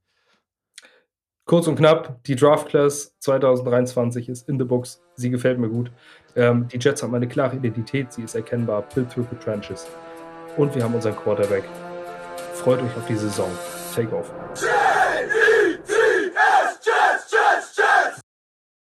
[1.44, 5.02] Kurz und knapp, die Draft Class 2023 ist in the books.
[5.16, 5.90] Sie gefällt mir gut.
[6.36, 8.82] Ähm, die Jets haben eine klare Identität, sie ist erkennbar.
[8.94, 9.86] Build through the trenches.
[10.56, 11.64] Und wir haben unseren Quarterback.
[12.54, 13.50] Freut euch auf die Saison.
[13.94, 14.32] Take off.